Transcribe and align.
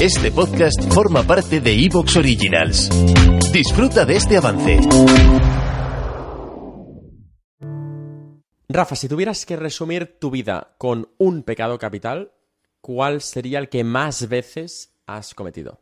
Este 0.00 0.32
podcast 0.32 0.92
forma 0.92 1.22
parte 1.22 1.60
de 1.60 1.72
Evox 1.72 2.16
Originals. 2.16 2.90
Disfruta 3.52 4.04
de 4.04 4.16
este 4.16 4.36
avance. 4.36 4.80
Rafa, 8.68 8.96
si 8.96 9.08
tuvieras 9.08 9.46
que 9.46 9.56
resumir 9.56 10.18
tu 10.18 10.32
vida 10.32 10.74
con 10.78 11.08
un 11.16 11.44
pecado 11.44 11.78
capital, 11.78 12.32
¿cuál 12.80 13.22
sería 13.22 13.60
el 13.60 13.68
que 13.68 13.84
más 13.84 14.28
veces 14.28 14.92
has 15.06 15.32
cometido? 15.32 15.78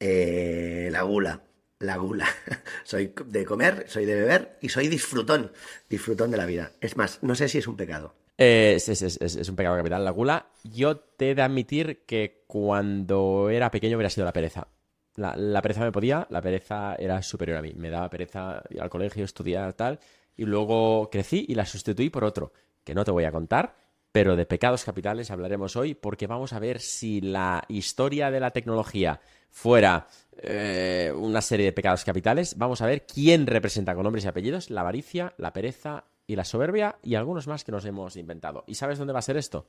Eh, 0.00 0.88
la 0.90 1.02
gula. 1.02 1.42
La 1.80 1.96
gula. 1.98 2.26
soy 2.84 3.12
de 3.26 3.44
comer, 3.44 3.84
soy 3.88 4.06
de 4.06 4.14
beber 4.14 4.58
y 4.62 4.70
soy 4.70 4.88
disfrutón. 4.88 5.52
Disfrutón 5.88 6.30
de 6.30 6.38
la 6.38 6.46
vida. 6.46 6.72
Es 6.80 6.96
más, 6.96 7.18
no 7.22 7.34
sé 7.34 7.48
si 7.48 7.58
es 7.58 7.68
un 7.68 7.76
pecado. 7.76 8.14
Eh, 8.36 8.74
es, 8.76 8.88
es- 9.02 9.48
un 9.48 9.56
pecado 9.56 9.76
capital 9.76 10.04
la 10.04 10.10
gula. 10.10 10.46
Yo 10.64 10.96
te 10.98 11.30
he 11.30 11.34
de 11.34 11.42
admitir 11.42 12.04
que 12.06 12.44
cuando 12.46 13.48
era 13.50 13.70
pequeño 13.70 13.96
hubiera 13.96 14.10
sido 14.10 14.24
la 14.24 14.32
pereza. 14.32 14.68
La, 15.16 15.36
la 15.36 15.62
pereza 15.62 15.80
me 15.82 15.92
podía, 15.92 16.26
la 16.30 16.40
pereza 16.42 16.96
era 16.96 17.22
superior 17.22 17.58
a 17.58 17.62
mí. 17.62 17.72
Me 17.76 17.90
daba 17.90 18.10
pereza 18.10 18.62
ir 18.70 18.80
al 18.82 18.90
colegio, 18.90 19.24
estudiar, 19.24 19.72
tal. 19.74 20.00
Y 20.36 20.44
luego 20.44 21.08
crecí 21.10 21.44
y 21.48 21.54
la 21.54 21.64
sustituí 21.66 22.10
por 22.10 22.24
otro, 22.24 22.52
que 22.82 22.94
no 22.94 23.04
te 23.04 23.12
voy 23.12 23.24
a 23.24 23.30
contar, 23.30 23.76
pero 24.10 24.34
de 24.34 24.46
pecados 24.46 24.84
capitales 24.84 25.30
hablaremos 25.30 25.76
hoy 25.76 25.94
porque 25.94 26.26
vamos 26.26 26.52
a 26.52 26.58
ver 26.58 26.80
si 26.80 27.20
la 27.20 27.64
historia 27.68 28.32
de 28.32 28.40
la 28.40 28.50
tecnología 28.50 29.20
fuera 29.50 30.08
eh, 30.38 31.12
una 31.16 31.40
serie 31.40 31.66
de 31.66 31.72
pecados 31.72 32.04
capitales. 32.04 32.58
Vamos 32.58 32.80
a 32.82 32.86
ver 32.86 33.06
quién 33.06 33.46
representa 33.46 33.94
con 33.94 34.02
nombres 34.02 34.24
y 34.24 34.28
apellidos 34.28 34.70
la 34.70 34.80
avaricia, 34.80 35.34
la 35.38 35.52
pereza 35.52 36.04
y 36.26 36.36
la 36.36 36.44
soberbia 36.44 36.98
y 37.02 37.14
algunos 37.14 37.46
más 37.46 37.64
que 37.64 37.72
nos 37.72 37.84
hemos 37.84 38.16
inventado. 38.16 38.64
¿Y 38.66 38.74
sabes 38.74 38.98
dónde 38.98 39.12
va 39.12 39.18
a 39.18 39.22
ser 39.22 39.36
esto? 39.36 39.66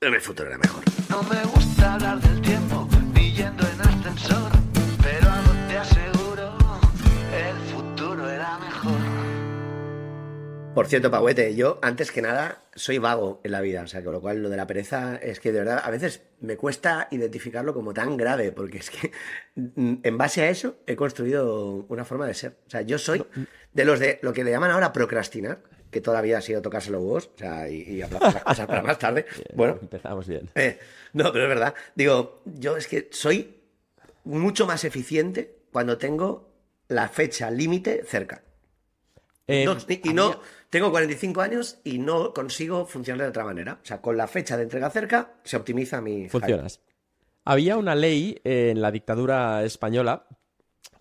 En 0.00 0.14
el 0.14 0.20
futuro 0.20 0.48
era 0.48 0.58
mejor. 0.58 0.82
No 1.08 1.22
me 1.22 1.42
gusta 1.44 1.94
hablar 1.94 2.20
del 2.20 2.40
tiempo, 2.42 2.88
ni 3.14 3.32
yendo 3.32 3.66
en 3.66 3.80
ascensor, 3.80 4.52
pero 5.02 5.30
algo 5.30 5.52
te 5.68 5.78
aseguro, 5.78 6.52
el 7.34 7.56
futuro 7.72 8.30
era 8.30 8.58
mejor. 8.58 9.26
Por 10.74 10.86
cierto, 10.88 11.10
Pagüete, 11.10 11.54
yo 11.54 11.78
antes 11.80 12.12
que 12.12 12.20
nada 12.20 12.62
soy 12.74 12.98
vago 12.98 13.40
en 13.42 13.52
la 13.52 13.62
vida, 13.62 13.80
o 13.80 13.86
sea, 13.86 14.04
con 14.04 14.12
lo 14.12 14.20
cual 14.20 14.42
lo 14.42 14.50
de 14.50 14.58
la 14.58 14.66
pereza 14.66 15.16
es 15.16 15.40
que 15.40 15.50
de 15.50 15.60
verdad 15.60 15.80
a 15.82 15.90
veces 15.90 16.22
me 16.40 16.58
cuesta 16.58 17.08
identificarlo 17.10 17.72
como 17.72 17.94
tan 17.94 18.18
grave, 18.18 18.52
porque 18.52 18.76
es 18.76 18.90
que 18.90 19.10
en 19.56 20.18
base 20.18 20.42
a 20.42 20.50
eso 20.50 20.76
he 20.86 20.94
construido 20.94 21.86
una 21.88 22.04
forma 22.04 22.26
de 22.26 22.34
ser. 22.34 22.58
O 22.66 22.70
sea, 22.70 22.82
yo 22.82 22.98
soy 22.98 23.24
de 23.76 23.84
los 23.84 24.00
de 24.00 24.18
lo 24.22 24.32
que 24.32 24.42
le 24.42 24.50
llaman 24.50 24.70
ahora 24.70 24.92
procrastinar, 24.92 25.58
que 25.90 26.00
todavía 26.00 26.38
ha 26.38 26.40
sido 26.40 26.62
tocarse 26.62 26.90
los 26.90 27.02
huevos, 27.02 27.30
o 27.34 27.38
sea, 27.38 27.68
y, 27.68 27.82
y 27.82 28.02
aplazar 28.02 28.34
las 28.34 28.44
cosas 28.44 28.66
para 28.66 28.82
más 28.82 28.98
tarde. 28.98 29.26
Bueno, 29.54 29.78
Empezamos 29.80 30.26
bien. 30.26 30.48
eh, 30.54 30.78
no, 31.12 31.30
pero 31.32 31.44
es 31.44 31.48
verdad. 31.50 31.74
Digo, 31.94 32.40
yo 32.46 32.76
es 32.76 32.88
que 32.88 33.08
soy 33.12 33.54
mucho 34.24 34.66
más 34.66 34.84
eficiente 34.84 35.56
cuando 35.70 35.98
tengo 35.98 36.48
la 36.88 37.08
fecha 37.08 37.50
límite 37.50 38.02
cerca. 38.04 38.42
Eh, 39.46 39.64
No, 39.64 39.76
y 39.88 40.12
no, 40.14 40.40
tengo 40.70 40.90
45 40.90 41.40
años 41.40 41.78
y 41.84 41.98
no 41.98 42.32
consigo 42.32 42.86
funcionar 42.86 43.22
de 43.24 43.28
otra 43.28 43.44
manera. 43.44 43.78
O 43.82 43.86
sea, 43.86 44.00
con 44.00 44.16
la 44.16 44.26
fecha 44.26 44.56
de 44.56 44.64
entrega 44.64 44.90
cerca 44.90 45.34
se 45.44 45.56
optimiza 45.56 46.00
mi. 46.00 46.28
Funcionas. 46.28 46.80
Había 47.44 47.76
una 47.76 47.94
ley 47.94 48.40
en 48.42 48.80
la 48.80 48.90
dictadura 48.90 49.62
española 49.64 50.26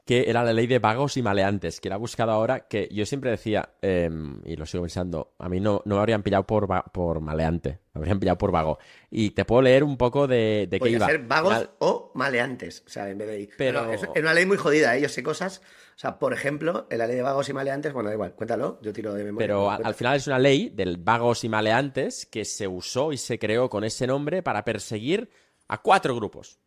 que 0.06 0.30
era 0.30 0.44
la 0.44 0.53
ley 0.53 0.67
de 0.67 0.78
vagos 0.80 1.17
y 1.17 1.23
maleantes, 1.23 1.81
que 1.81 1.89
la 1.89 1.95
he 1.95 1.98
buscado 1.98 2.31
ahora, 2.31 2.67
que 2.67 2.88
yo 2.92 3.06
siempre 3.08 3.31
decía, 3.31 3.70
eh, 3.81 4.09
y 4.45 4.56
lo 4.56 4.66
sigo 4.67 4.84
pensando, 4.84 5.34
a 5.39 5.50
mí 5.50 5.59
no, 5.59 5.81
no 5.86 5.95
me 5.95 6.00
habrían 6.02 6.22
pillado 6.22 6.45
por, 6.45 6.67
por 6.92 7.22
maleante, 7.22 7.80
me 7.94 8.00
habrían 8.02 8.20
pillado 8.20 8.38
por 8.38 8.52
vago. 8.52 8.78
Y 9.09 9.31
te 9.31 9.45
puedo 9.45 9.64
leer 9.64 9.84
un 9.84 9.97
poco 9.97 10.28
de, 10.28 10.67
de 10.70 10.80
qué 10.80 10.89
iba. 10.92 11.08
ser 11.08 11.23
vagos 11.23 11.53
Mal- 11.53 11.70
o 11.80 12.12
maleantes, 12.14 12.84
o 12.86 12.89
sea, 12.89 13.09
en 13.09 13.17
vez 13.17 13.28
de 13.28 13.34
ahí. 13.34 13.50
Pero- 13.58 13.86
No, 13.86 13.92
es, 13.94 14.03
es 14.03 14.22
una 14.22 14.34
ley 14.36 14.45
muy 14.45 14.58
jodida, 14.58 14.95
¿eh? 14.95 15.02
yo 15.02 15.09
sé 15.09 15.23
cosas. 15.23 15.62
O 15.95 15.97
sea, 15.97 16.19
por 16.19 16.34
ejemplo, 16.34 16.88
en 16.92 16.97
la 16.97 17.08
ley 17.08 17.16
de 17.16 17.22
vagos 17.22 17.47
y 17.50 17.53
maleantes, 17.53 17.94
bueno, 17.94 18.09
da 18.09 18.16
igual, 18.16 18.35
cuéntalo, 18.35 18.80
yo 18.84 18.91
tiro 18.94 19.13
de 19.13 19.24
memoria. 19.24 19.47
Pero 19.47 19.72
al 19.72 19.96
final 19.96 20.18
es 20.18 20.28
una 20.28 20.38
ley 20.38 20.69
del 20.69 20.97
vagos 20.97 21.44
y 21.46 21.50
maleantes 21.50 22.25
que 22.25 22.44
se 22.46 22.68
usó 22.68 23.12
y 23.13 23.18
se 23.18 23.40
creó 23.40 23.69
con 23.69 23.84
ese 23.85 24.06
nombre 24.06 24.44
para 24.44 24.63
perseguir 24.66 25.30
a 25.69 25.81
cuatro 25.81 26.13
grupos. 26.16 26.59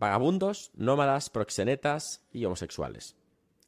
Vagabundos, 0.00 0.70
nómadas, 0.74 1.30
proxenetas 1.30 2.24
y 2.32 2.44
homosexuales. 2.44 3.14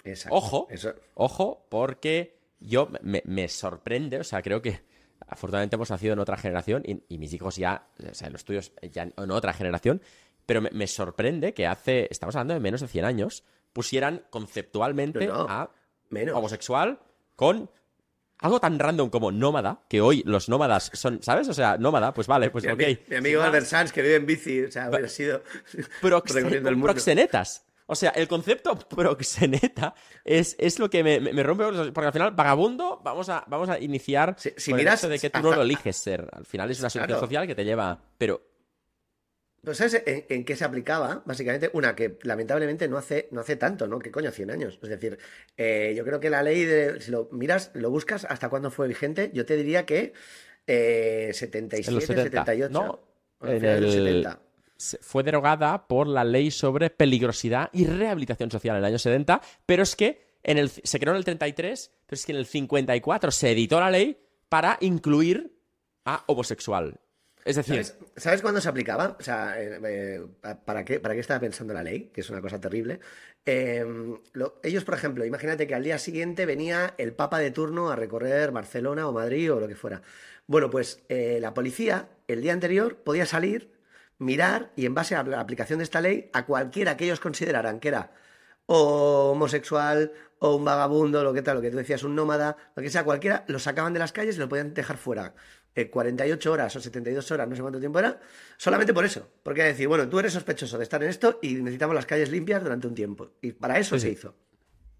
Exacto, 0.03 0.34
Ojo, 0.37 0.66
eso- 0.70 0.94
ojo, 1.15 1.66
porque 1.69 2.41
yo 2.59 2.88
me, 3.03 3.22
me 3.25 3.47
sorprende, 3.48 4.19
o 4.19 4.25
sea, 4.25 4.43
creo 4.43 4.60
que 4.62 4.81
afortunadamente 5.28 5.76
hemos 5.76 5.91
nacido 5.91 6.15
en 6.15 6.19
otra 6.19 6.37
generación 6.37 6.82
y, 6.84 7.03
y 7.09 7.19
mis 7.19 7.32
hijos 7.32 7.56
ya, 7.56 7.87
o 8.10 8.15
sea, 8.15 8.28
los 8.31 8.44
tuyos 8.44 8.72
ya 8.91 9.04
en 9.16 9.31
otra 9.31 9.53
generación, 9.53 10.03
pero 10.47 10.60
me, 10.60 10.70
me 10.72 10.87
sorprende 10.88 11.54
que 11.54 11.66
hace, 11.69 12.09
estamos 12.10 12.34
hablando 12.34 12.54
de 12.54 12.60
menos 12.60 12.81
de 12.81 12.88
100 12.88 13.04
años, 13.04 13.44
pusieran 13.72 14.25
conceptualmente 14.31 15.25
No, 15.26 15.34
no, 15.34 15.47
a 15.49 15.70
menos. 16.10 16.34
homosexual 16.37 16.99
con 17.37 17.70
algo 18.42 18.60
tan 18.60 18.78
random 18.78 19.08
como 19.10 19.32
nómada, 19.32 19.80
que 19.88 20.00
hoy 20.00 20.22
los 20.26 20.48
nómadas 20.48 20.91
son, 20.94 21.22
¿sabes? 21.22 21.48
O 21.48 21.54
sea, 21.54 21.78
nómada, 21.78 22.12
pues 22.12 22.26
vale, 22.26 22.50
pues 22.50 22.64
mi, 22.64 22.72
ok. 22.72 22.82
mi 23.08 23.16
amigo 23.16 23.41
Sin 23.41 23.47
Albert. 23.47 23.66
Sanz, 23.66 23.92
que 23.92 24.03
vive 24.03 24.16
en 24.16 24.26
bici, 24.26 24.62
o 24.64 24.70
sea, 24.70 24.88
hubiera 24.91 25.08
sido 25.08 25.42
recorriendo 26.03 26.69
el 26.69 26.76
mundo. 26.76 26.86
proxenetas. 26.92 27.64
O 27.86 27.94
sea, 27.97 28.10
el 28.10 28.28
concepto 28.28 28.78
proxeneta 28.88 29.94
es, 30.25 30.56
es 30.58 30.78
lo 30.78 30.88
que 30.88 31.02
me, 31.02 31.20
me- 31.20 31.32
me 31.32 31.42
rompe, 31.42 31.64
porque 31.92 32.06
al 32.06 32.12
final, 32.12 32.31
vagabundo, 32.31 33.00
vamos 33.04 33.28
a, 33.28 33.44
vamos 33.48 33.69
a 33.69 33.78
iniciar 33.78 34.34
Si- 34.38 34.52
si 34.56 34.70
con 34.70 34.78
el 34.81 34.84
miras 34.84 35.00
hecho 35.02 35.08
de 35.10 35.19
que 35.19 35.31
tú 35.31 35.41
no 35.41 35.52
lo 35.54 35.62
eliges 35.62 35.97
ser. 35.97 36.28
Al 36.32 36.47
final 36.47 36.70
es 36.70 36.81
una 36.81 36.88
situación 36.91 37.08
Claro. 37.19 37.20
social 37.20 37.47
que 37.47 37.54
te 37.54 37.64
lleva... 37.64 37.98
Pero, 38.19 38.41
Pues 39.65 39.78
¿sabes 39.78 40.03
en, 40.06 40.25
en 40.28 40.45
qué 40.45 40.56
se 40.56 40.65
aplicaba? 40.65 41.23
Básicamente, 41.25 41.71
una 41.73 41.95
que 41.95 42.19
lamentablemente 42.23 42.89
no 42.89 42.99
hace, 42.99 43.28
no 43.31 43.43
hace 43.43 43.55
tanto, 43.55 43.87
¿no? 43.87 44.00
¿Qué 44.00 44.11
coño? 44.11 44.33
100 44.33 44.50
años. 44.50 44.78
Es 44.83 44.89
decir, 44.89 45.19
eh, 45.56 45.95
yo 45.97 46.05
creo 46.05 46.19
que 46.19 46.31
la 46.31 46.43
ley 46.43 46.65
de. 46.65 47.00
Si 47.00 47.12
lo 47.12 47.28
miras, 47.31 47.71
lo 47.75 47.89
buscas 47.91 48.25
hasta 48.25 48.49
cuándo 48.49 48.73
fue 48.73 48.89
vigente, 48.89 49.31
yo 49.33 49.47
te 49.47 49.56
diría 49.56 49.87
que 49.87 50.15
eh, 50.67 51.31
77, 51.33 51.89
en 51.91 51.95
los 51.95 52.05
70, 52.05 52.45
78. 52.45 52.73
¿no? 52.73 53.49
En 53.49 53.65
el- 53.65 53.91
70. 53.91 54.41
se- 54.77 54.99
fue 54.99 55.23
derogada 55.23 55.87
por 55.87 56.09
la 56.09 56.25
ley 56.25 56.50
sobre 56.50 56.91
peligrosidad 56.91 57.71
y 57.73 57.87
rehabilitación 57.87 58.50
social 58.50 58.75
en 58.77 58.81
el 58.81 58.84
año 58.87 58.99
70, 58.99 59.41
pero 59.65 59.84
es 59.84 59.94
que 59.94 60.39
en 60.43 60.59
el, 60.59 60.71
se 60.71 60.99
creó 60.99 61.12
en 61.12 61.19
el 61.19 61.25
33, 61.25 61.93
pero 62.05 62.15
es 62.17 62.27
que 62.27 62.33
en 62.33 62.39
el 62.39 62.47
54 62.47 63.31
se 63.31 63.53
editó 63.53 63.79
la 63.79 63.91
ley 63.93 64.19
para 64.49 64.77
incluir 64.81 65.56
a 66.05 66.25
homosexual. 66.27 66.99
Es 67.44 67.56
decir, 67.56 67.84
¿Sabes, 67.84 67.98
¿Sabes 68.16 68.42
cuándo 68.42 68.60
se 68.60 68.69
aplicaba? 68.69 69.16
O 69.19 69.22
sea, 69.22 69.60
eh, 69.60 69.80
eh, 69.84 70.26
¿para, 70.64 70.84
qué, 70.84 71.00
¿para 71.00 71.14
qué 71.14 71.20
estaba 71.20 71.41
pensando 71.41 71.75
la 71.75 71.82
ley? 71.82 72.10
Que 72.14 72.20
es 72.20 72.30
una 72.30 72.41
cosa 72.41 72.60
terrible. 72.60 73.00
Lo- 74.32 74.60
ellos, 74.62 74.84
por 74.84 74.94
ejemplo, 74.94 75.25
imagínate 75.25 75.66
que 75.66 75.75
al 75.75 75.82
día 75.84 75.98
siguiente 75.98 76.47
venía 76.47 76.94
el 76.98 77.12
Papa 77.14 77.38
de 77.38 77.50
turno 77.50 77.91
a 77.91 77.97
recorrer 77.97 78.50
Barcelona 78.52 79.08
o 79.08 79.12
Madrid 79.12 79.52
o 79.52 79.60
lo 79.60 79.69
que 79.69 79.75
fuera. 79.75 80.02
Bueno, 80.47 80.70
pues 80.70 81.02
eh, 81.08 81.38
la 81.41 81.54
policía 81.54 82.08
el 82.28 82.42
día 82.42 82.52
anterior 82.52 82.97
podía 82.97 83.26
salir, 83.26 83.72
mirar 84.19 84.72
y 84.76 84.86
en 84.86 84.94
base 84.94 85.14
a 85.16 85.22
la 85.25 85.41
aplicación 85.41 85.78
de 85.78 85.84
esta 85.84 86.00
ley, 86.00 86.31
a 86.32 86.47
cualquiera 86.47 86.97
que 86.97 87.04
ellos 87.04 87.20
consideraran 87.20 87.81
que 87.81 87.88
era 87.88 88.12
o 88.66 89.32
homosexual 89.32 90.12
o 90.38 90.56
un 90.56 90.64
vagabundo, 90.64 91.22
lo 91.25 91.32
que 91.34 91.42
tal, 91.42 91.56
lo 91.56 91.62
que 91.62 91.70
tú 91.70 91.76
decías, 91.76 92.02
un 92.04 92.14
nómada, 92.14 92.56
lo 92.76 92.82
que 92.82 92.91
sea, 92.91 93.04
cualquiera, 93.04 93.44
lo 93.48 93.58
sacaban 93.58 93.92
de 93.92 93.98
las 94.00 94.12
calles 94.12 94.36
y 94.36 94.38
lo 94.41 94.48
podían 94.48 94.75
dejar 94.75 94.97
fuera. 94.97 95.34
Eh, 95.75 95.88
48 95.88 96.53
horas 96.53 96.77
o 96.77 96.81
72 96.81 97.31
horas, 97.31 97.49
no 97.49 97.56
sé 97.56 97.62
cuánto 97.62 97.81
tiempo 97.81 97.99
era, 97.99 98.21
solamente 98.59 98.93
por 98.93 99.05
eso. 99.06 99.27
Porque 99.43 99.62
decir, 99.62 99.88
bueno, 99.88 100.06
tú 100.09 100.19
eres 100.19 100.34
sospechoso 100.34 100.77
de 100.77 100.84
estar 100.84 101.03
en 101.03 101.09
esto 101.09 101.38
y 101.41 101.55
necesitamos 101.55 101.94
las 101.94 102.05
calles 102.05 102.31
limpias 102.31 102.62
durante 102.62 102.87
un 102.87 102.94
tiempo. 102.94 103.31
Y 103.41 103.53
para 103.53 103.78
eso 103.78 103.97
Sí, 103.97 104.00
se 104.03 104.06
sí. 104.09 104.12
hizo. 104.12 104.34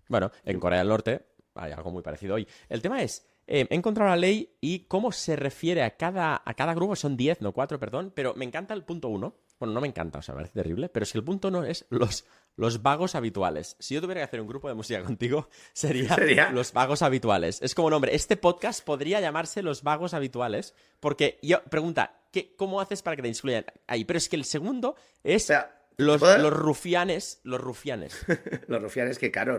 Bueno, 0.09 0.31
en 0.45 0.59
Corea 0.59 0.79
del 0.79 0.89
Norte 0.89 1.27
hay 1.55 1.73
algo 1.73 1.91
muy 1.91 2.03
parecido 2.03 2.37
hoy. 2.37 2.49
El 2.71 2.81
tema 2.81 3.03
es, 3.03 3.27
eh, 3.47 3.67
he 3.69 3.75
encontrado 3.75 4.09
la 4.11 4.17
ley 4.17 4.57
y 4.63 4.81
cómo 4.87 5.13
se 5.13 5.37
refiere 5.37 5.83
a 5.83 5.97
cada, 5.97 6.41
a 6.43 6.55
cada 6.55 6.73
grupo, 6.75 6.97
son 6.97 7.17
10, 7.19 7.43
no 7.43 7.53
4, 7.53 7.79
perdón, 7.79 8.11
pero 8.15 8.33
me 8.35 8.45
encanta 8.47 8.73
el 8.73 8.83
punto 8.85 9.09
1. 9.09 9.35
Bueno, 9.63 9.75
no 9.75 9.81
me 9.81 9.87
encanta, 9.87 10.19
o 10.19 10.23
sea, 10.23 10.35
me 10.35 10.41
parece 10.41 10.55
terrible, 10.55 10.89
pero 10.89 11.05
es 11.05 11.13
que 11.13 11.19
el 11.19 11.25
punto 11.25 11.47
1 11.47 11.63
es 11.67 11.87
los, 11.89 12.25
los 12.57 12.83
vagos 12.83 13.15
habituales. 13.15 13.77
Si 13.79 13.95
yo 13.95 14.01
tuviera 14.01 14.21
que 14.21 14.25
hacer 14.25 14.41
un 14.41 14.49
grupo 14.49 14.67
de 14.67 14.75
música 14.75 15.01
contigo, 15.05 15.49
sería, 15.73 16.17
Sería- 16.17 16.51
los 16.51 16.73
vagos 16.73 17.01
habituales. 17.03 17.63
Es 17.63 17.77
como 17.77 17.89
nombre. 17.89 18.13
Este 18.13 18.37
podcast 18.37 18.85
podría 18.85 19.21
llamarse 19.21 19.63
Los 19.63 19.85
Vagos 19.85 20.15
Habituales, 20.15 20.75
porque 20.99 21.39
yo, 21.43 21.63
pregunta, 21.63 22.23
¿qué, 22.33 22.57
¿cómo 22.57 22.81
haces 22.81 23.03
para 23.03 23.15
que 23.15 23.23
te 23.23 23.29
incluyan 23.29 23.65
ahí? 23.87 24.05
Pero 24.05 24.17
es 24.19 24.29
que 24.29 24.35
el 24.35 24.45
segundo 24.45 24.97
es 25.23 25.45
O 25.45 25.47
sea, 25.47 25.79
los, 25.97 26.19
¿puedo- 26.21 26.39
los 26.39 26.53
rufianes, 26.53 27.41
los 27.45 27.61
rufianes. 27.61 28.19
Los 28.67 28.83
rufianes, 28.83 29.17
que 29.17 29.31
claro, 29.31 29.59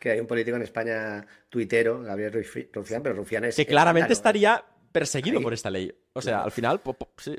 que 0.00 0.10
hay 0.10 0.18
un 0.18 0.26
político 0.26 0.56
en 0.56 0.62
España 0.62 1.24
tuitero, 1.48 2.02
Gabriel 2.02 2.32
Rufi- 2.32 2.68
Rufián, 2.72 3.00
pero 3.00 3.14
Rufián 3.14 3.44
es... 3.44 3.54
que 3.54 3.64
claramente 3.64 4.12
estaría 4.12 4.64
perseguido 4.90 5.38
Ahí. 5.38 5.44
por 5.44 5.54
esta 5.54 5.70
ley. 5.70 5.96
O 6.14 6.20
sea, 6.20 6.32
Claro. 6.32 6.44
al 6.46 6.50
final, 6.50 6.80
po- 6.80 6.94
po- 6.94 7.10
sí. 7.18 7.36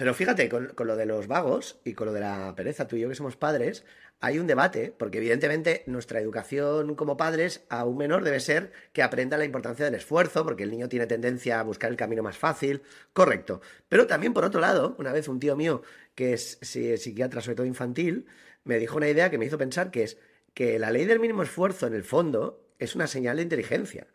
Pero 0.00 0.14
fíjate, 0.14 0.48
con, 0.48 0.68
con 0.68 0.86
lo 0.86 0.96
de 0.96 1.04
los 1.04 1.26
vagos 1.26 1.78
y 1.84 1.92
con 1.92 2.06
lo 2.06 2.12
de 2.14 2.20
la 2.20 2.54
pereza, 2.56 2.88
tú 2.88 2.96
y 2.96 3.00
yo 3.00 3.08
que 3.10 3.14
somos 3.14 3.36
padres, 3.36 3.84
hay 4.20 4.38
un 4.38 4.46
debate, 4.46 4.94
porque 4.96 5.18
evidentemente 5.18 5.82
nuestra 5.86 6.20
educación 6.20 6.94
como 6.94 7.18
padres 7.18 7.64
a 7.68 7.84
un 7.84 7.98
menor 7.98 8.24
debe 8.24 8.40
ser 8.40 8.72
que 8.94 9.02
aprenda 9.02 9.36
la 9.36 9.44
importancia 9.44 9.84
del 9.84 9.94
esfuerzo, 9.94 10.42
porque 10.42 10.62
el 10.62 10.70
niño 10.70 10.88
tiene 10.88 11.06
tendencia 11.06 11.60
a 11.60 11.62
buscar 11.64 11.90
el 11.90 11.98
camino 11.98 12.22
más 12.22 12.38
fácil, 12.38 12.80
correcto. 13.12 13.60
Pero 13.90 14.06
también, 14.06 14.32
por 14.32 14.44
otro 14.46 14.60
lado, 14.62 14.96
una 14.98 15.12
vez 15.12 15.28
un 15.28 15.38
tío 15.38 15.54
mío, 15.54 15.82
que 16.14 16.32
es 16.32 16.58
si- 16.62 16.96
psiquiatra, 16.96 17.42
sobre 17.42 17.56
todo 17.56 17.66
infantil, 17.66 18.24
me 18.64 18.78
dijo 18.78 18.96
una 18.96 19.08
idea 19.08 19.30
que 19.30 19.36
me 19.36 19.44
hizo 19.44 19.58
pensar 19.58 19.90
que 19.90 20.02
es 20.04 20.16
que 20.54 20.78
la 20.78 20.90
ley 20.90 21.04
del 21.04 21.20
mínimo 21.20 21.42
esfuerzo, 21.42 21.86
en 21.86 21.92
el 21.94 22.04
fondo, 22.04 22.64
es 22.78 22.94
una 22.94 23.06
señal 23.06 23.36
de 23.36 23.42
inteligencia. 23.42 24.06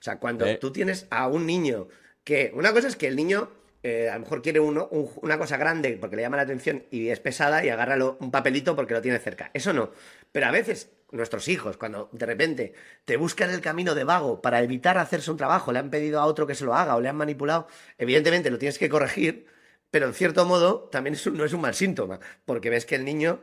O 0.00 0.02
sea, 0.02 0.18
cuando 0.18 0.46
Eh. 0.46 0.56
tú 0.58 0.72
tienes 0.72 1.06
a 1.10 1.28
un 1.28 1.44
niño 1.46 1.88
que. 2.24 2.50
Una 2.54 2.72
cosa 2.72 2.88
es 2.88 2.96
que 2.96 3.06
el 3.08 3.16
niño 3.16 3.50
eh, 3.84 4.08
a 4.08 4.14
lo 4.14 4.20
mejor 4.20 4.42
quiere 4.42 4.58
una 4.60 5.38
cosa 5.38 5.56
grande 5.58 5.96
porque 6.00 6.16
le 6.16 6.22
llama 6.22 6.38
la 6.38 6.42
atención 6.42 6.84
y 6.90 7.10
es 7.10 7.20
pesada 7.20 7.64
y 7.64 7.68
agarra 7.68 7.96
lo- 7.96 8.16
un 8.20 8.30
papelito 8.30 8.74
porque 8.74 8.94
lo 8.94 9.02
tiene 9.02 9.18
cerca. 9.20 9.50
Eso 9.54 9.72
no. 9.72 9.92
Pero 10.32 10.46
a 10.46 10.50
veces 10.50 10.90
nuestros 11.12 11.46
hijos, 11.48 11.76
cuando 11.76 12.08
de 12.12 12.26
repente 12.26 12.72
te 13.04 13.16
buscan 13.16 13.50
el 13.50 13.60
camino 13.60 13.94
de 13.94 14.04
vago 14.04 14.40
para 14.42 14.62
evitar 14.62 14.98
hacerse 14.98 15.30
un 15.30 15.36
trabajo, 15.36 15.70
le 15.70 15.78
han 15.78 15.90
pedido 15.90 16.18
a 16.20 16.24
otro 16.26 16.46
que 16.46 16.54
se 16.56 16.64
lo 16.64 16.74
haga 16.74 16.96
o 16.96 17.00
le 17.00 17.08
han 17.08 17.16
manipulado, 17.16 17.68
evidentemente 17.98 18.50
lo 18.50 18.58
tienes 18.58 18.78
que 18.78 18.88
corregir, 18.88 19.46
pero 19.90 20.06
en 20.06 20.14
cierto 20.14 20.44
modo 20.46 20.88
también 20.90 21.14
es 21.14 21.24
no 21.26 21.44
es 21.44 21.52
un 21.52 21.60
mal 21.60 21.74
síntoma, 21.74 22.18
porque 22.46 22.70
ves 22.70 22.86
que 22.86 22.96
el 22.96 23.04
niño 23.04 23.40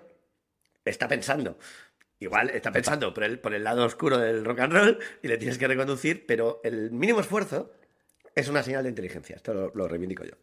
está 0.84 1.08
pensando. 1.08 1.58
Igual 2.20 2.50
está 2.50 2.72
pensando 2.72 3.14
por 3.14 3.54
el 3.54 3.64
lado 3.64 3.86
oscuro 3.86 4.18
del 4.18 4.44
rock 4.46 4.60
and 4.60 4.74
roll 4.74 5.00
y 5.24 5.28
le 5.28 5.38
tienes 5.38 5.58
que 5.58 5.68
reconducir, 5.68 6.26
pero 6.28 6.62
el 6.64 6.92
mínimo 6.92 7.20
esfuerzo 7.20 7.72
es 8.36 8.48
una 8.50 8.64
señal 8.64 8.84
de 8.84 8.90
inteligencia. 8.90 9.36
Esto 9.36 9.54
lo, 9.54 9.72
lo 9.74 9.88
reivindico 9.88 10.24
yo. 10.24 10.34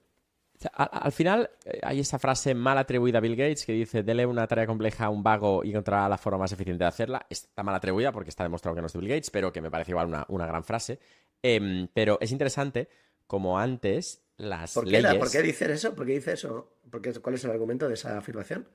Al, 0.75 0.89
al 0.93 1.13
final 1.13 1.51
eh, 1.65 1.79
hay 1.83 2.01
esa 2.01 2.19
frase 2.19 2.53
mal 2.55 2.77
atribuida 2.79 3.19
a 3.19 3.21
Bill 3.21 3.37
Gates 3.37 3.65
que 3.65 3.73
dice, 3.73 4.03
dele 4.03 4.27
una 4.27 4.47
tarea 4.49 4.67
compleja 4.67 5.05
a 5.05 5.09
un 5.11 5.23
vago 5.23 5.63
y 5.63 5.71
encontrará 5.71 6.09
la 6.09 6.19
forma 6.19 6.39
más 6.41 6.53
eficiente 6.53 6.83
de 6.85 6.89
hacerla. 6.89 7.27
Está 7.31 7.63
mal 7.63 7.75
atribuida 7.75 8.11
porque 8.13 8.31
está 8.31 8.43
demostrado 8.43 8.75
que 8.75 8.81
no 8.81 8.89
es 8.89 8.93
de 8.93 8.99
Bill 8.99 9.09
Gates, 9.11 9.31
pero 9.31 9.53
que 9.53 9.61
me 9.61 9.71
parece 9.71 9.93
igual 9.93 10.09
una, 10.09 10.25
una 10.29 10.47
gran 10.47 10.65
frase. 10.65 10.99
Em, 11.43 11.87
pero 11.95 12.19
es 12.21 12.33
interesante 12.33 12.89
como 13.29 13.59
antes 13.59 14.25
las 14.37 14.75
¿Por 14.75 14.85
qué, 14.85 14.91
leyes... 14.91 15.13
la- 15.13 15.19
¿Por 15.19 15.31
qué 15.31 15.43
dice 15.43 15.73
eso? 15.73 15.95
¿Por 15.95 16.07
qué 16.07 16.13
dice 16.15 16.33
eso? 16.33 16.77
¿Por 16.91 17.01
qué- 17.03 17.13
¿Cuál 17.21 17.37
es 17.37 17.45
el 17.45 17.51
argumento 17.53 17.87
de 17.87 17.95
esa 17.95 18.19
afirmación? 18.19 18.69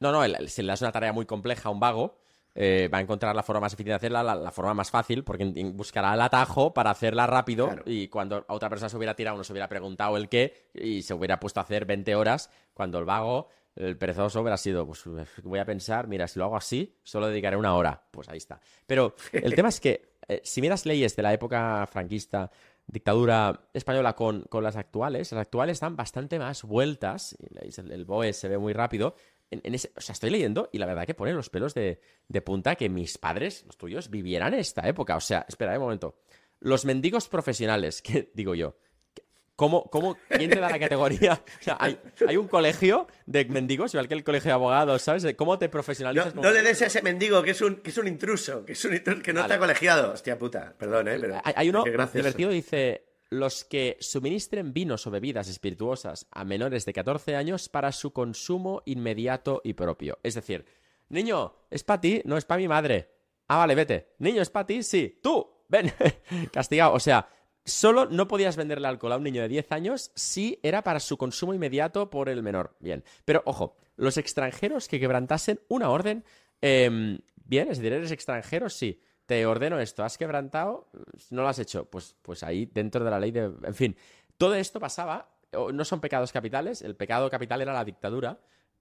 No, 0.00 0.10
no, 0.10 0.24
el- 0.24 0.48
si 0.48 0.62
le 0.62 0.68
das 0.68 0.80
una 0.82 0.90
tarea 0.90 1.12
muy 1.12 1.26
compleja 1.26 1.68
a 1.68 1.72
un 1.72 1.78
vago, 1.78 2.18
eh, 2.54 2.88
va 2.92 2.98
a 2.98 3.00
encontrar 3.00 3.34
la 3.34 3.42
forma 3.42 3.60
más 3.62 3.72
eficiente 3.72 3.90
de 3.90 3.96
hacerla, 3.96 4.22
la, 4.22 4.34
la 4.34 4.50
forma 4.52 4.74
más 4.74 4.90
fácil, 4.90 5.24
porque 5.24 5.44
buscará 5.74 6.14
el 6.14 6.20
atajo 6.20 6.72
para 6.72 6.90
hacerla 6.90 7.26
rápido 7.26 7.66
Claro. 7.66 7.82
y 7.86 8.08
cuando 8.08 8.44
a 8.46 8.54
otra 8.54 8.68
persona 8.68 8.88
se 8.88 8.96
hubiera 8.96 9.14
tirado, 9.14 9.36
no 9.36 9.44
se 9.44 9.52
hubiera 9.52 9.68
preguntado 9.68 10.16
el 10.16 10.28
qué 10.28 10.70
y 10.74 11.02
se 11.02 11.14
hubiera 11.14 11.40
puesto 11.40 11.60
a 11.60 11.64
hacer 11.64 11.84
20 11.84 12.14
horas, 12.14 12.50
cuando 12.72 12.98
el 12.98 13.04
vago, 13.04 13.48
el 13.76 13.96
perezoso, 13.98 14.40
hubiera 14.40 14.56
sido, 14.56 14.86
pues 14.86 15.02
voy 15.42 15.58
a 15.58 15.64
pensar, 15.64 16.06
mira, 16.06 16.28
si 16.28 16.38
lo 16.38 16.44
hago 16.44 16.56
así, 16.56 16.96
solo 17.02 17.26
dedicaré 17.26 17.56
una 17.56 17.74
hora. 17.74 18.04
Pues 18.10 18.28
ahí 18.28 18.38
está. 18.38 18.60
Pero 18.86 19.16
el 19.32 19.52
tema 19.56 19.68
es 19.68 19.80
que 19.80 20.14
eh, 20.28 20.40
si 20.44 20.60
miras 20.60 20.86
leyes 20.86 21.16
de 21.16 21.22
la 21.22 21.32
época 21.32 21.86
franquista, 21.90 22.50
dictadura 22.86 23.68
española 23.72 24.14
con, 24.14 24.42
con 24.42 24.62
las 24.62 24.76
actuales, 24.76 25.32
las 25.32 25.40
actuales 25.40 25.80
dan 25.80 25.96
bastante 25.96 26.38
más 26.38 26.62
vueltas, 26.62 27.36
el 27.90 28.04
BOE 28.04 28.32
se 28.32 28.48
ve 28.48 28.58
muy 28.58 28.72
rápido. 28.74 29.16
En, 29.54 29.60
en 29.64 29.74
ese, 29.74 29.92
o 29.96 30.00
sea, 30.00 30.12
estoy 30.12 30.30
leyendo 30.30 30.68
y 30.72 30.78
la 30.78 30.86
verdad 30.86 31.06
que 31.06 31.14
pone 31.14 31.32
los 31.32 31.50
pelos 31.50 31.74
de, 31.74 32.00
de 32.28 32.42
punta 32.42 32.74
que 32.76 32.88
mis 32.88 33.18
padres, 33.18 33.64
los 33.66 33.76
tuyos, 33.76 34.10
vivieran 34.10 34.54
en 34.54 34.60
esta 34.60 34.86
época. 34.88 35.16
O 35.16 35.20
sea, 35.20 35.46
espera 35.48 35.74
un 35.74 35.84
momento. 35.84 36.16
Los 36.60 36.84
mendigos 36.84 37.28
profesionales, 37.28 38.02
que 38.02 38.30
digo 38.34 38.54
yo, 38.54 38.76
¿Cómo, 39.56 39.88
cómo, 39.88 40.18
¿Quién 40.28 40.50
te 40.50 40.58
da 40.58 40.68
la 40.68 40.78
categoría? 40.78 41.40
O 41.60 41.62
sea, 41.64 41.76
hay, 41.78 41.96
hay 42.26 42.36
un 42.36 42.48
colegio 42.48 43.06
de 43.24 43.44
mendigos, 43.44 43.94
igual 43.94 44.08
que 44.08 44.14
el 44.14 44.24
colegio 44.24 44.48
de 44.48 44.54
abogados, 44.54 45.00
¿sabes? 45.00 45.24
¿Cómo 45.36 45.58
te 45.58 45.68
profesionalizas? 45.68 46.34
no 46.34 46.50
le 46.50 46.60
des 46.60 46.82
a 46.82 46.86
ese 46.86 47.02
mendigo 47.02 47.42
que 47.42 47.52
es 47.52 47.60
un, 47.60 47.76
que 47.76 47.90
es 47.90 47.98
un 47.98 48.08
intruso, 48.08 48.64
que 48.64 48.72
es 48.72 48.84
un 48.84 48.94
intruso, 48.94 49.22
que 49.22 49.32
no 49.32 49.40
Vale. 49.40 49.54
está 49.54 49.60
colegiado. 49.60 50.12
Hostia 50.12 50.36
puta, 50.36 50.74
perdón, 50.76 51.06
¿eh? 51.06 51.18
Pero, 51.20 51.40
Hay, 51.44 51.54
hay 51.56 51.68
uno 51.68 51.84
divertido, 51.84 52.50
dice, 52.50 53.04
los 53.30 53.64
que 53.64 53.96
suministren 54.00 54.72
vinos 54.72 55.06
o 55.06 55.10
bebidas 55.10 55.48
espirituosas 55.48 56.26
a 56.30 56.44
menores 56.44 56.84
de 56.84 56.92
14 56.92 57.36
años 57.36 57.68
para 57.68 57.92
su 57.92 58.12
consumo 58.12 58.82
inmediato 58.84 59.60
y 59.64 59.74
propio. 59.74 60.18
Es 60.22 60.34
decir, 60.34 60.64
niño, 61.08 61.54
es 61.70 61.84
para 61.84 62.00
ti, 62.00 62.22
no 62.24 62.36
es 62.36 62.44
para 62.44 62.60
mi 62.60 62.68
madre. 62.68 63.10
Ah, 63.48 63.58
vale, 63.58 63.74
vete. 63.74 64.14
Niño, 64.18 64.42
es 64.42 64.50
para 64.50 64.66
ti, 64.66 64.82
sí. 64.82 65.18
Tú, 65.22 65.46
ven. 65.68 65.92
Castigado. 66.52 66.94
O 66.94 67.00
sea, 67.00 67.28
solo 67.64 68.06
no 68.06 68.28
podías 68.28 68.56
venderle 68.56 68.88
alcohol 68.88 69.12
a 69.12 69.16
un 69.16 69.24
niño 69.24 69.42
de 69.42 69.48
10 69.48 69.72
años 69.72 70.12
si 70.14 70.60
era 70.62 70.82
para 70.82 71.00
su 71.00 71.16
consumo 71.16 71.54
inmediato 71.54 72.10
por 72.10 72.28
el 72.28 72.42
menor. 72.42 72.76
Bien. 72.80 73.04
Pero, 73.24 73.42
ojo, 73.46 73.76
los 73.96 74.16
extranjeros 74.16 74.88
que 74.88 75.00
quebrantasen 75.00 75.60
una 75.68 75.90
orden, 75.90 76.24
em, 76.60 77.18
bien, 77.44 77.68
es 77.70 77.78
decir, 77.78 77.92
eres 77.92 78.10
extranjero, 78.10 78.70
sí. 78.70 79.00
Te 79.26 79.46
ordeno 79.46 79.78
esto, 79.80 80.04
has 80.04 80.18
quebrantado, 80.18 80.88
no 81.30 81.42
lo 81.42 81.48
has 81.48 81.58
hecho. 81.58 81.86
Pues, 81.86 82.14
pues 82.20 82.42
ahí, 82.42 82.66
dentro 82.66 83.04
de 83.04 83.10
la 83.10 83.18
ley 83.18 83.30
de. 83.30 83.50
En 83.62 83.74
fin, 83.74 83.96
todo 84.36 84.54
esto 84.54 84.80
pasaba. 84.80 85.30
No 85.72 85.84
son 85.84 86.00
pecados 86.00 86.32
capitales, 86.32 86.82
el 86.82 86.96
pecado 86.96 87.30
capital 87.30 87.62
era 87.62 87.72
la 87.72 87.84
dictadura, 87.84 88.38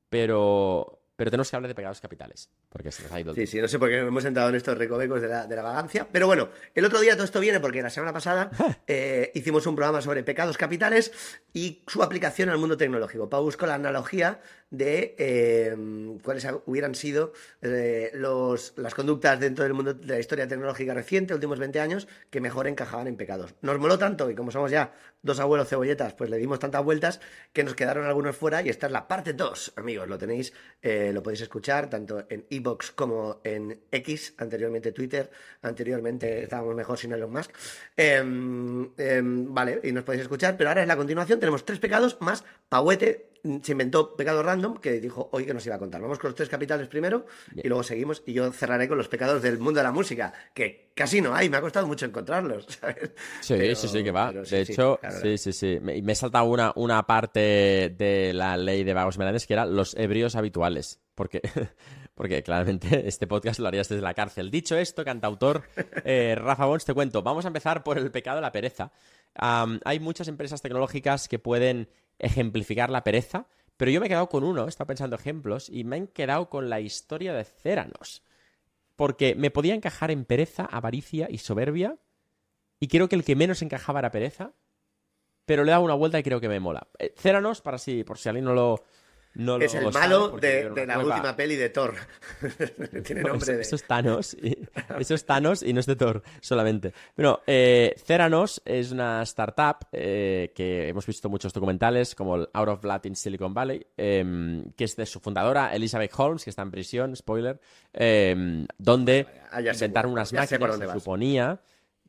pero. 0.10 1.03
Pero 1.16 1.30
tenemos 1.30 1.50
que 1.50 1.56
hablar 1.56 1.68
de 1.68 1.76
pecados 1.76 2.02
capitales, 2.02 2.50
porque 2.70 2.92
se 2.92 3.04
nos 3.04 3.12
ha 3.12 3.20
ido 3.20 3.34
Sí, 3.36 3.46
sí, 3.46 3.62
no 3.62 3.68
sé 3.68 3.78
por 3.78 3.90
qué 3.90 4.00
hemos 4.00 4.26
entrado 4.26 4.50
en 4.50 4.56
estos 4.56 4.78
recovecos 4.78 5.22
de 5.22 5.28
la, 5.28 5.46
de 5.46 5.56
la 5.56 5.62
vagancia. 5.62 6.08
Pero 6.12 6.26
bueno, 6.26 6.50
el 6.74 6.86
otro 6.86 7.00
día 7.02 7.14
todo 7.14 7.26
esto 7.26 7.40
viene 7.40 7.60
porque 7.60 7.82
la 7.82 7.90
semana 7.92 8.14
pasada 8.14 8.50
eh, 8.88 9.32
hicimos 9.36 9.68
un 9.68 9.76
programa 9.76 10.02
sobre 10.02 10.24
pecados 10.24 10.58
capitales 10.58 11.12
y 11.54 11.84
su 11.88 12.02
aplicación 12.02 12.50
al 12.50 12.58
mundo 12.58 12.78
tecnológico. 12.78 13.30
Pau 13.30 13.44
buscó 13.44 13.68
la 13.68 13.76
analogía 13.76 14.40
de 14.74 15.16
eh, 15.20 15.76
cuáles 16.24 16.48
hubieran 16.66 16.96
sido 16.96 17.32
eh, 17.62 18.10
los, 18.16 18.74
las 18.76 18.96
conductas 18.96 19.40
dentro 19.40 19.64
del 19.64 19.76
mundo 19.76 19.94
de 19.94 20.08
la 20.08 20.20
historia 20.20 20.48
tecnológica 20.48 20.96
reciente, 20.96 21.36
últimos 21.36 21.60
20 21.60 21.80
años, 21.80 22.08
que 22.32 22.42
mejor 22.42 22.68
encajaban 22.68 23.06
en 23.06 23.16
pecados. 23.16 23.54
Nos 23.62 23.78
moló 23.78 24.00
tanto 24.00 24.32
y 24.32 24.36
como 24.36 24.50
somos 24.50 24.72
ya 24.72 24.92
dos 25.22 25.40
abuelos 25.40 25.70
cebolletas, 25.70 26.16
pues 26.16 26.32
le 26.32 26.38
dimos 26.38 26.58
tantas 26.58 26.84
vueltas 26.84 27.20
que 27.54 27.64
nos 27.64 27.76
quedaron 27.76 28.06
algunos 28.06 28.36
fuera 28.36 28.64
y 28.64 28.70
esta 28.70 28.88
es 28.88 28.92
la 28.92 29.08
parte 29.08 29.34
2, 29.34 29.74
amigos. 29.76 30.08
Lo 30.08 30.18
tenéis, 30.18 30.54
eh, 30.82 31.03
lo 31.12 31.24
podéis 31.24 31.42
escuchar 31.42 31.90
tanto 31.90 32.26
en 32.30 32.46
Evox 32.50 32.92
como 32.92 33.42
en 33.44 33.82
X, 33.92 34.36
anteriormente 34.38 34.92
Twitter, 34.92 35.30
anteriormente 35.62 36.44
estábamos 36.44 36.76
mejor 36.76 36.98
sin 36.98 37.12
Elon 37.12 37.32
Musk. 37.32 37.52
Em, 37.98 38.90
em, 38.98 39.54
vale, 39.54 39.80
y 39.84 39.92
nos 39.92 40.04
podéis 40.04 40.22
escuchar, 40.22 40.56
pero 40.56 40.70
ahora 40.70 40.84
es 40.84 40.88
la 40.88 40.96
continuación. 40.96 41.40
Tenemos 41.40 41.66
tres 41.66 41.80
pecados 41.80 42.18
más 42.22 42.44
Pauete 42.70 43.26
mm, 43.32 43.33
se 43.62 43.72
inventó 43.74 44.16
pecado 44.16 44.42
random 44.42 44.78
que 44.78 45.00
dijo 45.02 45.30
hoy 45.34 45.46
que 45.46 45.54
nos 45.54 45.66
iba 45.66 45.76
a 45.76 45.80
contar. 45.80 46.02
Vamos 46.02 46.18
con 46.20 46.30
los 46.30 46.36
tres 46.36 46.48
capitales 46.50 46.88
primero 46.88 47.26
y 47.56 47.68
luego 47.68 47.84
seguimos 47.84 48.24
y 48.26 48.34
yo 48.34 48.52
cerraré 48.54 48.88
con 48.88 48.98
los 48.98 49.10
pecados 49.10 49.42
del 49.42 49.60
mundo 49.60 49.80
de 49.80 49.84
la 49.84 49.92
música, 49.92 50.34
que 50.54 50.92
casi 50.96 51.20
no 51.22 51.36
hay, 51.36 51.50
me 51.50 51.58
ha 51.58 51.62
costado 51.62 51.86
mucho 51.86 52.06
encontrarlos, 52.06 52.66
¿sabes? 52.82 53.12
Sí, 53.42 53.56
Pero- 53.58 53.76
sí, 53.76 53.88
sí, 53.90 54.04
que 54.04 54.12
va. 54.12 54.32
sí, 54.32 54.56
de 54.56 54.66
sí, 54.66 54.72
hecho, 54.72 54.98
claro, 55.02 55.20
sí, 55.22 55.38
sí, 55.38 55.52
sí. 55.54 55.80
Me, 55.82 56.02
me 56.02 56.14
he 56.14 56.16
saltado 56.16 56.46
una, 56.46 56.72
una 56.76 57.06
parte 57.06 57.94
de 57.98 58.32
la 58.34 58.56
ley 58.58 58.84
de 58.84 58.94
vagos 58.94 59.16
y 59.16 59.20
melanes 59.20 59.46
que 59.46 59.54
era 59.54 59.66
los 59.66 59.94
ebrios 59.96 60.36
habituales. 60.36 61.02
Porque, 61.16 61.42
porque 62.16 62.42
claramente 62.44 63.04
este 63.08 63.28
podcast 63.28 63.60
lo 63.60 63.68
harías 63.68 63.90
desde 63.90 64.02
la 64.02 64.14
cárcel. 64.14 64.50
Dicho 64.52 64.78
esto, 64.78 65.04
cantautor 65.04 65.64
eh, 66.06 66.36
Rafa 66.38 66.66
Bons, 66.66 66.86
te 66.86 66.94
cuento. 66.94 67.22
Vamos 67.24 67.46
a 67.46 67.50
empezar 67.50 67.84
por 67.84 67.98
el 67.98 68.10
pecado 68.10 68.38
de 68.38 68.42
la 68.42 68.52
pereza. 68.52 68.92
Hay 69.36 70.00
muchas 70.00 70.28
empresas 70.28 70.62
tecnológicas 70.62 71.28
que 71.28 71.40
pueden 71.40 71.90
ejemplificar 72.26 72.90
la 72.90 73.04
pereza, 73.04 73.48
pero 73.78 73.92
yo 73.92 74.00
me 74.00 74.08
he 74.08 74.10
quedado 74.10 74.30
con 74.30 74.44
uno, 74.44 74.66
he 74.66 74.70
estado 74.70 74.88
pensando 74.88 75.16
ejemplos, 75.16 75.70
y 75.70 75.84
me 75.84 75.98
he 75.98 76.08
quedado 76.08 76.50
con 76.50 76.70
la 76.70 76.80
historia 76.80 77.34
de 77.34 77.44
Céranos. 77.44 78.24
Porque 78.96 79.36
me 79.36 79.52
podía 79.52 79.76
encajar 79.76 80.12
en 80.12 80.26
pereza, 80.26 80.66
avaricia 80.66 81.28
y 81.30 81.40
soberbia, 81.40 81.98
y 82.80 82.88
creo 82.88 83.10
que 83.10 83.16
el 83.16 83.24
que 83.24 83.36
menos 83.36 83.62
encajaba 83.62 84.00
era 84.00 84.12
pereza, 84.12 84.54
pero 85.46 85.64
le 85.64 85.72
he 85.72 85.74
dado 85.74 85.84
una 85.84 85.96
vuelta 85.96 86.20
y 86.20 86.24
creo 86.24 86.40
que 86.40 86.50
me 86.50 86.60
mola. 86.60 86.88
Eh, 87.00 87.14
Céranos, 87.18 87.62
para 87.62 87.78
si, 87.78 88.04
por 88.04 88.18
si 88.18 88.30
alguien 88.30 88.46
no 88.46 88.54
lo. 88.54 88.84
No 89.36 89.58
Es 89.58 89.74
el 89.74 89.92
malo 89.92 90.38
de, 90.38 90.86
la 90.86 91.00
última 91.00 91.36
peli 91.36 91.56
de 91.56 91.70
Thor. 91.70 91.96
Tiene 93.04 93.24
nombre 93.24 93.44
Eso, 93.44 93.52
de... 93.54 93.62
eso 93.62 93.76
es 93.76 93.84
Thanos. 93.84 94.34
Y, 94.36 94.58
eso 95.00 95.16
es 95.16 95.26
Thanos 95.26 95.64
y 95.64 95.74
no 95.74 95.80
es 95.80 95.86
de 95.86 95.96
Thor 95.96 96.22
solamente. 96.42 96.94
Bueno, 97.16 97.40
eh, 97.48 97.96
Theranos 98.06 98.62
es 98.66 98.92
una 98.92 99.24
startup 99.24 99.88
eh, 99.92 100.52
que 100.56 100.90
hemos 100.90 101.06
visto 101.08 101.30
muchos 101.30 101.52
documentales, 101.54 102.14
como 102.16 102.36
el 102.36 102.50
Out 102.54 102.70
of 102.70 102.82
Blood 102.82 103.06
in 103.06 103.16
Silicon 103.16 103.54
Valley, 103.54 103.86
eh, 103.98 104.64
que 104.76 104.84
es 104.84 104.96
de 104.96 105.06
su 105.06 105.20
fundadora, 105.20 105.74
Elizabeth 105.74 106.12
Holmes, 106.16 106.44
que 106.44 106.50
está 106.50 106.62
en 106.62 106.72
prisión, 106.72 107.16
spoiler, 107.16 107.60
eh, 107.94 108.66
donde 108.78 109.28
Ah, 109.52 109.62
inventaron 109.62 110.12
unas 110.12 110.34
máquinas, 110.34 110.80
vas. 110.80 110.92
suponía 110.94 111.60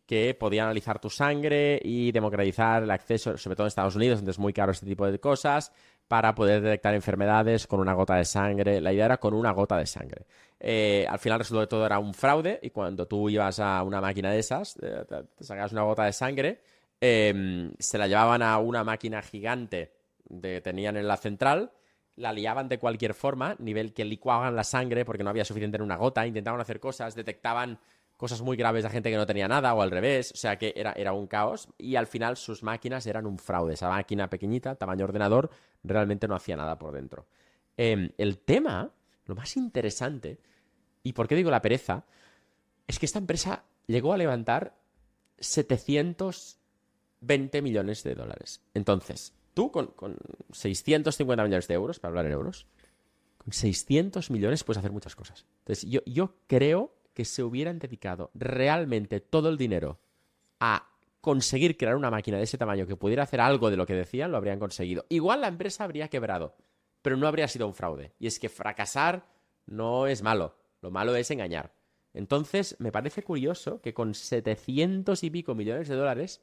que 0.07 0.35
podía 0.35 0.65
analizar 0.65 0.99
tu 0.99 1.09
sangre 1.09 1.81
y 1.83 2.13
democratizar 2.13 2.83
el 2.83 2.91
acceso, 2.91 3.37
sobre 3.39 3.57
todo 3.57 3.67
en 3.67 3.69
Estados 3.69 3.97
Unidos, 3.97 4.19
donde 4.19 4.33
es 4.33 4.39
muy 4.39 4.53
caro 4.53 4.73
este 4.73 4.87
tipo 4.87 5.11
de 5.11 5.19
cosas, 5.19 5.73
para 6.09 6.35
poder 6.35 6.61
detectar 6.61 6.95
enfermedades 6.95 7.67
con 7.67 7.81
una 7.81 7.95
gota 7.95 8.17
de 8.17 8.25
sangre. 8.25 8.81
La 8.81 8.93
idea 8.93 9.07
era 9.07 9.17
con 9.19 9.35
una 9.35 9.53
gota 9.53 9.79
de 9.79 9.87
sangre. 9.87 10.27
Eh, 10.61 11.07
al 11.09 11.19
final 11.19 11.39
resultó 11.39 11.61
que 11.63 11.67
todo 11.67 11.87
era 11.87 11.99
un 11.99 12.15
fraude 12.15 12.59
y 12.63 12.71
cuando 12.71 13.07
tú 13.07 13.29
ibas 13.29 13.59
a 13.61 13.83
una 13.83 14.01
máquina 14.01 14.31
de 14.31 14.39
esas, 14.39 14.77
eh, 14.83 15.05
te, 15.09 15.45
sacabas 15.45 15.73
una 15.73 15.83
gota 15.83 16.05
de 16.05 16.13
sangre, 16.13 16.61
eh, 17.01 17.71
se 17.79 17.99
la 17.99 18.07
llevaban 18.07 18.43
a 18.43 18.59
una 18.59 18.85
máquina 18.85 19.21
gigante 19.23 19.93
de, 20.25 20.61
tenían 20.61 20.97
en 20.97 21.07
la 21.09 21.17
central, 21.17 21.73
la 22.17 22.33
liaban 22.33 22.69
de 22.69 22.79
cualquier 22.79 23.15
forma, 23.15 23.57
nivel 23.59 23.93
que 23.93 24.05
licuaban 24.05 24.55
la 24.55 24.65
sangre 24.65 25.05
porque 25.05 25.25
no 25.25 25.31
había 25.31 25.45
suficiente 25.45 25.77
en 25.77 25.83
una 25.83 25.97
gota, 25.97 26.27
intentaban 26.27 26.61
hacer 26.61 26.81
cosas, 26.81 27.15
detectaban 27.15 27.79
cosas 28.17 28.43
muy 28.43 28.57
graves 28.57 28.85
de 28.85 28.91
gente 28.91 29.11
que 29.11 29.17
no 29.17 29.27
tenía 29.27 29.49
nada 29.49 29.75
o 29.75 29.83
al 29.83 29.91
revés, 29.91 30.33
o 30.33 30.37
sea 30.37 30.57
que 30.57 30.73
era, 30.77 30.93
era 30.93 31.13
un 31.13 31.27
caos 31.27 31.69
y 31.79 31.97
al 31.97 32.07
final 32.07 32.37
sus 32.37 32.63
máquinas 32.63 33.07
eran 33.07 33.27
un 33.27 33.39
fraude. 33.39 33.75
Esa 33.75 33.89
máquina 33.89 34.31
pequeñita, 34.31 34.77
tamaño 34.77 35.05
ordenador, 35.05 35.51
realmente 35.83 36.29
no 36.29 36.35
hacía 36.35 36.57
nada 36.57 36.79
por 36.79 36.93
dentro. 36.93 37.27
Em, 37.77 38.11
el 38.19 38.39
tema, 38.39 38.93
lo 39.27 39.35
más 39.35 39.57
interesante, 39.57 40.39
y 41.03 41.13
por 41.13 41.27
qué 41.27 41.35
digo 41.35 41.51
la 41.51 41.61
pereza, 41.61 42.05
es 42.87 42.99
que 42.99 43.07
esta 43.07 43.19
empresa 43.19 43.65
llegó 43.87 44.13
a 44.13 44.17
levantar 44.17 44.77
720 45.39 47.63
millones 47.63 48.05
de 48.05 48.15
dólares. 48.15 48.63
Entonces, 48.75 49.35
tú 49.55 49.73
con, 49.73 49.89
con 49.89 50.17
650 50.53 51.43
millones 51.43 51.67
de 51.67 51.75
euros, 51.75 51.99
para 51.99 52.11
hablar 52.11 52.27
en 52.27 52.33
euros, 52.33 52.67
con 53.39 53.53
600 53.53 54.31
millones 54.31 54.63
puedes 54.63 54.79
hacer 54.79 54.93
muchas 54.93 55.17
cosas. 55.17 55.47
Entonces, 55.61 55.91
yo, 55.91 56.01
yo 56.07 56.37
creo 56.47 56.95
que 57.15 57.25
se 57.25 57.43
hubieran 57.43 57.79
dedicado 57.79 58.31
realmente 58.35 59.21
todo 59.21 59.49
el 59.49 59.57
dinero 59.57 59.99
a 60.61 60.89
conseguir 61.21 61.77
crear 61.79 61.97
una 61.97 62.11
máquina 62.11 62.37
de 62.37 62.45
ese 62.45 62.59
tamaño 62.59 62.87
que 62.87 62.97
pudiera 62.97 63.23
hacer 63.23 63.41
algo 63.41 63.71
de 63.71 63.79
lo 63.79 63.87
que 63.87 63.95
decían, 63.95 64.31
lo 64.31 64.37
habrían 64.37 64.59
conseguido. 64.59 65.07
Igual 65.09 65.41
la 65.41 65.49
empresa 65.49 65.85
habría 65.85 66.09
quebrado, 66.09 66.55
pero 67.01 67.17
no 67.17 67.27
habría 67.27 67.49
sido 67.49 67.67
un 67.67 67.75
fraude. 67.75 68.13
Y 68.19 68.27
es 68.27 68.39
que 68.39 68.51
fracasar 68.51 69.27
no 69.67 70.07
es 70.07 70.23
malo, 70.23 70.59
lo 70.83 70.91
malo 70.91 71.17
es 71.17 71.31
engañar. 71.31 71.73
Entonces, 72.13 72.77
me 72.79 72.93
parece 72.93 73.23
curioso 73.23 73.81
que 73.81 73.95
con 73.95 74.15
700 74.15 75.25
y 75.25 75.31
pico 75.31 75.55
millones 75.55 75.89
de 75.89 75.97
dólares 75.97 76.43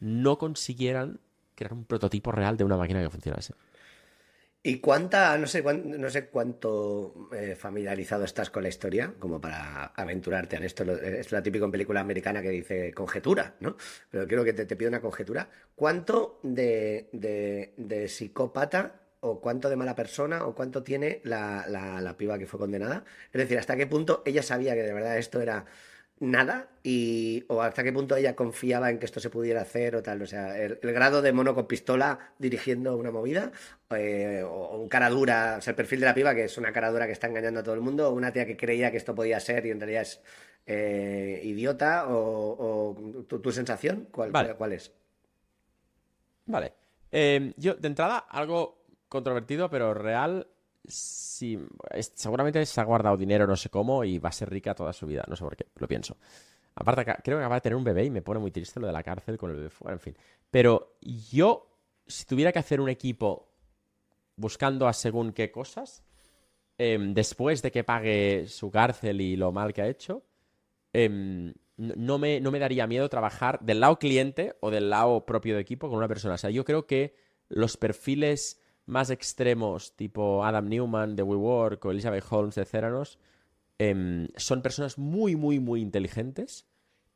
no 0.00 0.38
consiguieran 0.38 1.20
crear 1.54 1.72
un 1.72 1.84
prototipo 1.84 2.32
real 2.32 2.56
de 2.56 2.64
una 2.64 2.76
máquina 2.76 3.02
que 3.02 3.10
funcionase. 3.10 3.54
¿Y 4.62 4.78
cuánta, 4.80 5.38
no 5.38 5.46
sé, 5.46 5.62
cuán- 5.62 5.98
no 5.98 6.10
sé 6.10 6.28
cuánto 6.28 7.30
eh, 7.32 7.54
familiarizado 7.56 8.24
estás 8.24 8.50
con 8.50 8.62
la 8.62 8.68
historia, 8.68 9.14
como 9.18 9.40
para 9.40 9.86
aventurarte 9.86 10.56
en 10.56 10.64
esto? 10.64 10.82
Es 10.84 11.32
la 11.32 11.42
típica 11.42 11.70
película 11.70 12.00
americana 12.00 12.42
que 12.42 12.50
dice 12.50 12.92
conjetura, 12.92 13.54
¿no? 13.60 13.76
Pero 14.10 14.26
quiero 14.28 14.44
que 14.44 14.52
te, 14.52 14.66
te 14.66 14.76
pido 14.76 14.90
una 14.90 15.00
conjetura. 15.00 15.48
¿Cuánto 15.74 16.40
de, 16.42 17.08
de- 17.12 17.72
de 17.78 18.08
psicópata 18.08 19.00
o 19.20 19.40
cuánto 19.40 19.70
de 19.70 19.76
mala 19.76 19.94
persona 19.96 20.44
o 20.44 20.54
cuánto 20.54 20.82
tiene 20.82 21.22
la, 21.24 21.64
la- 21.66 22.00
la 22.02 22.16
piba 22.18 22.38
que 22.38 22.46
fue 22.46 22.60
condenada? 22.60 23.04
Es 23.32 23.38
decir, 23.40 23.58
¿hasta 23.58 23.76
qué 23.78 23.86
punto 23.86 24.22
ella 24.26 24.42
sabía 24.42 24.74
que 24.74 24.82
de 24.82 24.92
verdad 24.92 25.16
esto 25.16 25.40
era 25.40 25.64
nada 26.20 26.68
y 26.82 27.44
o 27.48 27.62
hasta 27.62 27.82
qué 27.82 27.92
punto 27.92 28.14
ella 28.14 28.36
confiaba 28.36 28.90
en 28.90 28.98
que 28.98 29.06
esto 29.06 29.20
se 29.20 29.30
pudiera 29.30 29.62
hacer 29.62 29.96
o 29.96 30.02
tal, 30.02 30.22
o 30.22 30.26
sea, 30.26 30.58
el, 30.58 30.78
el 30.82 30.92
grado 30.92 31.22
de 31.22 31.32
mono 31.32 31.54
con 31.54 31.66
pistola 31.66 32.18
dirigiendo 32.38 32.96
una 32.96 33.10
movida 33.10 33.52
eh, 33.90 34.42
o, 34.44 34.76
un 34.76 34.88
cara 34.88 35.08
dura, 35.08 35.56
o 35.58 35.62
sea, 35.62 35.72
el 35.72 35.76
perfil 35.76 36.00
de 36.00 36.06
la 36.06 36.14
piba 36.14 36.34
que 36.34 36.44
es 36.44 36.58
una 36.58 36.72
cara 36.72 36.90
dura 36.90 37.06
que 37.06 37.12
está 37.12 37.26
engañando 37.26 37.60
a 37.60 37.62
todo 37.62 37.74
el 37.74 37.80
mundo 37.80 38.08
o 38.08 38.12
una 38.12 38.32
tía 38.32 38.46
que 38.46 38.56
creía 38.56 38.90
que 38.90 38.98
esto 38.98 39.14
podía 39.14 39.40
ser 39.40 39.66
y 39.66 39.70
en 39.70 39.80
realidad 39.80 40.02
es 40.02 40.20
eh, 40.66 41.40
idiota 41.42 42.06
o, 42.08 42.92
o 42.92 43.24
tu, 43.24 43.40
tu 43.40 43.50
sensación, 43.50 44.08
¿cuál, 44.12 44.30
Vale. 44.30 44.54
cuál 44.54 44.72
es? 44.74 44.92
Vale. 46.46 46.72
Eh, 47.12 47.52
yo, 47.56 47.74
de 47.74 47.88
entrada, 47.88 48.18
algo 48.18 48.84
controvertido, 49.08 49.70
pero 49.70 49.94
real. 49.94 50.46
Seguramente 50.90 52.64
se 52.66 52.80
ha 52.80 52.84
guardado 52.84 53.16
dinero, 53.16 53.46
no 53.46 53.56
sé 53.56 53.70
cómo, 53.70 54.04
y 54.04 54.18
va 54.18 54.28
a 54.28 54.32
ser 54.32 54.50
rica 54.50 54.74
toda 54.74 54.92
su 54.92 55.06
vida. 55.06 55.24
No 55.28 55.36
sé 55.36 55.44
por 55.44 55.56
qué, 55.56 55.66
lo 55.76 55.88
pienso. 55.88 56.16
Aparte, 56.74 57.04
creo 57.04 57.38
que 57.38 57.44
acaba 57.44 57.56
de 57.56 57.60
tener 57.60 57.76
un 57.76 57.84
bebé 57.84 58.04
y 58.04 58.10
me 58.10 58.22
pone 58.22 58.40
muy 58.40 58.50
triste 58.50 58.80
lo 58.80 58.86
de 58.86 58.92
la 58.92 59.02
cárcel 59.02 59.36
con 59.36 59.50
el 59.50 59.56
bebé 59.56 59.70
fuera, 59.70 59.94
en 59.94 60.00
fin. 60.00 60.16
Pero 60.50 60.96
yo, 61.00 61.76
si 62.06 62.24
tuviera 62.24 62.52
que 62.52 62.58
hacer 62.58 62.80
un 62.80 62.88
equipo 62.88 63.52
buscando 64.36 64.88
a 64.88 64.92
según 64.92 65.32
qué 65.32 65.50
cosas, 65.50 66.02
em, 66.78 67.12
después 67.12 67.62
de 67.62 67.70
que 67.70 67.84
pague 67.84 68.46
su 68.48 68.70
cárcel 68.70 69.20
y 69.20 69.36
lo 69.36 69.52
mal 69.52 69.72
que 69.72 69.82
ha 69.82 69.88
hecho, 69.88 70.24
em, 70.92 71.52
no 71.76 72.18
me, 72.18 72.40
no 72.40 72.50
me 72.50 72.58
daría 72.58 72.86
miedo 72.86 73.08
trabajar 73.08 73.60
del 73.60 73.80
lado 73.80 73.98
cliente 73.98 74.56
o 74.60 74.70
del 74.70 74.90
lado 74.90 75.24
propio 75.26 75.54
de 75.54 75.60
equipo 75.60 75.88
con 75.88 75.98
una 75.98 76.08
persona. 76.08 76.34
O 76.34 76.38
sea, 76.38 76.50
yo 76.50 76.64
creo 76.64 76.86
que 76.86 77.14
los 77.48 77.76
perfiles 77.76 78.60
más 78.90 79.10
extremos, 79.10 79.96
tipo 79.96 80.44
Adam 80.44 80.68
Newman 80.68 81.16
de 81.16 81.22
WeWork 81.22 81.84
o 81.84 81.90
Elizabeth 81.90 82.24
Holmes 82.28 82.54
de 82.56 82.64
Theranos, 82.64 83.18
em, 83.78 84.28
son 84.36 84.62
personas 84.62 84.98
muy, 84.98 85.36
muy, 85.36 85.58
muy 85.60 85.80
inteligentes 85.80 86.66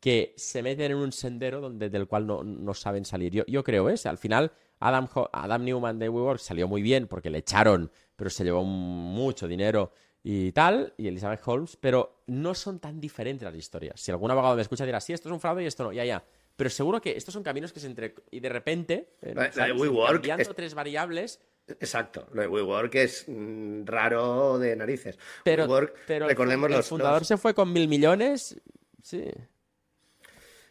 que 0.01 0.35
se 0.37 0.63
meten 0.63 0.93
en 0.93 0.99
un 0.99 1.13
sendero 1.13 1.61
donde, 1.61 1.91
del 1.91 2.07
cual 2.07 2.27
no, 2.27 2.45
no 2.45 2.75
saben 2.75 3.05
salir. 3.05 3.33
Yo, 3.33 3.45
yo 3.47 3.65
creo, 3.65 3.95
sea, 3.97 4.11
al 4.11 4.19
final, 4.19 4.53
Adam, 4.79 5.09
Adam 5.33 5.65
Newman 5.65 5.99
de 5.99 6.09
WeWork 6.09 6.41
salió 6.41 6.69
muy 6.69 6.83
bien 6.83 7.07
porque 7.07 7.31
le 7.31 7.39
echaron, 7.39 7.91
pero 8.17 8.31
se 8.31 8.45
llevó 8.45 8.65
mucho 8.65 9.49
dinero 9.49 9.93
y 10.23 10.53
tal, 10.53 10.95
y 10.97 11.09
Elizabeth 11.09 11.41
Holmes, 11.45 11.77
pero 11.81 12.23
no 12.27 12.55
son 12.55 12.79
tan 12.79 13.01
diferentes 13.01 13.45
las 13.47 13.55
historias. 13.55 14.01
Si 14.01 14.11
algún 14.11 14.31
abogado 14.31 14.57
me 14.57 14.63
escucha 14.63 14.87
dirá, 14.87 15.01
sí, 15.01 15.13
esto 15.13 15.29
es 15.29 15.33
un 15.33 15.41
fraude 15.41 15.65
y 15.65 15.67
esto 15.67 15.85
no, 15.85 15.93
ya, 15.93 16.05
ya. 16.05 16.25
Pero 16.57 16.71
seguro 16.71 17.01
que 17.01 17.17
estos 17.17 17.33
son 17.35 17.43
caminos 17.43 17.73
que 17.73 17.81
se 17.81 17.87
entre... 17.89 18.15
Y 18.31 18.41
de 18.41 18.49
repente, 18.49 19.09
eh, 19.23 19.33
La- 19.35 19.51
la 19.55 19.67
de. 19.67 19.73
WeWork 19.73 20.13
cambiando 20.15 20.43
es- 20.51 20.55
tres 20.57 20.75
variables, 20.75 21.41
Exacto, 21.67 22.29
lo 22.33 22.43
de 22.43 22.49
WeWork 22.49 22.95
es 22.97 23.25
mm, 23.27 23.87
raro 23.87 24.59
de 24.59 24.77
narices. 24.77 25.19
pero, 25.45 25.65
WeWork, 25.65 25.95
pero 26.07 26.27
el, 26.27 26.31
recordemos 26.31 26.69
el 26.71 26.77
los, 26.77 26.87
fundador 26.89 27.21
los- 27.23 27.29
se 27.29 27.39
fue 27.39 27.55
con 27.55 27.73
mil 27.73 27.89
millones, 27.89 28.61
sí. 29.03 29.25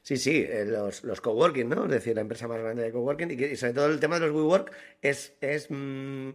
Sí, 0.03 0.17
sí, 0.17 0.45
eh, 0.47 0.65
los, 0.65 1.03
los 1.03 1.19
coworking, 1.21 1.69
¿no? 1.69 1.85
Es 1.85 1.91
decir, 1.91 2.13
la 2.15 2.21
empresa 2.21 2.47
más 2.47 2.59
grande 2.59 2.83
de 2.83 2.91
coworking 2.91 3.31
y 3.31 3.55
sobre 3.55 3.73
todo 3.73 3.87
el 3.87 3.99
tema 3.99 4.19
de 4.19 4.27
los 4.27 4.35
WeWork 4.35 4.71
es, 5.01 5.33
es 5.41 5.67
mm, 5.69 6.29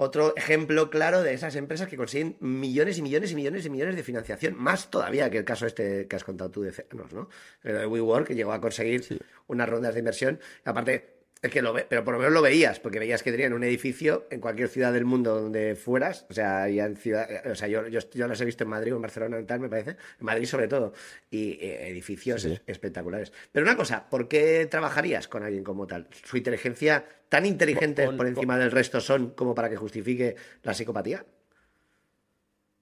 otro 0.00 0.34
ejemplo 0.34 0.88
claro 0.88 1.22
de 1.22 1.34
esas 1.34 1.56
empresas 1.56 1.86
que 1.86 1.98
consiguen 1.98 2.36
millones 2.40 2.96
y 2.96 3.02
millones 3.02 3.32
y 3.32 3.34
millones 3.34 3.66
y 3.66 3.70
millones 3.70 3.96
de 3.96 4.02
financiación, 4.02 4.54
más 4.56 4.90
todavía 4.90 5.28
que 5.28 5.36
el 5.36 5.44
caso 5.44 5.66
este 5.66 6.08
que 6.08 6.16
has 6.16 6.24
contado 6.24 6.50
tú 6.50 6.62
de 6.62 6.72
Cenos, 6.72 7.12
¿no? 7.12 7.28
El 7.62 7.76
de 7.76 7.86
WeWork 7.86 8.26
que 8.28 8.34
llegó 8.34 8.54
a 8.54 8.62
conseguir 8.62 9.04
unas 9.46 9.68
rondas 9.68 9.92
de 9.92 9.98
inversión, 9.98 10.40
aparte 10.64 11.20
es 11.42 11.50
que 11.50 11.60
lo 11.60 11.74
ve, 11.74 11.86
pero 11.86 12.02
por 12.02 12.14
lo 12.14 12.18
menos 12.18 12.32
lo 12.32 12.40
veías, 12.40 12.80
porque 12.80 12.98
veías 12.98 13.22
que 13.22 13.30
tenían 13.30 13.52
un 13.52 13.62
edificio 13.62 14.26
en 14.30 14.40
cualquier 14.40 14.68
ciudad 14.68 14.90
del 14.90 15.04
mundo 15.04 15.38
donde 15.38 15.74
fueras, 15.74 16.26
o 16.30 16.32
sea, 16.32 16.66
ya 16.68 16.86
en 16.86 16.96
ciudad, 16.96 17.28
o 17.46 17.54
sea, 17.54 17.68
yo, 17.68 17.86
yo, 17.88 18.00
yo 18.12 18.26
los 18.26 18.40
he 18.40 18.44
visto 18.46 18.64
en 18.64 18.70
Madrid 18.70 18.94
o 18.94 18.96
en 18.96 19.02
Barcelona 19.02 19.38
y 19.38 19.44
tal, 19.44 19.60
me 19.60 19.68
parece, 19.68 19.90
en 19.90 20.26
Madrid 20.26 20.46
sobre 20.46 20.68
todo, 20.68 20.94
y 21.30 21.58
eh, 21.60 21.88
edificios 21.88 22.42
Sí, 22.42 22.58
espectaculares. 22.66 23.32
Pero 23.52 23.64
una 23.64 23.76
cosa, 23.76 24.08
¿por 24.08 24.28
qué 24.28 24.66
trabajarías 24.70 25.28
con 25.28 25.42
alguien 25.42 25.62
como 25.62 25.86
tal? 25.86 26.08
¿Su 26.24 26.38
inteligencia 26.38 27.04
tan 27.30 27.46
inteligente 27.46 28.04
Con- 28.04 28.18
por 28.18 28.26
encima 28.26 28.58
del 28.58 28.70
resto 28.70 29.00
son 29.00 29.30
como 29.30 29.54
para 29.54 29.70
que 29.70 29.76
justifique 29.76 30.36
la 30.62 30.74
psicopatía? 30.74 31.24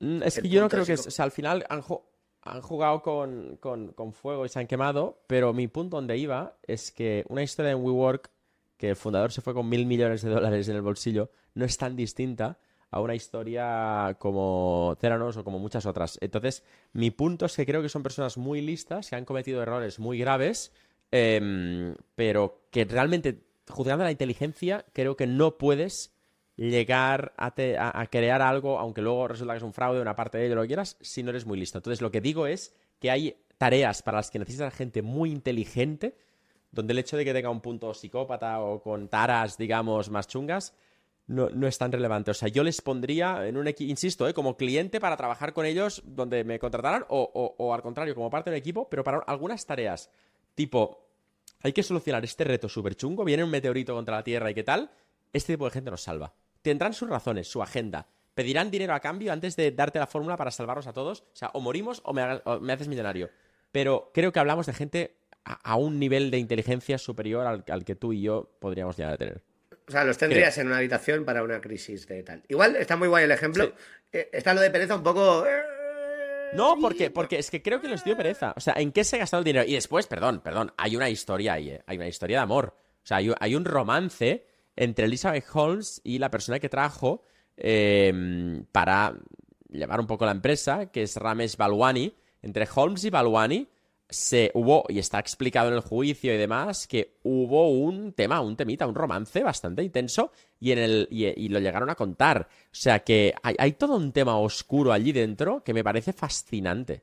Mm, 0.00 0.22
Es 0.22 0.40
que 0.40 0.48
yo 0.48 0.60
no 0.60 0.68
creo 0.68 0.84
que... 0.84 0.94
es 0.94 1.06
O 1.06 1.10
sea, 1.10 1.24
al 1.24 1.30
final 1.30 1.64
han, 1.68 1.82
ju- 1.82 2.02
han 2.42 2.60
jugado 2.62 3.02
con, 3.02 3.56
con- 3.58 3.92
con 3.92 4.12
fuego 4.12 4.44
y 4.46 4.48
se 4.48 4.58
han 4.58 4.66
quemado, 4.66 5.22
pero 5.26 5.52
mi 5.52 5.68
punto 5.68 5.96
donde 5.96 6.16
iba 6.16 6.56
es 6.66 6.90
que 6.92 7.24
una 7.28 7.42
historia 7.42 7.72
en 7.72 7.82
WeWork, 7.84 8.30
que 8.76 8.90
el 8.90 8.96
fundador 8.96 9.32
se 9.32 9.40
fue 9.40 9.54
con 9.54 9.68
mil 9.68 9.86
millones 9.86 10.22
de 10.22 10.30
dólares 10.30 10.68
en 10.68 10.76
el 10.76 10.82
bolsillo, 10.82 11.30
no 11.54 11.64
es 11.64 11.76
tan 11.76 11.96
distinta 11.96 12.58
a 12.90 13.00
una 13.00 13.14
historia 13.14 14.16
como 14.18 14.96
Theranos 15.00 15.36
o 15.36 15.44
como 15.44 15.58
muchas 15.58 15.84
otras. 15.84 16.16
Entonces, 16.22 16.62
mi 16.92 17.10
punto 17.10 17.44
es 17.46 17.54
que 17.56 17.66
creo 17.66 17.82
que 17.82 17.88
son 17.90 18.02
personas 18.02 18.38
muy 18.38 18.62
listas, 18.62 19.10
que 19.10 19.16
han 19.16 19.26
cometido 19.26 19.60
errores 19.60 19.98
muy 19.98 20.18
graves, 20.18 20.72
em, 21.10 21.94
pero 22.14 22.62
que 22.70 22.84
realmente, 22.86 23.42
juzgando 23.68 24.04
la 24.04 24.10
inteligencia, 24.10 24.84
creo 24.92 25.16
que 25.16 25.26
no 25.26 25.58
puedes 25.58 26.14
llegar 26.56 27.32
a, 27.36 27.52
a- 28.00 28.06
crear 28.06 28.42
algo, 28.42 28.78
aunque 28.78 29.00
luego 29.00 29.28
resulta 29.28 29.52
que 29.52 29.58
es 29.58 29.62
un 29.62 29.72
fraude, 29.72 30.00
una 30.00 30.16
parte 30.16 30.38
de 30.38 30.46
ello, 30.46 30.56
lo 30.56 30.62
que 30.62 30.68
quieras, 30.68 30.96
si 31.00 31.22
no 31.22 31.30
eres 31.30 31.46
muy 31.46 31.58
listo. 31.58 31.78
Entonces, 31.78 32.00
lo 32.00 32.10
que 32.10 32.20
digo 32.20 32.46
es 32.46 32.74
que 32.98 33.10
hay 33.10 33.36
tareas 33.58 34.02
para 34.02 34.18
las 34.18 34.30
que 34.30 34.38
necesitas 34.40 34.74
gente 34.74 35.02
muy 35.02 35.30
inteligente, 35.30 36.16
donde 36.72 36.92
el 36.92 36.98
hecho 36.98 37.16
de 37.16 37.24
que 37.24 37.32
tenga 37.32 37.50
un 37.50 37.60
punto 37.60 37.94
psicópata 37.94 38.60
o 38.60 38.82
con 38.82 39.08
taras, 39.08 39.56
digamos, 39.56 40.10
más 40.10 40.26
chungas, 40.26 40.74
no, 41.28 41.48
es 41.66 41.78
tan 41.78 41.92
relevante. 41.92 42.30
O 42.30 42.34
sea, 42.34 42.48
yo 42.48 42.64
les 42.64 42.80
pondría 42.80 43.46
en 43.46 43.56
un 43.56 43.68
equipo, 43.68 43.90
insisto, 43.90 44.26
¿eh? 44.26 44.34
como 44.34 44.56
cliente 44.56 44.98
para 44.98 45.16
trabajar 45.16 45.52
con 45.52 45.66
ellos 45.66 46.02
donde 46.06 46.42
me 46.42 46.58
contrataran 46.58 47.04
o, 47.08 47.54
o- 47.58 47.74
al 47.74 47.82
contrario, 47.82 48.14
como 48.14 48.30
parte 48.30 48.50
del 48.50 48.58
equipo, 48.58 48.88
pero 48.88 49.04
para 49.04 49.18
algunas 49.18 49.64
tareas, 49.66 50.10
tipo, 50.54 51.07
hay 51.62 51.72
que 51.72 51.82
solucionar 51.82 52.24
este 52.24 52.44
reto 52.44 52.68
súper 52.68 52.94
chungo, 52.94 53.24
viene 53.24 53.44
un 53.44 53.50
meteorito 53.50 53.94
contra 53.94 54.16
la 54.16 54.24
Tierra 54.24 54.50
y 54.50 54.54
qué 54.54 54.62
tal, 54.64 54.90
este 55.32 55.54
tipo 55.54 55.64
de 55.66 55.70
gente 55.72 55.90
nos 55.90 56.02
salva. 56.02 56.32
Tendrán 56.62 56.92
sus 56.94 57.08
razones, 57.08 57.48
su 57.48 57.62
agenda. 57.62 58.06
Pedirán 58.34 58.70
dinero 58.70 58.94
a 58.94 59.00
cambio 59.00 59.32
antes 59.32 59.56
de 59.56 59.72
darte 59.72 59.98
la 59.98 60.06
fórmula 60.06 60.36
para 60.36 60.50
salvarnos 60.50 60.86
a 60.86 60.92
todos. 60.92 61.20
O 61.22 61.36
sea, 61.36 61.50
o 61.54 61.60
morimos 61.60 62.00
o 62.04 62.12
me, 62.12 62.22
hagas- 62.22 62.42
o 62.44 62.60
me 62.60 62.72
haces 62.72 62.86
millonario. 62.88 63.30
Pero 63.72 64.10
creo 64.14 64.32
que 64.32 64.38
hablamos 64.38 64.66
de 64.66 64.72
gente 64.74 65.16
a, 65.44 65.54
a 65.72 65.76
un 65.76 65.98
nivel 65.98 66.30
de 66.30 66.38
inteligencia 66.38 66.98
superior 66.98 67.46
al, 67.46 67.64
al 67.68 67.84
que 67.84 67.96
tú 67.96 68.12
y 68.12 68.22
yo 68.22 68.50
podríamos 68.60 68.96
llegar 68.96 69.14
a 69.14 69.16
tener. 69.18 69.42
O 69.88 69.90
sea, 69.90 70.04
los 70.04 70.18
tendrías 70.18 70.56
en 70.58 70.66
una 70.68 70.76
habitación 70.78 71.24
para 71.24 71.42
una 71.42 71.60
crisis 71.60 72.06
de 72.06 72.22
tal. 72.22 72.42
Igual 72.48 72.76
está 72.76 72.96
muy 72.96 73.08
guay 73.08 73.24
el 73.24 73.32
ejemplo. 73.32 73.64
Sí. 73.64 73.72
Eh, 74.12 74.28
está 74.32 74.54
lo 74.54 74.60
de 74.60 74.70
pereza 74.70 74.94
un 74.94 75.02
poco... 75.02 75.44
eh, 75.46 75.62
No, 76.54 76.76
porque, 76.80 77.10
porque 77.10 77.38
es 77.38 77.50
que 77.50 77.62
creo 77.62 77.80
que 77.80 77.88
les 77.88 78.04
dio 78.04 78.16
pereza. 78.16 78.52
O 78.56 78.60
sea, 78.60 78.74
¿en 78.76 78.92
qué 78.92 79.04
se 79.04 79.16
ha 79.16 79.18
gastado 79.20 79.40
el 79.40 79.44
dinero? 79.44 79.64
Y 79.68 79.74
después, 79.74 80.06
perdón, 80.06 80.40
perdón, 80.40 80.72
hay 80.76 80.96
una 80.96 81.08
historia 81.10 81.54
ahí, 81.54 81.70
¿eh? 81.70 81.82
Hay 81.86 81.96
una 81.96 82.08
historia 82.08 82.38
de 82.38 82.42
amor. 82.42 82.74
O 83.02 83.06
sea, 83.06 83.18
hay, 83.18 83.28
un- 83.30 83.36
hay 83.40 83.54
un 83.54 83.64
romance 83.64 84.46
entre 84.76 85.06
Elizabeth 85.06 85.44
Holmes 85.52 86.00
y 86.04 86.18
la 86.18 86.30
persona 86.30 86.58
que 86.58 86.68
trajo 86.68 87.22
eh, 87.56 88.62
para 88.72 89.14
llevar 89.70 90.00
un 90.00 90.06
poco 90.06 90.24
la 90.24 90.32
empresa, 90.32 90.86
que 90.86 91.02
es 91.02 91.16
Ramesh 91.16 91.56
Balwani. 91.56 92.14
Entre 92.40 92.68
Holmes 92.72 93.04
y 93.04 93.10
Balwani 93.10 93.68
se 94.08 94.50
hubo, 94.54 94.84
y 94.88 94.98
está 94.98 95.18
explicado 95.18 95.68
en 95.68 95.74
el 95.74 95.80
juicio 95.80 96.34
y 96.34 96.38
demás, 96.38 96.86
que 96.86 97.18
hubo 97.22 97.70
un 97.70 98.12
tema, 98.12 98.40
un 98.40 98.56
temita, 98.56 98.86
un 98.86 98.94
romance 98.94 99.42
bastante 99.42 99.82
intenso 99.82 100.32
y, 100.58 100.72
en 100.72 100.78
el, 100.78 101.08
y, 101.10 101.26
y 101.26 101.48
lo 101.48 101.58
llegaron 101.58 101.90
a 101.90 101.94
contar. 101.94 102.48
O 102.50 102.68
sea 102.70 103.00
que 103.00 103.34
hay, 103.42 103.54
hay 103.58 103.72
todo 103.72 103.96
un 103.96 104.12
tema 104.12 104.38
oscuro 104.38 104.92
allí 104.92 105.12
dentro 105.12 105.62
que 105.62 105.74
me 105.74 105.84
parece 105.84 106.12
fascinante. 106.12 107.02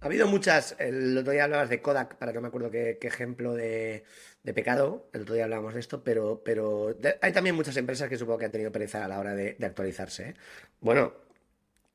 Ha 0.00 0.06
habido 0.06 0.28
muchas, 0.28 0.76
el 0.78 1.18
otro 1.18 1.32
día 1.32 1.44
hablabas 1.44 1.68
de 1.68 1.82
Kodak, 1.82 2.16
para 2.18 2.30
que 2.30 2.36
no 2.36 2.42
me 2.42 2.48
acuerdo 2.48 2.70
qué, 2.70 2.98
ejemplo 3.02 3.54
de, 3.54 4.04
de 4.44 4.54
pecado, 4.54 5.10
el 5.12 5.22
otro 5.22 5.34
día 5.34 5.44
hablábamos 5.44 5.74
de 5.74 5.80
esto, 5.80 6.04
pero, 6.04 6.40
pero 6.44 6.96
hay 7.20 7.32
también 7.32 7.56
muchas 7.56 7.76
empresas 7.76 8.08
que 8.08 8.16
supongo 8.16 8.38
que 8.38 8.44
han 8.44 8.52
tenido 8.52 8.70
pereza 8.70 9.04
a 9.04 9.08
la 9.08 9.18
hora 9.18 9.34
de, 9.34 9.56
de 9.58 9.66
actualizarse. 9.66 10.28
¿eh? 10.28 10.34
Bueno, 10.80 11.12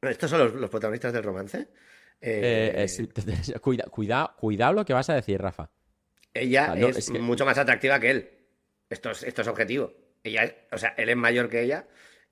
estos 0.02 0.30
son 0.30 0.60
los 0.60 0.70
protagonistas 0.70 1.14
del 1.14 1.24
romance. 1.24 1.70
Eh, 2.26 2.72
Eh, 2.76 2.86
eh, 2.86 3.60
cuida, 3.62 3.84
cuida, 3.86 4.34
cuidado 4.40 4.74
lo 4.74 4.86
que 4.86 4.94
vas 4.94 5.10
a 5.10 5.16
decir, 5.16 5.42
Rafa. 5.42 5.70
Ella 6.34 6.74
no, 6.76 6.88
es, 6.88 6.98
es 6.98 7.12
que- 7.12 7.20
mucho 7.20 7.46
más 7.46 7.58
atractiva 7.58 8.00
que 8.00 8.10
él. 8.12 8.30
Esto 8.90 9.12
es, 9.12 9.24
esto 9.24 9.42
es 9.42 9.48
objetivo. 9.48 9.94
Ella 10.24 10.46
es- 10.46 10.56
o 10.72 10.78
sea, 10.78 10.94
él 10.98 11.10
es 11.10 11.18
mayor 11.18 11.50
que 11.50 11.62
ella 11.62 11.86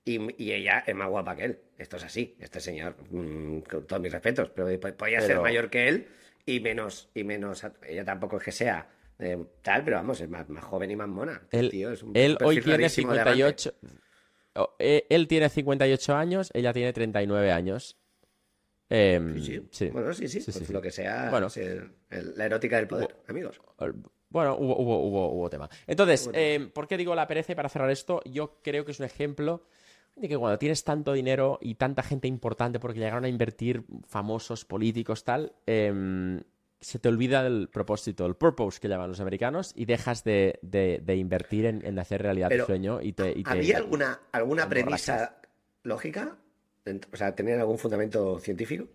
y, 0.06 0.20
y 0.44 0.54
ella 0.54 0.84
es 0.88 0.96
más 0.96 1.10
guapa 1.10 1.36
que 1.36 1.44
él. 1.46 1.60
Esto 1.78 1.98
es 1.98 2.04
así. 2.06 2.36
Este 2.40 2.60
señor, 2.60 2.96
mm, 3.10 3.60
con 3.62 3.86
todos 3.86 4.02
mis 4.02 4.12
respetos, 4.12 4.50
pero 4.56 4.68
po- 4.80 4.94
podía 4.96 5.20
ser 5.22 5.40
mayor 5.42 5.70
que 5.70 5.88
él 5.90 6.08
y 6.46 6.60
menos, 6.62 7.10
y 7.14 7.24
menos. 7.24 7.66
Ella 7.88 8.06
tampoco 8.06 8.38
es 8.38 8.44
que 8.44 8.52
sea 8.52 8.88
eh, 9.20 9.38
tal, 9.62 9.84
pero 9.84 9.98
vamos, 9.98 10.20
es 10.22 10.30
más, 10.30 10.48
más 10.50 10.64
joven 10.64 10.90
y 10.90 10.96
más 10.96 11.08
mona. 11.08 11.44
El 11.52 11.66
Él, 11.66 11.70
tío 11.70 11.92
es 11.92 12.02
un 12.02 12.12
él 12.16 12.38
hoy 12.44 12.56
tiene 12.62 12.78
clarísimo 12.78 13.14
de 13.14 13.20
arranque. 13.20 13.56
58. 13.58 13.76
oh, 14.56 14.76
él 14.80 15.28
tiene 15.28 15.50
58 15.50 16.16
años, 16.16 16.50
ella 16.56 16.74
tiene 16.74 16.92
39 16.94 17.52
años. 17.52 17.98
Em, 18.94 19.36
Sí, 19.40 19.46
sí. 19.46 19.68
sí. 19.72 19.88
Bueno, 19.90 20.14
sí, 20.14 20.28
sí. 20.28 20.42
Sí, 20.42 20.52
pues 20.52 20.70
lo 20.70 20.82
que 20.82 20.92
sea, 20.92 21.30
Bueno. 21.30 21.48
el- 21.56 22.38
la 22.38 22.46
erótica 22.46 22.76
del 22.76 22.88
poder, 22.88 23.16
amigos. 23.28 23.62
Bueno, 24.30 24.56
hubo, 24.58 24.78
hubo, 24.80 25.00
hubo, 25.08 25.30
hubo 25.32 25.50
tema. 25.50 25.70
Entonces, 25.88 26.24
Hubo 26.24 26.32
tema. 26.34 26.44
eh, 26.44 26.70
¿por 26.74 26.88
qué 26.88 26.98
digo 26.98 27.16
la 27.16 27.28
pereza? 27.28 27.54
Y 27.54 27.56
para 27.56 27.70
cerrar 27.70 27.90
esto, 27.90 28.22
yo 28.26 28.60
creo 28.62 28.84
que 28.86 28.92
es 28.92 29.00
un 29.00 29.06
ejemplo 29.06 29.64
de 30.16 30.28
que 30.28 30.38
cuando 30.38 30.60
tienes 30.60 30.84
tanto 30.84 31.14
dinero 31.14 31.58
y 31.62 31.76
tanta 31.76 32.04
gente 32.04 32.28
importante 32.28 32.80
porque 32.80 33.00
llegaron 33.00 33.24
a 33.24 33.30
invertir 33.30 33.86
famosos, 34.08 34.66
políticos, 34.66 35.24
tal, 35.24 35.54
em, 35.66 36.42
se 36.82 37.00
te 37.00 37.08
olvida 37.10 37.44
del 37.44 37.70
propósito, 37.70 38.26
el 38.26 38.36
purpose 38.36 38.80
que 38.82 38.88
llaman 38.90 39.10
los 39.10 39.20
americanos 39.22 39.72
y 39.76 39.86
dejas 39.86 40.24
de, 40.26 40.60
de- 40.64 41.00
de 41.04 41.16
invertir 41.16 41.66
en, 41.66 41.86
en 41.86 41.98
hacer 42.00 42.22
realidad 42.22 42.50
Pero, 42.50 42.66
tu 42.66 42.68
sueño 42.72 43.02
y 43.02 43.14
te... 43.14 43.32
y 43.32 43.44
te- 43.44 43.50
¿Había 43.50 43.78
alguna, 43.78 44.20
alguna 44.34 44.68
premisa 44.68 45.38
lógica? 45.84 46.38
O 47.14 47.18
sea, 47.18 47.36
¿tenían 47.36 47.60
algún 47.60 47.78
fundamento 47.78 48.40
científico? 48.40 48.86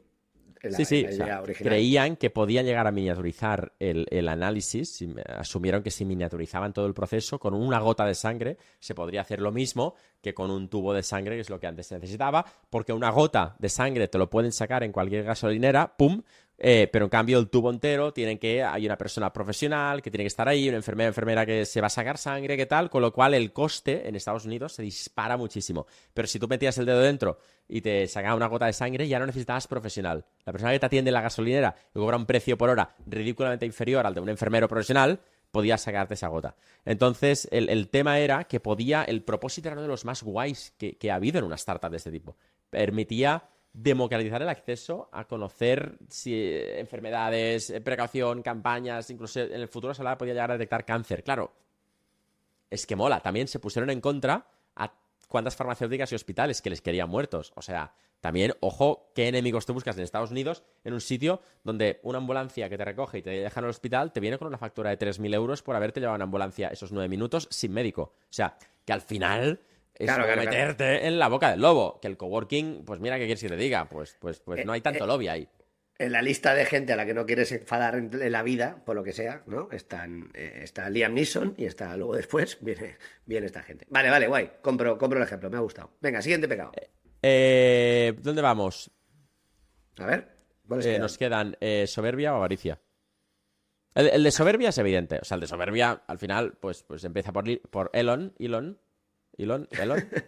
En 0.63 0.73
la- 0.73 0.77
Sí, 0.79 0.85
sí, 0.85 1.05
o 1.05 1.13
sea, 1.13 1.43
creían 1.69 2.17
que 2.17 2.31
podían 2.31 2.65
llegar 2.67 2.87
a 2.87 2.91
miniaturizar 2.91 3.75
el, 3.79 4.07
el 4.11 4.27
análisis, 4.29 5.05
asumieron 5.29 5.83
que 5.83 5.91
si 5.91 6.05
miniaturizaban 6.05 6.73
todo 6.73 6.87
el 6.87 6.95
proceso, 6.95 7.39
con 7.39 7.55
una 7.55 7.79
gota 7.79 8.05
de 8.07 8.15
sangre 8.15 8.57
se 8.81 8.95
podría 8.95 9.21
hacer 9.21 9.41
lo 9.41 9.53
mismo 9.53 9.95
que 10.21 10.35
con 10.35 10.51
un 10.51 10.69
tubo 10.69 10.93
de 10.95 11.03
sangre, 11.03 11.37
que 11.37 11.43
es 11.43 11.51
lo 11.51 11.61
que 11.61 11.67
antes 11.69 11.87
se 11.87 11.95
necesitaba, 11.95 12.45
porque 12.71 12.93
una 12.93 13.11
gota 13.11 13.55
de 13.59 13.69
sangre 13.69 14.09
te 14.09 14.19
lo 14.19 14.29
pueden 14.31 14.51
sacar 14.51 14.83
en 14.83 14.93
cualquier 14.93 15.25
gasolinera, 15.25 15.97
¡pum! 15.97 16.23
Eh, 16.59 16.89
pero 16.91 17.05
en 17.05 17.11
cambio 17.11 17.39
el 17.39 17.49
tubo 17.49 17.71
entero 17.71 18.13
tienen 18.13 18.39
que, 18.39 18.63
hay 18.63 18.87
una 18.87 18.97
persona 18.97 19.33
profesional 19.33 20.01
que 20.01 20.11
tiene 20.11 20.25
que 20.25 20.29
estar 20.29 20.49
ahí, 20.49 20.69
una 20.69 20.79
enfermera, 20.79 21.09
enfermera 21.09 21.45
que 21.45 21.67
se 21.67 21.81
va 21.81 21.89
a 21.89 21.91
sacar 21.91 22.17
sangre, 22.17 22.57
¿qué 22.57 22.67
tal? 22.67 22.89
Con 22.89 23.03
lo 23.03 23.13
cual 23.13 23.35
el 23.35 23.53
coste 23.53 24.09
en 24.09 24.17
Estados 24.17 24.47
Unidos 24.47 24.73
se 24.73 24.83
dispara 24.83 25.37
muchísimo. 25.37 25.87
Pero 26.15 26.27
si 26.27 26.39
tú 26.39 26.49
metías 26.49 26.79
el 26.79 26.87
dedo 26.87 27.01
dentro 27.01 27.39
y 27.69 27.83
te 27.83 28.07
sacaba 28.09 28.35
una 28.35 28.47
gota 28.47 28.67
de 28.67 28.73
sangre, 28.73 29.07
ya 29.07 29.19
no 29.19 29.27
necesitabas 29.27 29.67
profesional. 29.67 30.25
La 30.45 30.53
persona 30.53 30.73
que 30.73 30.79
te 30.79 30.87
atiende 30.87 31.11
en 31.11 31.15
la 31.15 31.21
gasolinera 31.21 31.77
y 31.95 31.99
cobra 31.99 32.17
un 32.17 32.27
precio 32.27 32.57
por 32.57 32.71
hora 32.71 32.95
ridículamente 33.07 33.67
inferior 33.67 34.07
al 34.07 34.15
de 34.15 34.21
un 34.21 34.31
enfermero 34.31 34.67
profesional, 34.67 35.21
podía 35.51 35.77
sacarte 35.77 36.15
esa 36.15 36.29
gota. 36.29 36.57
Entonces, 36.85 37.49
el, 37.51 37.69
el 37.69 37.89
tema 37.89 38.19
era 38.19 38.45
que 38.45 38.61
podía, 38.61 39.05
el 39.05 39.23
propósito 39.23 39.69
era 39.69 39.75
uno 39.75 39.83
de 39.83 39.89
los 39.89 40.05
más 40.05 40.23
guays 40.23 40.73
que, 40.79 40.97
que 40.97 41.11
ha 41.11 41.17
habido 41.17 41.39
en 41.39 41.45
una 41.45 41.55
startup 41.57 41.91
de 41.91 41.99
este 41.99 42.11
tipo. 42.11 42.37
Permitía 42.71 43.49
democratizar 43.77 44.41
el 44.41 44.49
acceso 44.49 45.11
a 45.13 45.27
conocer 45.27 45.99
eh, 46.25 46.77
enfermedades, 46.79 47.69
eh, 47.69 47.83
precaución, 47.83 48.43
campañas, 48.43 49.11
incluso 49.11 49.41
en 49.41 49.53
el 49.53 49.69
futuro 49.69 49.93
se 49.93 50.01
hablaba 50.01 50.17
podía 50.17 50.33
llegar 50.33 50.51
a 50.51 50.55
detectar 50.55 50.87
cáncer. 50.87 51.23
Claro, 51.23 51.53
es 52.71 52.87
que 52.87 52.97
mola. 52.97 53.21
También 53.21 53.49
se 53.49 53.59
pusieron 53.59 53.91
en 53.91 54.01
contra 54.01 54.47
a 54.77 54.95
cuántas 55.29 55.57
farmacéuticas 55.57 56.11
y 56.11 56.15
hospitales 56.15 56.63
que 56.63 56.71
les 56.71 56.81
querían 56.81 57.11
muertos. 57.11 57.53
O 57.55 57.61
sea, 57.61 57.93
también, 58.23 58.55
ojo, 58.61 59.13
qué 59.15 59.29
enemigos 59.29 59.67
te 59.67 59.73
buscas 59.73 59.95
en 59.99 60.05
Estados 60.05 60.31
Unidos 60.31 60.63
en 60.83 60.95
un 60.95 61.03
sitio 61.03 61.43
donde 61.63 62.01
una 62.03 62.17
ambulancia 62.17 62.71
que 62.71 62.79
te 62.79 62.85
recoge 62.85 63.19
y 63.19 63.23
te 63.23 63.31
deja 63.31 63.61
en 63.61 63.65
el 63.65 63.71
hospital 63.71 64.11
te 64.11 64.21
viene 64.21 64.39
con 64.39 64.49
una 64.49 64.57
factura 64.57 64.89
de 64.89 64.99
3.000 64.99 65.35
euros 65.35 65.63
por 65.63 65.77
haberte 65.77 66.01
llevado 66.01 66.17
una 66.17 66.25
ambulancia 66.25 66.69
esos 66.69 66.93
nueve 66.93 67.11
minutos 67.11 67.47
sin 67.51 67.75
médico. 67.75 68.15
O 68.23 68.33
sea, 68.33 68.57
que 68.87 68.95
al 68.95 69.03
final 69.03 69.61
es 69.99 70.13
Claro, 70.13 70.37
meterte 70.37 71.07
en 71.07 71.19
la 71.19 71.29
boca 71.29 71.51
del 71.51 71.61
lobo. 71.61 71.99
Que 72.01 72.09
el 72.09 72.17
coworking, 72.17 72.85
pues 72.85 73.01
mira, 73.01 73.17
¿qué 73.17 73.25
quieres 73.25 73.41
que 73.41 73.49
te 73.49 73.57
diga? 73.57 73.89
Pues, 73.89 74.17
pues, 74.21 74.41
pues 74.41 74.61
Eh, 74.61 74.65
no 74.65 74.73
hay 74.73 74.81
tanto 74.81 75.05
eh, 75.05 75.07
lobby 75.07 75.29
ahí. 75.29 75.49
En 75.99 76.13
la 76.13 76.21
lista 76.21 76.55
de 76.55 76.67
gente 76.67 76.93
a 76.93 76.97
la 76.97 77.07
que 77.07 77.15
no 77.15 77.25
quieres 77.25 77.51
enfadar 77.53 77.95
en 77.95 78.33
la 78.33 78.43
vida, 78.43 78.83
por 78.85 78.95
lo 78.95 79.03
que 79.03 79.13
sea, 79.13 79.43
¿no? 79.47 79.69
Están, 79.73 80.31
eh, 80.35 80.61
está 80.63 80.91
Liam 80.91 81.15
Neeson 81.15 81.55
y 81.57 81.65
está 81.65 81.97
luego 81.97 82.15
después 82.15 82.59
viene, 82.61 82.97
viene 83.25 83.47
esta 83.47 83.63
gente. 83.63 83.87
Vale, 83.89 84.11
vale, 84.11 84.27
guay. 84.27 84.51
Compro, 84.61 84.99
compro 84.99 85.19
el 85.19 85.25
ejemplo, 85.25 85.49
me 85.49 85.57
ha 85.57 85.61
gustado. 85.61 85.93
Venga, 86.01 86.21
siguiente 86.21 86.49
pecado. 86.49 86.73
¿Dónde 87.23 88.43
vamos? 88.43 88.91
A 89.99 90.05
ver, 90.05 90.29
nos 91.01 91.17
quedan 91.17 91.57
soberbia 91.87 92.35
o 92.35 92.37
avaricia. 92.37 92.79
El, 93.95 94.09
el 94.09 94.23
de 94.23 94.31
soberbia 94.31 94.69
es 94.69 94.77
evidente. 94.77 95.19
O 95.23 95.25
sea, 95.25 95.37
el 95.37 95.41
de 95.41 95.47
soberbia, 95.47 96.03
al 96.07 96.19
final, 96.19 96.59
pues, 96.61 96.83
pues 96.83 97.03
empieza 97.05 97.33
por, 97.33 97.45
por 97.71 97.91
Elon, 97.95 98.35
Elon, 98.39 98.79
Elon, 99.39 99.69
Elon. 99.73 100.05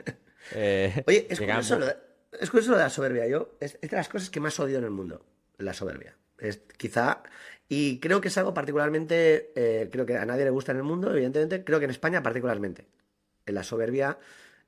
Eh, 0.55 1.05
Oye, 1.07 1.27
es 1.29 1.39
curioso, 1.41 1.79
lo 1.79 1.87
de, 1.87 1.97
es 2.41 2.49
curioso 2.49 2.71
lo 2.71 2.79
de 2.79 2.85
la 2.85 2.89
soberbia. 2.91 3.27
Yo, 3.27 3.57
es, 3.61 3.77
es 3.83 3.91
de 3.91 3.97
las 3.97 4.09
cosas 4.09 4.31
que 4.31 4.41
más 4.41 4.59
odio 4.61 4.79
en 4.79 4.85
el 4.85 4.91
mundo, 4.91 5.23
la 5.59 5.75
soberbia. 5.75 6.17
Es 6.39 6.63
quizá, 6.79 7.23
y 7.69 7.99
creo 8.01 8.23
que 8.23 8.29
es 8.29 8.39
algo 8.39 8.55
particularmente, 8.55 9.53
eh, 9.57 9.91
creo 9.93 10.07
que 10.07 10.17
a 10.17 10.25
nadie 10.25 10.45
le 10.45 10.51
gusta 10.51 10.73
en 10.73 10.79
el 10.79 10.85
mundo, 10.85 11.11
evidentemente, 11.13 11.65
creo 11.65 11.81
que 11.81 11.85
en 11.85 11.91
España 11.91 12.23
particularmente. 12.23 12.87
La 13.45 13.63
soberbia 13.63 14.19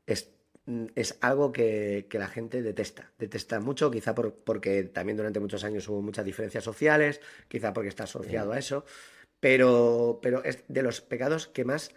es, 0.07 0.29
mm, 0.67 0.87
es 0.97 1.17
algo 1.23 1.51
que, 1.51 2.07
que 2.11 2.19
la 2.19 2.29
gente 2.29 2.61
detesta. 2.63 3.11
Detesta 3.19 3.59
mucho, 3.61 3.91
quizá 3.91 4.15
por- 4.15 4.35
porque 4.35 4.83
también 4.83 5.17
durante 5.17 5.41
muchos 5.41 5.65
años 5.65 5.89
hubo 5.89 6.03
muchas 6.03 6.27
diferencias 6.27 6.65
sociales, 6.65 7.23
quizá 7.49 7.73
porque 7.73 7.89
está 7.89 8.05
asociado 8.05 8.53
a 8.53 8.59
eso, 8.59 8.85
pero, 9.39 10.19
pero 10.23 10.45
es 10.45 10.63
de 10.69 10.83
los 10.83 11.01
pecados 11.01 11.47
que 11.47 11.65
más 11.65 11.93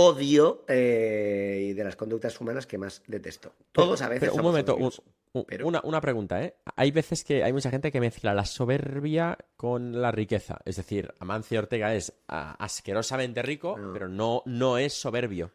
odio 0.00 0.64
eh, 0.68 1.66
y 1.70 1.72
de 1.72 1.82
las 1.84 1.96
conductas 1.96 2.40
humanas 2.40 2.66
que 2.66 2.78
más 2.78 3.02
detesto. 3.08 3.52
Todos 3.72 4.00
a 4.02 4.08
veces. 4.08 4.20
Pero 4.20 4.32
un 4.32 4.36
somos 4.38 4.52
momento, 4.52 4.76
un- 4.76 4.92
soberbios, 4.92 5.02
un- 5.32 5.44
pero- 5.44 5.66
una, 5.66 5.80
una 5.82 6.00
pregunta, 6.00 6.40
¿eh? 6.42 6.54
Hay 6.76 6.92
veces 6.92 7.24
que 7.24 7.42
hay 7.42 7.52
mucha 7.52 7.70
gente 7.70 7.90
que 7.90 8.00
mezcla 8.00 8.32
la 8.32 8.44
soberbia 8.44 9.36
con 9.56 10.00
la 10.00 10.12
riqueza. 10.12 10.60
Es 10.64 10.76
decir, 10.76 11.12
Amancio 11.18 11.58
Ortega 11.58 11.94
es 11.94 12.12
ah, 12.28 12.54
asquerosamente 12.60 13.42
rico, 13.42 13.76
No. 13.76 13.92
pero 13.92 14.08
no, 14.08 14.42
no 14.46 14.78
es 14.78 14.92
soberbio. 14.94 15.50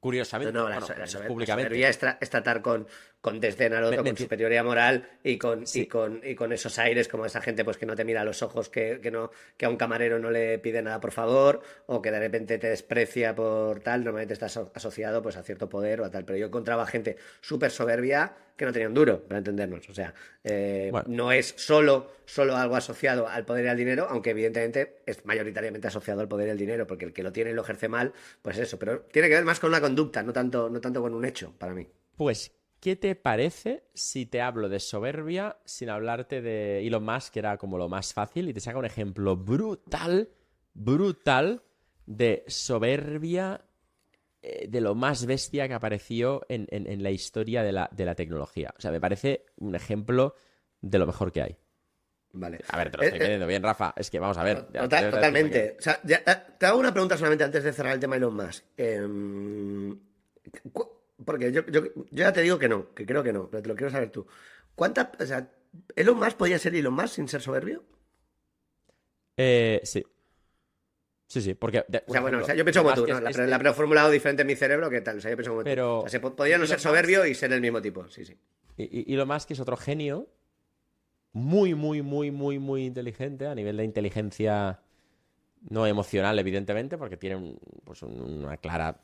Curiosamente. 0.00 0.52
No, 0.52 0.62
no, 0.64 0.68
la, 0.68 0.78
Bueno, 0.80 0.94
la 0.96 1.06
la 1.20 1.26
públicamente. 1.28 1.68
soberbia 1.70 2.16
es 2.20 2.30
tratar 2.30 2.62
con, 2.62 2.86
con 3.20 3.40
desdén 3.40 3.72
al 3.74 3.84
otro, 3.84 4.02
Me- 4.04 4.10
con 4.10 4.16
superioridad 4.16 4.64
moral 4.64 5.08
y 5.24 5.38
con, 5.38 5.66
Sí. 5.66 5.82
y, 5.82 5.86
con, 5.86 6.20
y 6.24 6.34
con 6.34 6.52
esos 6.52 6.78
aires 6.78 7.08
como 7.08 7.26
esa 7.26 7.40
gente 7.40 7.64
pues 7.64 7.76
que 7.76 7.84
no 7.86 7.96
te 7.96 8.04
mira 8.04 8.20
a 8.20 8.24
los 8.24 8.42
ojos, 8.42 8.68
que, 8.68 9.00
que, 9.02 9.10
no, 9.10 9.30
que 9.56 9.66
a 9.66 9.68
un 9.68 9.76
camarero 9.76 10.18
no 10.18 10.30
le 10.30 10.58
pide 10.60 10.82
nada 10.82 11.00
por 11.00 11.10
favor, 11.12 11.60
o 11.86 12.00
que 12.00 12.10
de 12.12 12.18
repente 12.20 12.58
te 12.58 12.68
desprecia 12.68 13.34
por 13.34 13.80
tal, 13.80 14.04
normalmente 14.04 14.34
estás 14.34 14.56
aso- 14.56 14.70
asociado 14.74 15.20
pues 15.22 15.36
a 15.36 15.42
cierto 15.42 15.68
poder 15.68 16.00
o 16.00 16.04
a 16.04 16.10
tal. 16.10 16.24
Pero 16.24 16.38
yo 16.38 16.46
encontraba 16.46 16.86
gente 16.86 17.16
súper 17.40 17.70
soberbia 17.72 18.36
que 18.56 18.64
no 18.64 18.72
tenía 18.72 18.88
un 18.88 18.94
duro, 18.94 19.22
para 19.22 19.38
entendernos. 19.38 19.88
O 19.88 19.94
sea, 19.94 20.12
eh, 20.42 20.88
Bueno. 20.90 21.06
no 21.08 21.30
es 21.32 21.54
solo, 21.56 22.10
solo 22.24 22.56
algo 22.56 22.74
asociado 22.76 23.28
al 23.28 23.44
poder 23.44 23.66
y 23.66 23.68
al 23.68 23.76
dinero, 23.76 24.06
aunque 24.10 24.30
evidentemente 24.30 24.98
es 25.06 25.24
mayoritariamente 25.24 25.86
asociado 25.86 26.20
al 26.20 26.28
poder 26.28 26.48
y 26.48 26.50
al 26.50 26.58
dinero, 26.58 26.86
porque 26.86 27.04
el 27.04 27.12
que 27.12 27.22
lo 27.22 27.32
tiene 27.32 27.50
y 27.50 27.54
lo 27.54 27.62
ejerce 27.62 27.88
mal, 27.88 28.12
pues 28.42 28.58
eso. 28.58 28.76
Pero 28.78 29.02
tiene 29.12 29.28
que 29.28 29.34
ver 29.34 29.44
más 29.44 29.60
con 29.60 29.70
una 29.70 29.80
conducta, 29.80 30.22
no 30.24 30.32
tanto, 30.32 30.68
no 30.70 30.80
tanto 30.80 31.00
con 31.00 31.14
un 31.14 31.24
hecho, 31.24 31.54
para 31.56 31.72
mí. 31.72 31.86
Pues, 32.16 32.50
¿qué 32.80 32.96
te 32.96 33.14
parece 33.14 33.84
si 33.94 34.26
te 34.26 34.40
hablo 34.40 34.68
de 34.68 34.80
soberbia 34.80 35.56
sin 35.64 35.90
hablarte 35.90 36.40
de 36.42 36.86
Elon 36.86 37.04
Musk, 37.04 37.32
que 37.32 37.38
era 37.40 37.56
como 37.58 37.78
lo 37.78 37.88
más 37.88 38.12
fácil, 38.14 38.48
y 38.48 38.54
te 38.54 38.60
saca 38.60 38.78
un 38.78 38.84
ejemplo 38.84 39.36
brutal, 39.36 40.28
brutal 40.74 41.62
de 42.06 42.44
soberbia 42.46 43.60
eh, 44.42 44.68
de 44.68 44.80
lo 44.80 44.94
más 44.94 45.26
bestia 45.26 45.66
que 45.68 45.74
apareció 45.74 46.42
en, 46.48 46.66
en- 46.70 46.86
en 46.86 47.02
la 47.02 47.10
historia 47.10 47.62
de 47.62 47.72
la, 47.72 47.88
de 47.92 48.04
la 48.04 48.14
tecnología? 48.14 48.72
O 48.78 48.80
sea, 48.80 48.90
me 48.92 49.00
parece 49.00 49.44
un 49.56 49.74
ejemplo 49.74 50.34
de 50.80 50.98
lo 50.98 51.06
mejor 51.06 51.32
que 51.32 51.42
hay. 51.42 51.56
Vale. 52.32 52.60
A 52.68 52.76
ver, 52.76 52.90
te 52.90 52.96
lo 52.98 53.02
Eh, 53.02 53.06
estoy 53.06 53.16
eh, 53.16 53.22
entendiendo 53.22 53.46
bien, 53.46 53.62
Rafa. 53.62 53.94
Es 53.96 54.10
que 54.10 54.18
vamos 54.20 54.38
a 54.38 54.44
ver. 54.44 54.66
Total- 54.66 54.90
ya- 54.90 55.10
totalmente. 55.10 55.76
O 55.78 55.82
sea, 55.82 56.00
ya, 56.04 56.18
eh, 56.24 56.36
te 56.58 56.66
hago 56.66 56.78
una 56.78 56.92
pregunta 56.92 57.16
solamente 57.16 57.42
antes 57.44 57.64
de 57.64 57.72
cerrar 57.72 57.94
el 57.94 58.00
tema 58.00 58.16
Elon 58.16 58.34
Musk. 58.36 58.64
Porque 61.24 61.50
yo, 61.52 61.66
yo, 61.66 61.84
yo 61.84 61.92
ya 62.10 62.32
te 62.32 62.42
digo 62.42 62.58
que 62.58 62.68
no, 62.68 62.94
que 62.94 63.04
creo 63.04 63.22
que 63.22 63.32
no, 63.32 63.48
pero 63.50 63.62
te 63.62 63.68
lo 63.68 63.74
quiero 63.76 63.90
saber 63.90 64.10
tú. 64.10 64.26
¿Cuánta, 64.74 65.10
o 65.18 65.26
sea, 65.26 65.50
Elon 65.96 66.18
Musk 66.18 66.36
podría 66.36 66.58
ser 66.58 66.74
Elon 66.74 66.94
Musk 66.94 67.14
sin 67.16 67.28
ser 67.28 67.40
soberbio? 67.40 67.82
Eh, 69.36 69.80
sí. 69.84 70.04
Sí, 71.26 71.42
sí, 71.42 71.54
porque... 71.54 71.84
de- 71.88 72.04
O 72.06 72.12
sea, 72.12 72.20
bueno, 72.20 72.38
ejemplo, 72.38 72.42
o 72.44 72.46
sea, 72.46 72.54
yo 72.54 72.64
pienso 72.64 72.82
como 72.82 72.94
tú, 72.94 73.06
¿no? 73.06 73.20
La, 73.20 73.30
es- 73.30 73.36
la, 73.36 73.46
la 73.58 73.70
he 73.70 73.74
formulado 73.74 74.10
diferente 74.10 74.42
en 74.42 74.46
mi 74.48 74.56
cerebro 74.56 74.88
que 74.88 75.00
tal. 75.00 75.18
O 75.18 75.20
sea, 75.20 75.30
yo 75.30 75.36
pienso 75.36 75.50
como 75.50 75.62
tú. 75.62 75.64
Pero- 75.64 75.98
O 75.98 76.02
sea, 76.02 76.10
se 76.10 76.20
po- 76.20 76.34
podría 76.34 76.56
no 76.56 76.66
ser 76.66 76.74
Elon 76.76 76.82
soberbio 76.82 77.26
y 77.26 77.34
ser 77.34 77.52
el 77.52 77.60
mismo 77.60 77.82
tipo, 77.82 78.08
sí, 78.08 78.24
sí. 78.24 78.36
Y, 78.76 79.12
y, 79.12 79.16
lo 79.16 79.26
más 79.26 79.44
que 79.44 79.52
es 79.54 79.60
otro 79.60 79.76
genio, 79.76 80.28
muy, 81.32 81.74
muy, 81.74 82.00
muy, 82.00 82.30
muy, 82.30 82.58
muy 82.58 82.86
inteligente 82.86 83.46
a 83.46 83.54
nivel 83.54 83.76
de 83.76 83.84
inteligencia 83.84 84.80
no 85.68 85.84
emocional, 85.86 86.38
evidentemente, 86.38 86.96
porque 86.96 87.16
tiene 87.16 87.36
un- 87.36 87.58
pues, 87.84 88.02
un- 88.02 88.44
una 88.44 88.56
clara 88.56 89.02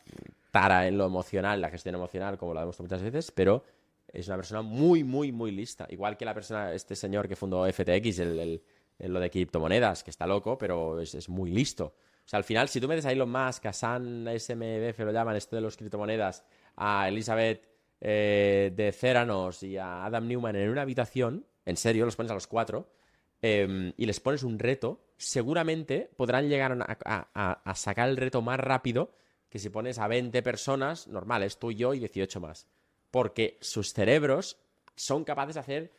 tara 0.54 0.86
en 0.86 0.96
lo 0.96 1.04
emocional, 1.04 1.60
la 1.60 1.68
gestión 1.68 1.96
emocional, 1.96 2.38
como 2.38 2.54
lo 2.54 2.62
hemos 2.62 2.78
muchas 2.78 3.02
veces, 3.02 3.32
pero 3.32 3.64
es 4.06 4.28
una 4.28 4.36
persona 4.36 4.62
muy, 4.62 5.02
muy, 5.02 5.32
muy 5.32 5.50
lista. 5.50 5.84
Igual 5.90 6.16
que 6.16 6.24
la 6.24 6.32
persona, 6.32 6.72
este 6.72 6.94
señor 6.94 7.26
que 7.26 7.34
fundó 7.34 7.66
FTX, 7.66 8.20
el, 8.20 8.62
lo 9.00 9.18
de 9.18 9.30
criptomonedas, 9.30 10.04
que 10.04 10.10
está 10.10 10.28
loco, 10.28 10.56
pero 10.56 11.00
es, 11.00 11.28
muy 11.28 11.50
listo. 11.50 11.86
O 11.86 12.28
sea, 12.28 12.36
al 12.36 12.44
final, 12.44 12.68
si 12.68 12.80
tú 12.80 12.86
metes 12.86 13.04
a 13.04 13.10
Elon 13.10 13.32
Musk, 13.32 13.66
a 13.66 13.72
San 13.72 14.28
SMDF, 14.28 15.00
lo 15.00 15.10
llaman 15.10 15.34
esto 15.34 15.56
de 15.56 15.62
los 15.62 15.76
criptomonedas, 15.76 16.44
a 16.76 17.08
Elizabeth 17.08 17.68
eh, 18.00 18.72
de 18.76 18.92
Ceranos 18.92 19.60
y 19.64 19.76
a 19.76 20.04
Adam 20.04 20.28
Newman 20.28 20.54
en 20.54 20.70
una 20.70 20.82
habitación, 20.82 21.46
en 21.64 21.76
serio, 21.76 22.04
los 22.04 22.14
pones 22.14 22.30
a 22.30 22.34
los 22.34 22.46
cuatro, 22.46 22.92
eh, 23.42 23.92
y 23.96 24.06
les 24.06 24.20
pones 24.20 24.44
un 24.44 24.60
reto, 24.60 25.04
seguramente 25.16 26.12
podrán 26.16 26.48
llegar 26.48 26.78
a 27.04 27.74
sacar 27.74 28.08
el 28.08 28.16
reto 28.16 28.40
más 28.40 28.60
rápido 28.60 29.16
que 29.54 29.60
si 29.60 29.68
pones 29.70 30.00
a 30.00 30.08
20 30.08 30.42
personas 30.42 31.06
normales, 31.06 31.58
tú 31.60 31.70
y 31.70 31.76
yo 31.76 31.94
y 31.94 32.00
18 32.00 32.40
más. 32.40 32.66
Porque 33.12 33.56
sus 33.60 33.92
cerebros 33.92 34.56
son 34.96 35.22
capaces 35.22 35.54
de 35.54 35.60
hacer 35.60 35.92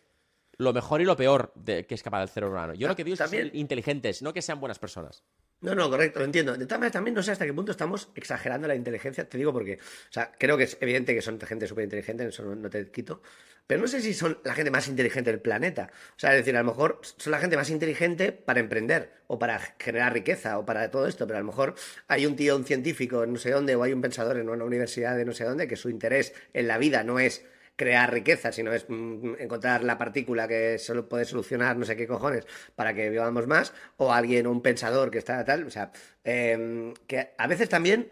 lo 0.57 0.73
mejor 0.73 0.99
y 0.99 1.05
lo 1.05 1.15
peor 1.15 1.53
de, 1.55 1.85
que 1.85 1.95
es 1.95 2.03
capaz 2.03 2.21
el 2.23 2.27
cerebro 2.27 2.53
humano. 2.53 2.73
Yo 2.73 2.89
lo 2.89 2.97
que 2.97 3.05
digo 3.05 3.13
es 3.13 3.19
que 3.19 3.23
También- 3.23 3.45
sean 3.47 3.55
inteligentes, 3.57 4.21
no 4.21 4.33
que 4.33 4.41
sean 4.41 4.59
buenas 4.59 4.77
personas. 4.77 5.23
No, 5.61 5.73
no, 5.73 5.89
correcto, 5.89 6.19
lo 6.19 6.25
entiendo. 6.25 6.51
De 6.57 6.65
todas 6.65 6.79
maneras, 6.79 6.91
también 6.91 7.13
no 7.15 7.23
sé 7.23 7.31
hasta 7.31 7.45
qué 7.45 7.53
punto 7.53 7.71
estamos 7.71 8.09
exagerando 8.15 8.67
la 8.67 8.75
inteligencia. 8.75 9.27
Te 9.29 9.37
digo 9.37 9.53
porque, 9.53 9.75
o 9.75 10.11
sea, 10.11 10.33
creo 10.37 10.57
que 10.57 10.65
es 10.65 10.77
evidente 10.81 11.15
que 11.15 11.21
son 11.21 11.39
gente 11.39 11.65
súper 11.65 11.85
inteligente, 11.85 12.27
eso 12.27 12.43
no, 12.43 12.55
no 12.55 12.69
te 12.69 12.91
quito. 12.91 13.21
Pero 13.67 13.81
no 13.81 13.87
sé 13.87 14.01
si 14.01 14.13
son 14.13 14.37
la 14.43 14.53
gente 14.53 14.71
más 14.71 14.87
inteligente 14.87 15.31
del 15.31 15.41
planeta. 15.41 15.89
O 16.15 16.19
sea, 16.19 16.31
es 16.31 16.37
decir, 16.37 16.55
a 16.55 16.59
lo 16.59 16.65
mejor 16.65 16.99
son 17.01 17.31
la 17.31 17.39
gente 17.39 17.57
más 17.57 17.69
inteligente 17.69 18.31
para 18.31 18.59
emprender 18.59 19.11
o 19.27 19.39
para 19.39 19.59
generar 19.79 20.13
riqueza 20.13 20.59
o 20.59 20.65
para 20.65 20.91
todo 20.91 21.07
esto. 21.07 21.25
Pero 21.25 21.37
a 21.37 21.41
lo 21.41 21.47
mejor 21.47 21.75
hay 22.07 22.25
un 22.25 22.35
tío, 22.35 22.55
un 22.55 22.65
científico 22.65 23.23
en 23.23 23.33
no 23.33 23.39
sé 23.39 23.51
dónde 23.51 23.75
o 23.75 23.83
hay 23.83 23.93
un 23.93 24.01
pensador 24.01 24.37
en 24.37 24.49
una 24.49 24.63
universidad 24.63 25.15
de 25.15 25.25
no 25.25 25.33
sé 25.33 25.45
dónde 25.45 25.67
que 25.67 25.75
su 25.75 25.89
interés 25.89 26.33
en 26.53 26.67
la 26.67 26.77
vida 26.77 27.03
no 27.03 27.19
es 27.19 27.43
crear 27.75 28.13
riqueza, 28.13 28.51
sino 28.51 28.73
es 28.73 28.85
mm, 28.87 29.35
encontrar 29.39 29.83
la 29.83 29.97
partícula 29.97 30.47
que 30.47 30.77
solo 30.79 31.09
puede 31.09 31.25
solucionar 31.25 31.77
no 31.77 31.85
sé 31.85 31.95
qué 31.95 32.07
cojones 32.07 32.45
para 32.75 32.93
que 32.93 33.09
vivamos 33.09 33.47
más, 33.47 33.73
o 33.97 34.13
alguien, 34.13 34.47
un 34.47 34.61
pensador 34.61 35.11
que 35.11 35.17
está 35.17 35.43
tal, 35.43 35.65
o 35.65 35.69
sea, 35.69 35.91
em, 36.23 36.93
que 37.07 37.33
a 37.37 37.47
veces 37.47 37.69
también 37.69 38.09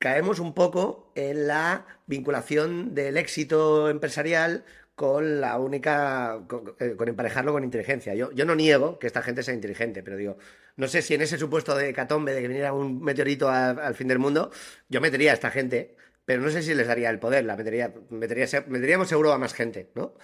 caemos 0.00 0.40
un 0.40 0.54
poco 0.54 1.12
en 1.14 1.46
la 1.46 1.86
vinculación 2.06 2.94
del 2.94 3.18
éxito 3.18 3.90
empresarial 3.90 4.64
con 4.94 5.40
la 5.40 5.58
única, 5.58 6.40
con, 6.48 6.74
eh, 6.80 6.94
con 6.96 7.08
emparejarlo 7.08 7.52
con 7.52 7.64
inteligencia. 7.64 8.14
Yo, 8.14 8.32
yo 8.32 8.44
no 8.46 8.54
niego 8.54 8.98
que 8.98 9.06
esta 9.06 9.22
gente 9.22 9.42
sea 9.42 9.54
inteligente, 9.54 10.02
pero 10.02 10.16
digo, 10.16 10.38
no 10.76 10.88
sé 10.88 11.02
si 11.02 11.14
en 11.14 11.22
ese 11.22 11.38
supuesto 11.38 11.76
de 11.76 11.92
catombe 11.92 12.34
de 12.34 12.42
que 12.42 12.48
viniera 12.48 12.72
un 12.72 13.02
meteorito 13.02 13.48
al 13.50 13.94
fin 13.94 14.08
del 14.08 14.18
mundo, 14.18 14.50
yo 14.88 15.00
metería 15.00 15.32
a 15.32 15.34
esta 15.34 15.50
gente, 15.50 15.96
pero 16.24 16.42
no 16.42 16.50
sé 16.50 16.62
si 16.62 16.74
les 16.74 16.86
daría 16.86 17.10
el 17.10 17.18
poder, 17.18 17.44
la 17.44 17.56
metería, 17.56 17.92
meteríamos 18.10 19.08
seguro 19.08 19.32
a 19.32 19.38
más 19.38 19.52
gente, 19.54 19.90
¿no? 19.94 20.14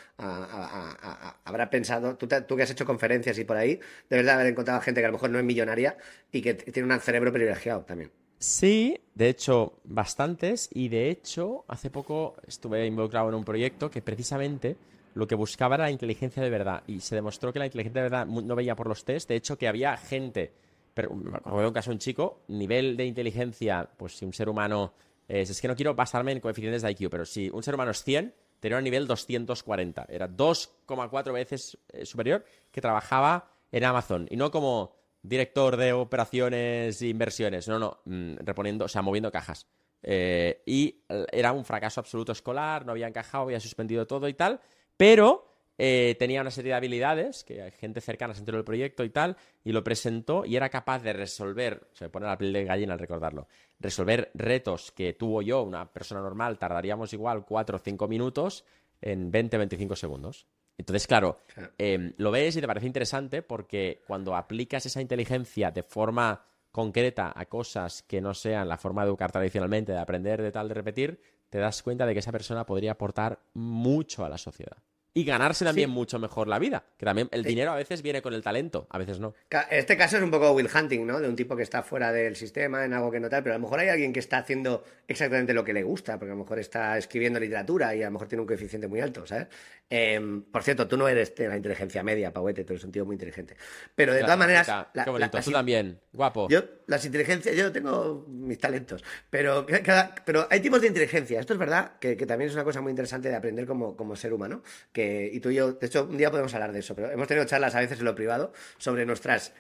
Habrá 1.45 1.71
pensado, 1.71 2.17
tú, 2.17 2.29
tú 2.29 2.57
que 2.57 2.63
has 2.63 2.71
hecho 2.71 2.87
conferencias 2.87 3.39
y 3.39 3.45
por 3.45 3.57
ahí, 3.57 3.81
de 4.09 4.17
verdad 4.17 4.37
haber 4.37 4.49
encontrado 4.49 4.81
gente 4.81 5.01
que 5.01 5.07
a 5.07 5.09
lo 5.09 5.15
mejor 5.15 5.31
no 5.31 5.39
es 5.39 5.45
millonaria 5.45 5.97
y 6.33 6.43
que 6.43 6.55
tiene 6.55 6.93
un 6.93 7.01
cerebro 7.01 7.33
privilegiado 7.33 7.85
también. 7.85 8.11
Sí, 8.39 8.99
de 9.15 9.29
hecho, 9.29 9.81
bastantes. 9.85 10.69
Y 10.73 10.89
de 10.89 11.11
hecho, 11.11 11.65
hace 11.69 11.91
poco 11.91 12.37
estuve 12.47 12.87
involucrado 12.87 13.29
en 13.29 13.35
un 13.35 13.45
proyecto 13.45 13.91
que 13.91 14.03
precisamente 14.03 14.77
lo 15.15 15.27
que 15.27 15.35
buscaba 15.35 15.77
era 15.77 15.85
la 15.85 15.91
inteligencia 15.91 16.43
de 16.43 16.51
verdad. 16.51 16.83
Y 16.87 17.01
se 17.01 17.15
demostró 17.15 17.53
que 17.53 17.59
la 17.59 17.67
inteligencia 17.67 18.03
de 18.03 18.11
verdad 18.11 18.27
no 18.27 18.55
veía 18.55 18.77
por 18.77 18.89
los 18.89 19.05
test. 19.05 19.29
De 19.29 19.37
hecho, 19.37 19.57
que 19.57 19.69
había 19.69 19.97
gente. 19.97 20.53
Pero 20.93 21.15
me 21.15 21.67
un 21.67 21.73
caso 21.73 21.91
un 21.91 21.99
chico, 21.99 22.41
nivel 22.49 22.97
de 22.97 23.05
inteligencia, 23.05 23.89
pues 23.97 24.17
si 24.17 24.25
un 24.25 24.33
ser 24.33 24.49
humano. 24.49 24.93
Es, 25.29 25.51
es 25.51 25.61
que 25.61 25.69
no 25.69 25.75
quiero 25.75 25.95
basarme 25.95 26.33
en 26.33 26.41
coeficientes 26.41 26.83
de 26.83 26.91
IQ, 26.93 27.11
pero 27.11 27.25
si 27.25 27.51
un 27.51 27.63
ser 27.63 27.75
humano 27.75 27.91
es 27.91 28.05
100, 28.05 28.33
tenía 28.61 28.79
un 28.79 28.85
nivel 28.85 29.07
240. 29.07 30.07
Era 30.09 30.29
2,4 30.29 31.33
veces 31.33 31.79
eh, 31.89 32.07
superior 32.07 32.45
que 32.71 32.81
trabajaba 32.81 33.51
en 33.73 33.85
Amazon. 33.85 34.27
Y 34.31 34.37
no 34.37 34.51
como 34.51 34.95
director 35.29 35.77
de 35.77 35.93
operaciones 35.93 37.01
e 37.03 37.09
inversiones. 37.09 37.69
No, 37.69 37.79
no, 37.79 38.01
mm, 38.05 38.37
reponiendo, 38.45 38.85
o 38.87 38.89
sea, 38.89 39.03
moviendo 39.03 39.31
cajas. 39.31 39.67
Eh, 40.03 40.63
y 40.67 41.03
era 41.33 41.53
un 41.53 41.65
fracaso 41.65 42.01
absoluto 42.01 42.33
escolar, 42.33 42.87
no 42.87 42.93
había 42.93 43.09
encajado, 43.09 43.45
había 43.45 43.61
suspendido 43.61 44.07
todo 44.07 44.29
y 44.29 44.35
tal, 44.35 44.61
pero 44.97 45.47
eh, 45.79 46.17
tenía 46.19 46.41
una 46.41 46.51
serie 46.51 46.71
de 46.71 46.77
habilidades 46.77 47.45
que 47.45 47.61
hay 47.61 47.71
gente 47.73 48.01
cercana 48.01 48.35
se 48.35 48.43
del 48.45 48.65
proyecto 48.65 49.05
y 49.05 49.11
tal, 49.11 49.37
y 49.65 49.73
lo 49.73 49.85
presentó 49.85 50.45
y 50.45 50.57
era 50.57 50.69
capaz 50.71 51.01
de 51.01 51.13
resolver, 51.13 51.89
se 51.93 52.05
me 52.05 52.11
pone 52.11 52.27
la 52.27 52.39
piel 52.39 52.53
de 52.53 52.65
gallina 52.65 52.95
al 52.95 52.99
recordarlo, 52.99 53.49
resolver 53.79 54.31
retos 54.35 54.93
que 54.93 55.13
tú 55.13 55.39
o 55.39 55.43
yo, 55.43 55.63
una 55.63 55.93
persona 55.93 56.21
normal, 56.21 56.59
tardaríamos 56.59 57.13
igual 57.13 57.45
4 57.45 57.77
o 57.77 57.81
5 57.81 58.09
minutos 58.09 58.65
en 59.03 59.31
20-25 59.31 59.97
segundos. 59.97 60.47
Entonces, 60.79 61.07
claro, 61.07 61.39
eh, 61.79 62.13
lo 62.19 62.31
ves 62.31 62.57
y 62.57 62.61
te 62.61 62.67
parece 62.67 62.87
interesante 62.87 63.43
porque 63.43 64.03
cuando 64.07 64.37
aplicas 64.37 64.85
esa 64.87 65.01
inteligencia 65.01 65.71
de 65.71 65.83
forma 65.83 66.45
concreta 66.71 67.33
a 67.35 67.47
cosas 67.47 68.03
que 68.03 68.21
no 68.21 68.35
sean 68.35 68.69
la 68.69 68.77
forma 68.77 69.03
de 69.03 69.09
educar 69.09 69.33
tradicionalmente, 69.33 69.93
de 69.93 69.99
aprender, 69.99 70.43
de 70.43 70.53
tal, 70.53 70.69
de 70.69 70.75
repetir, 70.75 71.21
te 71.49 71.59
das 71.59 71.83
cuenta 71.83 72.05
de 72.05 72.13
que 72.13 72.19
esa 72.19 72.33
persona 72.33 72.67
podría 72.67 72.93
aportar 72.93 73.39
mucho 73.55 74.25
a 74.25 74.29
la 74.29 74.37
sociedad. 74.37 74.77
Y 75.15 75.25
ganarse 75.25 75.65
también 75.65 75.89
Sí. 75.89 75.95
mucho 75.95 76.19
mejor 76.19 76.47
la 76.47 76.59
vida. 76.59 76.85
Que 76.99 77.07
también 77.07 77.31
el 77.33 77.43
Sí. 77.43 77.49
dinero 77.49 77.73
a 77.73 77.77
veces 77.77 78.03
viene 78.03 78.21
con 78.21 78.35
el 78.35 78.43
talento, 78.43 78.87
a 78.91 78.99
veces 78.99 79.19
no. 79.19 79.33
Este 79.71 79.97
caso 79.97 80.19
es 80.19 80.23
un 80.23 80.31
poco 80.31 80.53
Will 80.53 80.69
Hunting, 80.69 81.07
¿no? 81.07 81.19
De 81.21 81.27
un 81.27 81.35
tipo 81.37 81.57
que 81.57 81.63
está 81.63 81.83
fuera 81.83 82.13
del 82.13 82.37
sistema, 82.37 82.85
en 82.85 82.93
algo 82.93 83.11
que 83.11 83.19
no 83.19 83.31
tal, 83.31 83.43
pero 83.43 83.55
a 83.55 83.59
lo 83.59 83.63
mejor 83.63 83.79
hay 83.79 83.89
alguien 83.89 84.13
que 84.13 84.21
está 84.21 84.37
haciendo 84.37 84.85
exactamente 85.09 85.55
lo 85.55 85.65
que 85.65 85.73
le 85.73 85.85
gusta, 85.85 86.19
porque 86.19 86.33
a 86.33 86.35
lo 86.35 86.43
mejor 86.43 86.59
está 86.59 86.99
escribiendo 86.99 87.41
literatura 87.41 87.95
y 87.97 88.03
a 88.03 88.07
lo 88.07 88.11
mejor 88.13 88.29
tiene 88.29 88.43
un 88.43 88.47
coeficiente 88.47 88.89
muy 88.89 89.01
alto, 89.01 89.25
¿sabes? 89.27 89.47
Em, 89.89 90.43
por 90.43 90.65
cierto, 90.65 90.89
tú 90.89 90.97
no 90.97 91.07
eres 91.07 91.33
de 91.37 91.47
la 91.47 91.57
inteligencia 91.57 92.03
media, 92.03 92.33
Pauete, 92.33 92.65
tú 92.65 92.73
eres 92.73 92.83
un 92.85 92.91
tío 92.91 93.05
muy 93.07 93.15
inteligente. 93.15 93.57
Pero 93.95 94.13
de 94.13 94.19
todas 94.27 94.39
maneras... 94.39 94.67
La- 94.95 95.05
qué 95.05 95.11
bonito. 95.11 95.37
la- 95.37 95.45
Tú 95.45 95.51
también, 95.53 96.01
guapo. 96.13 96.49
Yo, 96.51 96.61
las 96.89 97.05
inteligencias, 97.05 97.55
yo 97.55 97.71
tengo 97.71 98.25
mis 98.29 98.59
talentos, 98.59 99.05
pero, 99.31 99.65
ca- 99.65 99.83
cada- 99.85 100.15
pero 100.25 100.49
hay 100.51 100.59
tipos 100.59 100.81
de 100.81 100.89
inteligencia. 100.89 101.39
Esto 101.39 101.53
es 101.53 101.59
verdad, 101.61 101.99
que, 102.01 102.17
que 102.17 102.27
también 102.27 102.49
es 102.51 102.55
una 102.55 102.65
cosa 102.65 102.81
muy 102.81 102.91
interesante 102.91 103.29
de 103.29 103.37
aprender 103.37 103.65
como, 103.65 103.97
como 103.97 104.17
ser 104.17 104.33
humano. 104.33 104.63
Que, 104.93 105.31
y 105.33 105.39
tú 105.39 105.51
y 105.51 105.55
yo, 105.55 105.73
de 105.75 105.87
hecho, 105.87 106.05
un 106.11 106.17
día 106.19 106.33
podemos 106.33 106.53
hablar 106.55 106.73
de 106.73 106.81
eso, 106.81 106.97
pero 106.97 107.11
hemos 107.13 107.29
tenido 107.29 107.47
charlas 107.47 107.77
a 107.77 107.81
veces 107.81 108.01
en 108.01 108.07
lo 108.07 108.15
privado 108.17 108.53
sobre 108.79 109.07
nuestras 109.07 109.53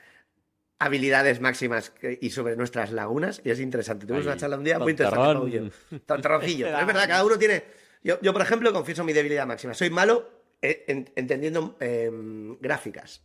habilidades 0.78 1.40
máximas 1.40 1.92
y 2.20 2.30
sobre 2.30 2.54
nuestras 2.56 2.90
lagunas, 2.92 3.40
y 3.44 3.50
es 3.50 3.60
interesante. 3.60 4.06
Tuvimos 4.06 4.26
una 4.26 4.36
charla 4.40 4.56
un 4.58 4.64
día 4.64 4.78
muy 4.78 4.92
interesante. 4.92 5.22
Pero 6.64 6.78
es 6.80 6.86
verdad, 6.86 7.08
cada 7.08 7.24
uno 7.24 7.38
tiene. 7.38 7.85
Yo, 8.02 8.20
yo, 8.20 8.32
por 8.32 8.42
ejemplo, 8.42 8.72
confieso 8.72 9.04
mi 9.04 9.12
debilidad 9.12 9.46
máxima. 9.46 9.74
Soy 9.74 9.90
malo 9.90 10.28
eh, 10.62 10.84
en- 10.88 11.10
entendiendo 11.16 11.76
em, 11.80 12.58
gráficas. 12.60 13.22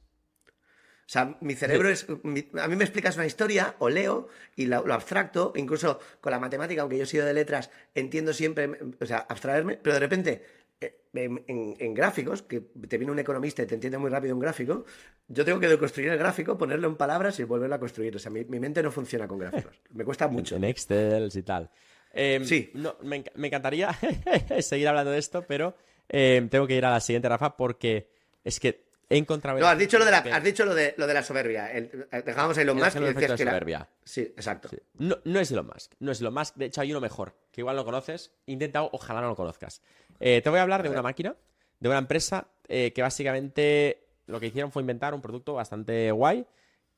O 1.05 1.11
sea, 1.11 1.37
mi 1.41 1.55
cerebro 1.55 1.89
es. 1.89 2.07
mi- 2.23 2.47
a 2.57 2.67
mí 2.69 2.75
me 2.77 2.85
explicas 2.85 3.17
una 3.17 3.25
historia 3.25 3.75
o 3.79 3.89
leo 3.89 4.29
y 4.55 4.65
lo 4.67 4.77
abstracto, 4.93 5.51
incluso 5.57 5.99
con 6.21 6.31
la 6.31 6.39
matemática, 6.39 6.81
aunque 6.81 6.97
yo 6.97 7.03
he 7.03 7.07
sido 7.07 7.25
de 7.25 7.33
letras, 7.33 7.69
entiendo 7.95 8.31
siempre, 8.33 8.69
o 8.99 9.05
sea, 9.05 9.17
abstraerme, 9.17 9.77
pero 9.77 9.93
de 9.95 9.99
repente. 9.99 10.41
eh, 10.79 10.97
En, 11.13 11.43
en- 11.47 11.75
en 11.77 11.93
gráficos, 11.93 12.41
que 12.41 12.61
te 12.87 12.97
viene 12.97 13.11
un 13.11 13.19
economista 13.19 13.61
y 13.61 13.65
te 13.65 13.75
entiende 13.75 13.97
muy 13.97 14.09
rápido 14.09 14.33
un 14.33 14.39
gráfico, 14.39 14.85
yo 15.27 15.43
tengo 15.43 15.59
que 15.59 15.67
deconstruir 15.67 16.07
el 16.09 16.17
gráfico, 16.17 16.57
ponerlo 16.57 16.87
en 16.87 16.95
palabras 16.95 17.37
y 17.39 17.43
volverlo 17.43 17.75
a 17.75 17.79
construir. 17.79 18.15
O 18.15 18.19
sea, 18.19 18.31
mi, 18.31 18.45
mi 18.45 18.59
mente 18.61 18.81
no 18.81 18.89
funciona 18.91 19.27
con 19.27 19.37
gráficos. 19.37 19.81
Me 19.91 20.05
cuesta 20.05 20.27
mucho. 20.29 20.55
En 20.55 20.63
Excel 20.63 21.29
y 21.35 21.41
tal. 21.41 21.69
Eh, 22.13 22.39
Sí. 22.43 22.71
no, 22.73 22.95
me, 23.01 23.23
me 23.35 23.47
encantaría 23.47 23.89
seguir 24.61 24.87
hablando 24.87 25.11
de 25.11 25.19
esto, 25.19 25.43
pero 25.47 25.75
eh, 26.09 26.45
tengo 26.49 26.67
que 26.67 26.75
ir 26.75 26.85
a 26.85 26.91
la 26.91 26.99
siguiente, 26.99 27.29
Rafa, 27.29 27.55
porque 27.55 28.09
es 28.43 28.59
que 28.59 28.83
he 29.09 29.17
encontrado... 29.17 29.59
No, 29.59 29.67
has 29.67 29.77
dicho 29.77 29.97
lo 29.99 30.05
de 30.05 30.11
la, 30.11 30.17
has 30.17 30.43
dicho 30.43 30.65
lo 30.65 30.73
de, 30.73 30.93
lo 30.97 31.05
de 31.07 31.13
la 31.13 31.23
soberbia. 31.23 31.71
El- 31.71 32.07
dejábamos 32.25 32.57
a 32.57 32.61
Elon 32.61 32.77
El 32.77 32.83
Musk 32.83 32.95
y 32.95 32.99
efecto 33.03 33.19
decías 33.19 33.31
de 33.31 33.35
que 33.37 33.41
era- 33.43 33.51
soberbia. 33.51 33.89
Sí, 34.03 34.21
exacto. 34.21 34.69
Sí. 34.69 34.77
No, 34.99 35.17
no 35.25 35.39
es 35.39 35.51
Elon 35.51 35.67
Musk. 35.67 35.93
No 35.99 36.11
es 36.11 36.21
Elon 36.21 36.33
Musk. 36.33 36.55
De 36.55 36.65
hecho, 36.65 36.81
hay 36.81 36.91
uno 36.91 37.01
mejor, 37.01 37.33
que 37.51 37.61
igual 37.61 37.75
no 37.75 37.85
conoces. 37.85 38.31
Intenta, 38.45 38.83
ojalá 38.83 39.21
no 39.21 39.27
lo 39.27 39.35
conozcas. 39.35 39.81
Eh, 40.19 40.41
te 40.41 40.49
voy 40.49 40.59
a 40.59 40.61
hablar 40.63 40.83
de 40.83 40.89
una 40.89 41.01
máquina, 41.01 41.35
de 41.79 41.89
una 41.89 41.97
empresa 41.97 42.47
eh, 42.67 42.91
que 42.93 43.01
básicamente 43.01 44.05
lo 44.27 44.39
que 44.39 44.47
hicieron 44.47 44.71
fue 44.71 44.81
inventar 44.81 45.13
un 45.13 45.21
producto 45.21 45.53
bastante 45.55 46.11
guay 46.11 46.45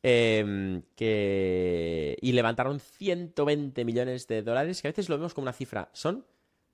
eh, 0.03 0.81
que... 0.95 2.17
y 2.21 2.31
levantaron 2.33 2.79
120 2.79 3.85
millones 3.85 4.27
de 4.27 4.43
dólares, 4.43 4.81
que 4.81 4.89
a 4.89 4.91
veces 4.91 5.09
lo 5.09 5.17
vemos 5.17 5.33
como 5.33 5.45
una 5.45 5.53
cifra. 5.53 5.89
Son 5.93 6.25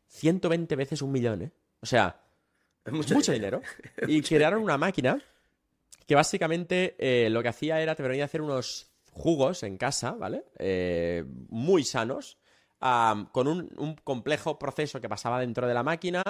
120 0.07 0.75
veces 0.75 1.01
un 1.01 1.11
millón, 1.11 1.43
¿eh? 1.43 1.51
O 1.81 1.85
sea, 1.85 2.21
Es 2.83 2.91
mucho, 2.91 3.13
mucho, 3.13 3.31
dinero. 3.31 3.61
y 4.07 4.21
crearon 4.21 4.61
una 4.61 4.77
máquina 4.77 5.21
que 6.07 6.15
básicamente 6.15 6.95
eh, 6.97 7.29
lo 7.29 7.43
que 7.43 7.49
hacía 7.49 7.79
era 7.79 7.95
te 7.95 8.01
permitía 8.01 8.25
hacer 8.25 8.41
unos 8.41 8.91
jugos 9.11 9.63
en 9.63 9.77
casa, 9.77 10.11
¿vale? 10.11 10.45
Eh, 10.57 11.23
muy 11.49 11.83
sanos, 11.83 12.39
con 12.79 13.47
un, 13.47 13.69
un 13.77 13.95
complejo 13.95 14.57
proceso 14.57 14.99
que 14.99 15.09
pasaba 15.09 15.39
dentro 15.39 15.67
de 15.67 15.73
la 15.73 15.83
máquina, 15.83 16.23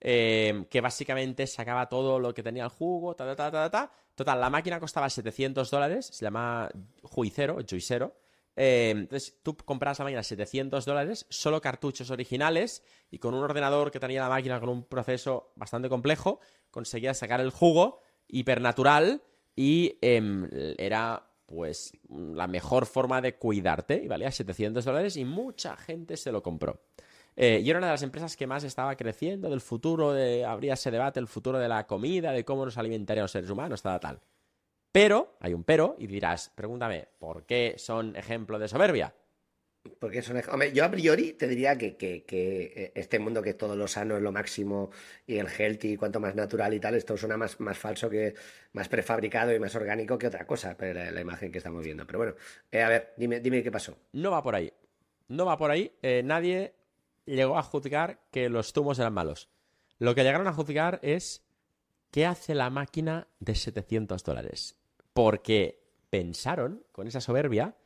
eh, 0.00 0.66
que 0.70 0.82
básicamente 0.82 1.46
sacaba 1.46 1.88
todo 1.88 2.20
lo 2.20 2.34
que 2.34 2.42
tenía 2.42 2.64
el 2.64 2.68
jugo, 2.68 3.16
ta, 3.16 3.24
ta, 3.24 3.34
ta, 3.34 3.50
ta, 3.50 3.70
ta. 3.70 3.92
Total, 4.14 4.40
la 4.40 4.50
máquina 4.50 4.78
costaba 4.78 5.10
700 5.10 5.70
dólares, 5.70 6.06
se 6.06 6.24
llama 6.24 6.70
Juicero, 7.02 7.58
Juicero. 7.68 8.16
Eh, 8.56 8.90
entonces 8.90 9.40
tú 9.42 9.56
comprabas 9.56 9.98
la 9.98 10.04
máquina 10.04 10.20
a 10.20 10.24
700 10.24 10.84
dólares, 10.84 11.26
solo 11.28 11.60
cartuchos 11.60 12.10
originales 12.10 12.84
y 13.10 13.18
con 13.18 13.34
un 13.34 13.42
ordenador 13.42 13.90
que 13.90 13.98
tenía 13.98 14.22
la 14.22 14.28
máquina 14.28 14.60
con 14.60 14.68
un 14.68 14.84
proceso 14.84 15.52
bastante 15.56 15.88
complejo, 15.88 16.38
conseguías 16.70 17.18
sacar 17.18 17.40
el 17.40 17.50
jugo 17.50 18.00
hipernatural 18.28 19.22
y 19.56 19.98
em, 20.00 20.48
era 20.78 21.28
pues 21.46 21.92
la 22.08 22.46
mejor 22.46 22.86
forma 22.86 23.20
de 23.20 23.36
cuidarte 23.36 24.00
y 24.02 24.08
valía 24.08 24.30
700 24.30 24.84
dólares 24.84 25.16
y 25.16 25.24
mucha 25.24 25.76
gente 25.76 26.16
se 26.16 26.32
lo 26.32 26.42
compró. 26.42 26.80
Eh, 27.36 27.60
y 27.64 27.68
era 27.70 27.78
una 27.78 27.88
de 27.88 27.92
las 27.94 28.02
empresas 28.02 28.36
que 28.36 28.46
más 28.46 28.64
estaba 28.64 28.96
creciendo 28.96 29.50
del 29.50 29.60
futuro, 29.60 30.12
de, 30.12 30.44
habría 30.44 30.74
ese 30.74 30.90
debate, 30.90 31.20
el 31.20 31.26
futuro 31.28 31.58
de 31.58 31.68
la 31.68 31.86
comida, 31.86 32.32
de 32.32 32.44
cómo 32.44 32.64
nos 32.64 32.78
alimentarían 32.78 33.24
los 33.24 33.32
seres 33.32 33.50
humanos, 33.50 33.82
tal, 33.82 33.98
tal. 34.00 34.20
Pero, 34.92 35.36
hay 35.40 35.54
un 35.54 35.64
pero, 35.64 35.96
y 35.98 36.06
dirás, 36.06 36.52
pregúntame, 36.54 37.08
¿por 37.18 37.44
qué 37.44 37.74
son 37.78 38.14
ejemplo 38.16 38.58
de 38.58 38.68
soberbia? 38.68 39.14
Porque 39.98 40.22
son, 40.22 40.40
hombre, 40.50 40.72
yo 40.72 40.82
a 40.84 40.90
priori 40.90 41.34
te 41.34 41.46
diría 41.46 41.76
que, 41.76 41.96
que- 41.96 42.24
que 42.24 42.92
este 42.94 43.18
mundo 43.18 43.42
que 43.42 43.52
todo 43.52 43.76
lo 43.76 43.86
sano 43.86 44.16
es 44.16 44.22
lo 44.22 44.32
máximo 44.32 44.90
y 45.26 45.36
el 45.36 45.46
healthy, 45.48 45.96
cuanto 45.98 46.20
más 46.20 46.34
natural 46.34 46.72
y 46.72 46.80
tal, 46.80 46.94
esto 46.94 47.16
suena 47.18 47.36
más, 47.36 47.60
más 47.60 47.76
falso 47.76 48.08
que 48.08 48.34
más 48.72 48.88
prefabricado 48.88 49.54
y 49.54 49.58
más 49.58 49.74
orgánico 49.74 50.16
que 50.18 50.26
otra 50.28 50.46
cosa, 50.46 50.74
pero 50.76 50.94
la, 51.00 51.10
la 51.10 51.20
imagen 51.20 51.52
que 51.52 51.58
estamos 51.58 51.84
viendo. 51.84 52.06
Pero 52.06 52.18
bueno, 52.18 52.34
eh, 52.72 52.82
a 52.82 52.88
ver, 52.88 53.12
dime, 53.18 53.40
dime 53.40 53.62
qué 53.62 53.70
pasó. 53.70 53.94
No 54.12 54.30
va 54.30 54.42
por 54.42 54.54
ahí. 54.54 54.72
No 55.28 55.44
va 55.44 55.58
por 55.58 55.70
ahí. 55.70 55.92
Eh, 56.00 56.22
nadie 56.24 56.72
llegó 57.26 57.58
a 57.58 57.62
juzgar 57.62 58.26
que 58.30 58.48
los 58.48 58.72
zumos 58.72 58.98
eran 58.98 59.14
malos. 59.14 59.48
Lo 59.98 60.14
que 60.14 60.22
llegaron 60.22 60.46
a 60.46 60.52
juzgar 60.52 61.00
es 61.02 61.44
qué 62.10 62.26
hace 62.26 62.54
la 62.54 62.70
máquina 62.70 63.28
de 63.40 63.54
700 63.54 64.22
dólares. 64.22 64.76
Porque 65.12 65.82
pensaron, 66.10 66.84
con 66.92 67.06
esa 67.06 67.20
soberbia, 67.20 67.76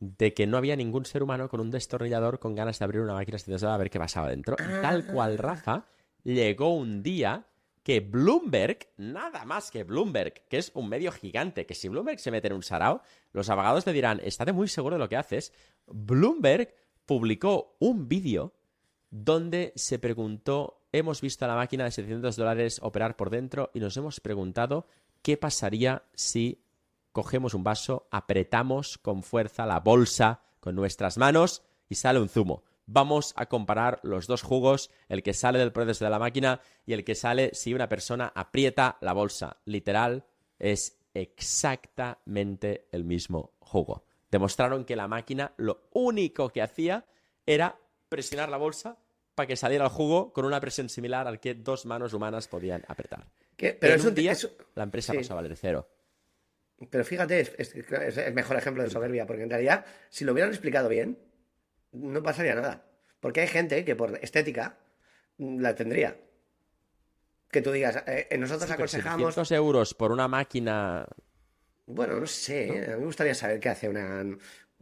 de 0.00 0.34
que 0.34 0.46
no 0.46 0.56
había 0.56 0.74
ningún 0.74 1.04
ser 1.04 1.22
humano 1.22 1.48
con 1.48 1.60
un 1.60 1.70
destornillador 1.70 2.40
con 2.40 2.54
ganas 2.54 2.78
de 2.78 2.84
abrir 2.84 3.02
una 3.02 3.14
máquina 3.14 3.36
de 3.36 3.38
700 3.38 3.60
dólares 3.60 3.74
a 3.74 3.78
ver 3.78 3.90
qué 3.90 3.98
pasaba 3.98 4.30
dentro. 4.30 4.56
Y 4.58 4.82
tal 4.82 5.06
cual, 5.06 5.38
Rafa, 5.38 5.86
llegó 6.24 6.74
un 6.74 7.02
día 7.02 7.46
que 7.82 8.00
Bloomberg, 8.00 8.78
nada 8.96 9.44
más 9.44 9.70
que 9.70 9.84
Bloomberg, 9.84 10.46
que 10.48 10.58
es 10.58 10.70
un 10.74 10.88
medio 10.88 11.10
gigante, 11.12 11.66
que 11.66 11.74
si 11.74 11.88
Bloomberg 11.88 12.20
se 12.20 12.30
mete 12.30 12.48
en 12.48 12.54
un 12.54 12.62
sarao, 12.62 13.02
los 13.32 13.48
abogados 13.48 13.86
le 13.86 13.92
dirán, 13.92 14.20
estate 14.24 14.52
muy 14.52 14.68
seguro 14.68 14.96
de 14.96 15.00
lo 15.00 15.08
que 15.08 15.16
haces. 15.16 15.52
Bloomberg 15.86 16.74
publicó 17.06 17.76
un 17.80 18.08
vídeo 18.08 18.54
donde 19.12 19.74
se 19.76 19.98
preguntó, 19.98 20.80
hemos 20.90 21.20
visto 21.20 21.44
a 21.44 21.48
la 21.48 21.54
máquina 21.54 21.84
de 21.84 21.90
700 21.90 22.34
dólares 22.34 22.80
operar 22.82 23.14
por 23.14 23.28
dentro 23.28 23.70
y 23.74 23.78
nos 23.78 23.96
hemos 23.98 24.20
preguntado 24.20 24.86
qué 25.20 25.36
pasaría 25.36 26.02
si 26.14 26.64
cogemos 27.12 27.52
un 27.52 27.62
vaso, 27.62 28.08
apretamos 28.10 28.96
con 28.96 29.22
fuerza 29.22 29.66
la 29.66 29.80
bolsa 29.80 30.40
con 30.60 30.74
nuestras 30.74 31.18
manos 31.18 31.62
y 31.90 31.96
sale 31.96 32.20
un 32.20 32.30
zumo. 32.30 32.64
Vamos 32.86 33.34
a 33.36 33.46
comparar 33.46 34.00
los 34.02 34.26
dos 34.26 34.42
jugos, 34.42 34.90
el 35.10 35.22
que 35.22 35.34
sale 35.34 35.58
del 35.58 35.72
proceso 35.72 36.06
de 36.06 36.10
la 36.10 36.18
máquina 36.18 36.62
y 36.86 36.94
el 36.94 37.04
que 37.04 37.14
sale 37.14 37.50
si 37.52 37.74
una 37.74 37.90
persona 37.90 38.32
aprieta 38.34 38.96
la 39.02 39.12
bolsa. 39.12 39.58
Literal, 39.66 40.24
es 40.58 40.98
exactamente 41.12 42.88
el 42.92 43.04
mismo 43.04 43.52
jugo. 43.60 44.04
Demostraron 44.30 44.86
que 44.86 44.96
la 44.96 45.06
máquina 45.06 45.52
lo 45.58 45.82
único 45.92 46.48
que 46.48 46.62
hacía 46.62 47.04
era 47.44 47.78
presionar 48.16 48.48
la 48.48 48.56
bolsa 48.58 48.96
para 49.34 49.46
que 49.46 49.56
saliera 49.56 49.84
el 49.84 49.90
jugo 49.90 50.32
con 50.32 50.44
una 50.44 50.60
presión 50.60 50.88
similar 50.88 51.26
al 51.26 51.40
que 51.40 51.54
dos 51.54 51.86
manos 51.86 52.12
humanas 52.12 52.48
podían 52.48 52.84
apretar. 52.86 53.26
¿Qué? 53.56 53.76
Pero 53.80 53.94
en 53.94 54.00
es 54.00 54.06
un 54.06 54.14
día, 54.14 54.32
es- 54.32 54.48
la 54.74 54.82
empresa 54.84 55.12
sí. 55.12 55.18
pasó 55.18 55.32
a 55.32 55.36
valer 55.36 55.56
cero. 55.56 55.88
Pero 56.90 57.04
fíjate, 57.04 57.40
es, 57.40 57.52
es- 57.58 57.74
es 57.74 58.16
el 58.18 58.34
mejor 58.34 58.56
ejemplo 58.56 58.82
de 58.82 58.90
soberbia, 58.90 59.26
porque 59.26 59.42
en 59.44 59.50
realidad, 59.50 59.84
si 60.10 60.24
lo 60.24 60.32
hubieran 60.32 60.50
explicado 60.52 60.88
bien, 60.88 61.18
no 61.92 62.22
pasaría 62.22 62.54
nada. 62.54 62.84
Porque 63.20 63.40
hay 63.40 63.46
gente 63.48 63.84
que 63.84 63.94
por 63.96 64.18
estética 64.22 64.78
mm, 65.38 65.60
la 65.60 65.74
tendría. 65.74 66.16
Que 67.50 67.62
tú 67.62 67.70
digas, 67.70 68.02
eh, 68.06 68.26
eh, 68.30 68.38
nosotros 68.38 68.66
Sí, 68.68 68.74
aconsejamos. 68.74 69.34
700 69.34 69.52
euros 69.52 69.94
por 69.94 70.10
una 70.10 70.26
máquina. 70.26 71.06
Bueno, 71.86 72.18
no 72.18 72.26
sé, 72.26 72.66
¿eh? 72.68 72.84
a 72.92 72.94
mí 72.94 73.00
me 73.00 73.06
gustaría 73.06 73.34
saber 73.34 73.60
qué 73.60 73.68
hace 73.68 73.88
una, 73.88 74.24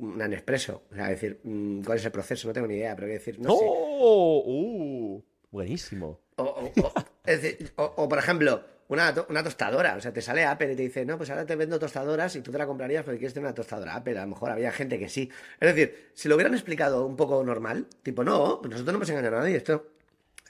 una 0.00 0.26
Nespresso. 0.28 0.82
O 0.90 0.94
sea, 0.94 1.08
decir, 1.08 1.40
mm, 1.44 1.82
cuál 1.82 1.98
es 1.98 2.04
el 2.04 2.12
proceso, 2.12 2.48
no 2.48 2.54
tengo 2.54 2.66
ni 2.66 2.74
idea, 2.74 2.94
pero 2.94 3.06
voy 3.06 3.14
a 3.16 3.18
decir, 3.18 3.38
no 3.40 3.50
sé. 3.56 3.64
¡Oh! 3.66 4.42
¡Uh! 4.46 5.24
Buenísimo. 5.50 6.20
O, 6.36 6.42
o- 6.44 6.72
o- 6.82 6.92
es 7.24 7.42
decir, 7.42 7.72
o- 7.76 7.92
o, 7.96 8.08
por 8.08 8.18
ejemplo, 8.18 8.62
una, 8.88 9.14
una 9.28 9.42
tostadora. 9.44 9.96
O 9.96 10.00
sea, 10.00 10.12
te 10.12 10.22
sale 10.22 10.44
Apple 10.44 10.72
y 10.72 10.76
te 10.76 10.82
dice, 10.82 11.04
no, 11.04 11.16
pues 11.16 11.30
ahora 11.30 11.44
te 11.46 11.54
vendo 11.56 11.78
tostadoras 11.78 12.34
y 12.36 12.40
tú 12.40 12.50
te 12.50 12.58
la 12.58 12.66
comprarías 12.66 13.04
porque 13.04 13.18
quieres 13.18 13.34
tener 13.34 13.46
una 13.46 13.54
tostadora 13.54 13.94
Apple. 13.96 14.18
A 14.18 14.22
lo 14.22 14.28
mejor 14.28 14.50
había 14.50 14.72
gente 14.72 14.98
que 14.98 15.08
sí. 15.08 15.30
Es 15.60 15.74
decir, 15.74 16.10
si 16.14 16.28
lo 16.28 16.34
hubieran 16.36 16.54
explicado 16.54 17.06
un 17.06 17.16
poco 17.16 17.42
normal, 17.44 17.86
tipo, 18.02 18.24
no, 18.24 18.58
pues 18.60 18.70
nosotros 18.70 18.92
no 18.92 18.98
hemos 18.98 19.10
engañado 19.10 19.36
a 19.36 19.40
nadie. 19.40 19.56
Esto 19.56 19.86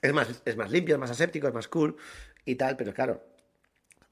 es 0.01 0.13
más, 0.13 0.29
es 0.45 0.57
más 0.57 0.71
limpio, 0.71 0.95
es 0.95 1.01
más 1.01 1.11
aséptico, 1.11 1.49
es 1.49 1.55
más 1.55 1.69
cool 1.69 1.97
y 2.45 2.55
tal, 2.55 2.77
pero 2.77 2.95
claro. 2.95 3.23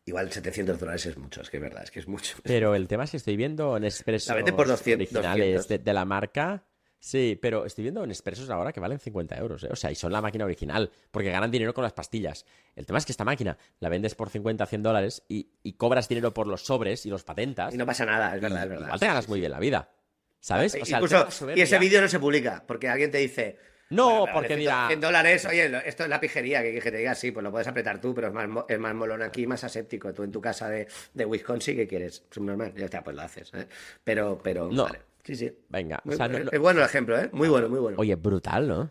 Igual 0.09 0.33
700 0.33 0.79
dólares 0.81 1.05
es 1.07 1.17
mucho, 1.19 1.43
es 1.43 1.51
que 1.51 1.59
es 1.59 1.63
verdad, 1.63 1.83
es 1.85 1.91
que 1.91 2.01
es 2.01 2.09
mucho. 2.09 2.37
Pero 2.43 2.75
el 2.75 2.89
tema 2.89 3.05
es 3.05 3.11
que 3.11 3.19
estoy 3.19 3.37
viendo 3.37 3.77
en 3.77 3.85
expresos 3.85 4.29
La 4.29 4.37
venden 4.37 4.57
por 4.57 4.67
200, 4.67 5.03
originales 5.07 5.55
200. 5.55 5.69
De, 5.69 5.79
de 5.79 5.93
la 5.93 6.05
marca. 6.05 6.65
Sí, 7.01 7.39
pero 7.41 7.65
estoy 7.65 7.83
viendo 7.85 8.03
en 8.03 8.11
expresos 8.11 8.51
ahora 8.51 8.73
que 8.73 8.81
valen 8.81 8.99
50 8.99 9.37
euros. 9.39 9.63
¿eh? 9.63 9.69
O 9.71 9.77
sea, 9.77 9.93
y 9.93 9.95
son 9.95 10.11
la 10.11 10.21
máquina 10.21 10.45
original, 10.45 10.91
porque 11.13 11.31
ganan 11.31 11.49
dinero 11.49 11.73
con 11.73 11.85
las 11.85 11.93
pastillas. 11.93 12.45
El 12.75 12.87
tema 12.87 12.99
es 12.99 13.07
que 13.07 13.13
esta 13.13 13.25
máquina 13.25 13.57
la 13.79 13.89
vendes 13.89 14.17
por 14.17 14.31
50, 14.31 14.67
100 14.67 14.83
dólares 14.83 15.23
y, 15.29 15.49
y 15.63 15.75
cobras 15.75 16.09
dinero 16.09 16.35
por 16.35 16.49
los 16.49 16.63
sobres 16.65 17.07
y 17.07 17.11
los 17.11 17.23
patentas. 17.23 17.73
Y 17.73 17.77
no 17.79 17.87
pasa 17.87 18.05
nada, 18.05 18.35
es 18.35 18.41
verdad, 18.43 18.59
y 18.59 18.63
es 18.65 18.69
verdad. 18.71 18.87
Igual 18.87 18.99
te 19.01 19.07
ganas 19.07 19.29
muy 19.29 19.39
bien 19.39 19.53
la 19.53 19.61
vida. 19.61 19.93
¿Sabes? 20.41 20.75
O 20.81 20.85
sea, 20.85 20.99
Incluso- 20.99 21.29
y 21.55 21.61
ese 21.61 21.79
vídeo 21.79 22.01
no 22.01 22.09
se 22.09 22.19
publica, 22.19 22.65
porque 22.67 22.89
alguien 22.89 23.13
te 23.13 23.19
dice. 23.19 23.59
No, 23.91 24.05
"Bueno, 24.05 24.25
pero 24.25 24.35
porque 24.35 24.49
vale 24.49 24.49
100 24.49 24.59
dirá- 24.61 24.87
100 24.89 25.01
dólares, 25.01 25.45
oye, 25.47 25.89
esto 25.89 26.03
es 26.03 26.09
la 26.11 26.21
pijería, 26.21 26.63
que, 26.63 26.79
que 26.81 26.91
te 26.91 26.97
diga, 26.99 27.15
sí, 27.15 27.31
pues 27.31 27.43
lo 27.43 27.51
puedes 27.51 27.67
apretar 27.69 28.01
tú, 28.01 28.15
pero 28.15 28.29
es 28.29 28.35
más, 28.35 28.49
es 28.69 28.79
más 28.79 28.95
molón 28.95 29.23
aquí, 29.23 29.47
más 29.47 29.65
aséptico. 29.65 30.13
Tú 30.13 30.23
en 30.25 30.33
tu 30.33 30.41
casa 30.41 30.69
de, 30.69 30.87
de 31.15 31.25
Wisconsin, 31.25 31.77
¿qué 31.77 31.87
quieres? 31.89 32.23
Subnormal, 32.31 32.75
ya 32.75 32.85
está, 32.85 33.03
pues 33.03 33.17
lo 33.17 33.23
haces. 33.23 33.51
¿eh? 33.55 33.67
Pero, 34.05 34.39
pero, 34.43 34.69
No. 34.71 34.85
vale. 34.85 35.01
Sí, 35.25 35.35
sí. 35.37 35.59
Venga, 35.69 35.97
o 36.05 36.09
Muy- 36.09 36.17
sea, 36.17 36.27
es- 36.27 36.45
no- 36.45 36.51
Es 36.51 36.59
bueno 36.59 36.81
el 36.81 36.87
ejemplo, 36.87 37.19
¿eh? 37.19 37.29
Muy 37.33 37.49
bueno, 37.49 37.69
muy 37.69 37.79
bueno. 37.81 37.97
Oye, 37.99 38.15
brutal, 38.15 38.69
¿no? 38.69 38.91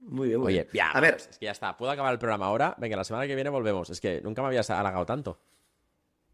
Muy 0.00 0.28
bien, 0.28 0.38
muy 0.40 0.48
Oye, 0.48 0.62
bien. 0.64 0.68
ya, 0.74 0.90
A 0.90 1.00
ver, 1.00 1.14
es 1.14 1.38
que 1.38 1.46
ya 1.46 1.52
está. 1.52 1.76
Puedo 1.76 1.90
acabar 1.90 2.12
el 2.12 2.18
programa 2.18 2.46
ahora. 2.46 2.74
Venga, 2.78 2.96
la 2.96 3.04
semana 3.04 3.26
que 3.26 3.34
viene 3.34 3.48
volvemos. 3.50 3.88
Es 3.90 4.00
que 4.00 4.20
nunca 4.20 4.42
me 4.42 4.48
habías 4.48 4.68
halagado 4.70 5.06
tanto. 5.06 5.40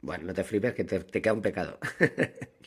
bueno, 0.02 0.24
no 0.24 0.34
te 0.34 0.42
flipes, 0.44 0.74
que 0.74 0.84
te, 0.84 1.00
te 1.00 1.22
queda 1.22 1.32
un 1.34 1.42
pecado. 1.42 1.78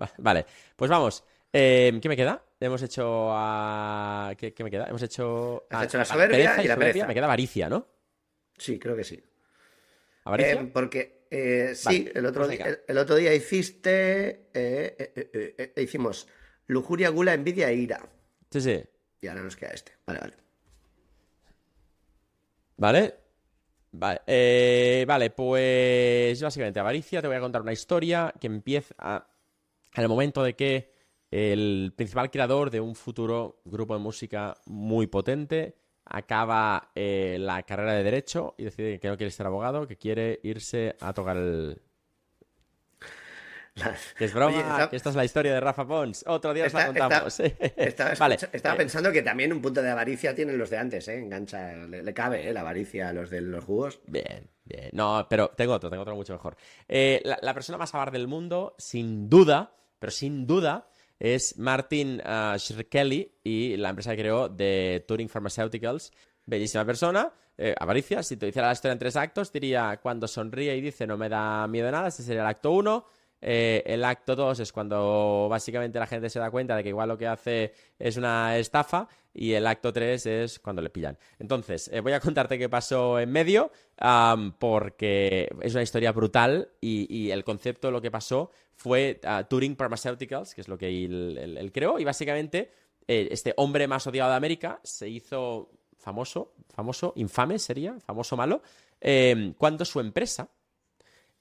Va- 0.00 0.12
Vale, 0.18 0.46
pues 0.76 0.90
vamos. 0.90 1.24
Eh, 1.52 1.98
¿Qué 2.00 2.08
me 2.08 2.16
queda? 2.16 2.44
Hemos 2.60 2.82
hecho 2.82 3.28
a... 3.32 4.32
¿Qué, 4.36 4.52
qué 4.54 4.62
me 4.64 4.70
queda? 4.70 4.86
Hemos 4.88 5.02
hecho... 5.02 5.64
Has 5.70 5.80
a- 5.82 5.84
hecho 5.84 5.98
la 5.98 6.04
soberbia 6.04 6.62
y 6.62 6.68
la 6.68 6.76
pereza. 6.76 7.06
Me 7.06 7.14
queda 7.14 7.24
avaricia, 7.26 7.68
¿no? 7.68 7.86
sí, 8.56 8.78
creo 8.78 8.96
que 8.96 9.04
sí. 9.04 9.22
¿Avaricia? 10.24 10.60
Eh, 10.60 10.70
porque 10.72 11.26
eh, 11.30 11.72
sí, 11.74 12.04
Vale, 12.04 12.12
el, 12.14 12.26
otro 12.26 12.44
pues 12.46 12.58
día, 12.58 12.66
el, 12.66 12.80
el 12.86 12.98
otro 12.98 13.16
día 13.16 13.34
hiciste. 13.34 14.48
eh, 14.54 15.12
eh, 15.74 15.82
hicimos 15.82 16.28
lujuria, 16.66 17.08
gula, 17.08 17.34
envidia 17.34 17.70
e 17.70 17.74
ira. 17.74 18.08
Sí, 18.50 18.60
sí. 18.60 18.82
Y 19.22 19.26
ahora 19.28 19.42
nos 19.42 19.56
queda 19.56 19.70
este. 19.70 19.92
Vale, 20.06 20.20
vale. 20.20 20.34
¿Vale? 22.76 23.14
Vale, 23.92 24.20
eh, 24.26 25.04
vale, 25.06 25.30
pues 25.30 26.40
básicamente 26.40 26.78
avaricia, 26.80 27.20
te 27.20 27.26
voy 27.26 27.36
a 27.36 27.40
contar 27.40 27.62
una 27.62 27.72
historia 27.72 28.32
que 28.40 28.46
empieza 28.46 29.26
en 29.94 30.02
el 30.02 30.08
momento 30.08 30.42
de 30.44 30.54
que 30.54 30.92
el 31.30 31.92
principal 31.96 32.30
creador 32.30 32.70
de 32.70 32.80
un 32.80 32.94
futuro 32.94 33.60
grupo 33.64 33.94
de 33.94 34.00
música 34.00 34.56
muy 34.66 35.06
potente 35.06 35.76
acaba 36.04 36.90
eh, 36.94 37.36
la 37.38 37.62
carrera 37.62 37.92
de 37.92 38.02
derecho 38.02 38.54
y 38.58 38.64
decide 38.64 38.98
que 38.98 39.08
no 39.08 39.16
quiere 39.16 39.30
ser 39.30 39.46
abogado, 39.46 39.86
que 39.86 39.96
quiere 39.96 40.40
irse 40.42 40.96
a 41.00 41.12
tocar 41.12 41.36
el... 41.36 41.80
La- 43.76 43.94
Que 44.18 44.24
es 44.24 44.34
broma, 44.34 44.50
Oye, 44.56 44.60
está- 44.60 44.90
que 44.90 44.96
esta 44.96 45.10
es 45.10 45.16
la 45.16 45.24
historia 45.24 45.54
de 45.54 45.60
Rafa 45.60 45.86
Pons. 45.86 46.24
Otro 46.26 46.52
día 46.52 46.66
os 46.66 46.72
la 46.72 46.86
contamos. 46.86 47.38
Estaba, 47.76 48.14
vale, 48.18 48.34
escucha- 48.34 48.56
estaba 48.56 48.76
pensando 48.76 49.12
que 49.12 49.22
también 49.22 49.52
un 49.52 49.62
punto 49.62 49.80
de 49.82 49.90
avaricia 49.90 50.34
tienen 50.34 50.58
los 50.58 50.68
de 50.70 50.78
antes, 50.78 51.06
¿eh? 51.08 51.18
Engancha, 51.18 51.74
le, 51.86 52.02
le 52.02 52.14
cabe, 52.14 52.48
¿eh? 52.48 52.52
La 52.52 52.60
avaricia 52.62 53.08
a 53.10 53.12
los 53.12 53.30
de 53.30 53.40
los 53.40 53.64
jugos. 53.64 54.00
Bien, 54.06 54.50
Bien, 54.64 54.90
No, 54.92 55.26
pero 55.30 55.48
tengo 55.56 55.74
otro, 55.74 55.88
tengo 55.90 56.02
otro 56.02 56.16
mucho 56.16 56.32
mejor. 56.32 56.56
Eh, 56.88 57.20
la, 57.24 57.38
la 57.40 57.54
persona 57.54 57.78
más 57.78 57.94
avar 57.94 58.10
del 58.10 58.26
mundo, 58.26 58.74
sin 58.78 59.28
duda, 59.30 59.72
pero 60.00 60.10
sin 60.10 60.46
duda, 60.46 60.89
es 61.20 61.58
Martin 61.58 62.20
uh, 62.24 62.56
y 63.44 63.76
la 63.76 63.90
empresa 63.90 64.16
que 64.16 64.22
creó 64.22 64.48
de 64.48 65.04
Turing 65.06 65.28
Pharmaceuticals. 65.28 66.12
Bellísima 66.46 66.84
persona, 66.84 67.32
eh, 67.58 67.74
avaricia. 67.78 68.22
Si 68.22 68.38
te 68.38 68.48
hiciera 68.48 68.68
la 68.68 68.72
historia 68.72 68.94
en 68.94 68.98
tres 68.98 69.14
actos, 69.16 69.52
diría 69.52 70.00
cuando 70.02 70.26
sonríe 70.26 70.74
y 70.74 70.80
dice 70.80 71.06
no 71.06 71.18
me 71.18 71.28
da 71.28 71.68
miedo 71.68 71.90
nada, 71.90 72.08
ese 72.08 72.22
sería 72.22 72.40
el 72.40 72.48
acto 72.48 72.72
uno. 72.72 73.06
Eh, 73.42 73.82
el 73.86 74.04
acto 74.04 74.36
2 74.36 74.60
es 74.60 74.72
cuando 74.72 75.48
básicamente 75.50 75.98
la 75.98 76.06
gente 76.06 76.28
se 76.28 76.38
da 76.38 76.50
cuenta 76.50 76.76
de 76.76 76.82
que 76.82 76.90
igual 76.90 77.08
lo 77.08 77.16
que 77.16 77.26
hace 77.26 77.72
es 77.98 78.16
una 78.16 78.58
estafa 78.58 79.08
y 79.32 79.52
el 79.52 79.66
acto 79.66 79.92
3 79.92 80.26
es 80.26 80.58
cuando 80.58 80.82
le 80.82 80.90
pillan. 80.90 81.16
Entonces, 81.38 81.88
eh, 81.92 82.00
voy 82.00 82.12
a 82.12 82.20
contarte 82.20 82.58
qué 82.58 82.68
pasó 82.68 83.18
en 83.18 83.30
medio 83.30 83.70
porque 84.58 85.48
es 85.60 85.74
una 85.74 85.82
historia 85.82 86.12
brutal 86.12 86.70
y, 86.80 87.30
el 87.30 87.44
concepto 87.44 87.90
lo 87.90 88.00
que 88.00 88.10
pasó 88.10 88.50
fue 88.74 89.20
ah, 89.24 89.44
Turing 89.48 89.76
Pharmaceuticals, 89.76 90.54
que 90.54 90.62
es 90.62 90.68
lo 90.68 90.78
que 90.78 90.88
él, 90.88 91.70
creó 91.72 91.98
y 91.98 92.04
básicamente 92.04 92.72
eh, 93.06 93.28
este 93.30 93.52
hombre 93.56 93.86
más 93.86 94.06
odiado 94.06 94.30
de 94.30 94.36
América 94.36 94.80
se 94.82 95.08
hizo 95.08 95.70
famoso, 95.98 96.54
famoso, 96.70 97.12
infame 97.16 97.58
sería, 97.58 98.00
famoso 98.00 98.36
malo, 98.36 98.62
eh, 99.00 99.52
cuando 99.58 99.84
su 99.84 100.00
empresa 100.00 100.48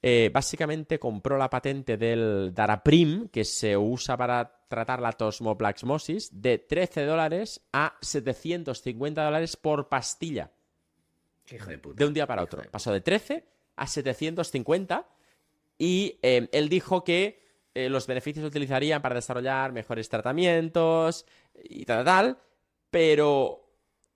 eh, 0.02 0.30
básicamente 0.34 0.98
compró 1.00 1.38
la 1.38 1.50
patente 1.50 1.98
del 1.98 2.54
Daraprim, 2.54 3.28
que 3.28 3.44
se 3.44 3.76
usa 3.76 4.16
para 4.16 4.64
tratar 4.68 5.02
la 5.02 5.12
tosmoplasmosis, 5.12 6.42
de 6.42 6.58
13 6.60 7.06
dólares 7.06 7.62
a 7.74 7.98
750 8.02 9.24
dólares 9.24 9.58
por 9.58 9.90
pastilla, 9.90 10.52
Hijo 11.52 11.70
de 11.70 11.78
puta. 11.80 11.96
de 11.98 12.06
un 12.06 12.14
día 12.14 12.28
para 12.28 12.44
otro. 12.44 12.62
Pasó 12.72 12.94
de 12.94 13.02
13 13.02 13.46
a 13.76 13.88
750 13.88 15.08
y 15.78 16.20
eh, 16.22 16.48
él 16.52 16.70
dijo 16.70 17.04
que 17.04 17.42
eh, 17.74 17.90
los 17.90 18.08
beneficios 18.08 18.44
se 18.44 18.48
utilizarían 18.48 19.02
para 19.02 19.16
desarrollar 19.16 19.72
mejores 19.72 20.08
tratamientos 20.10 21.26
y 21.64 21.86
tal, 21.86 22.06
tal, 22.06 22.38
pero 22.90 23.70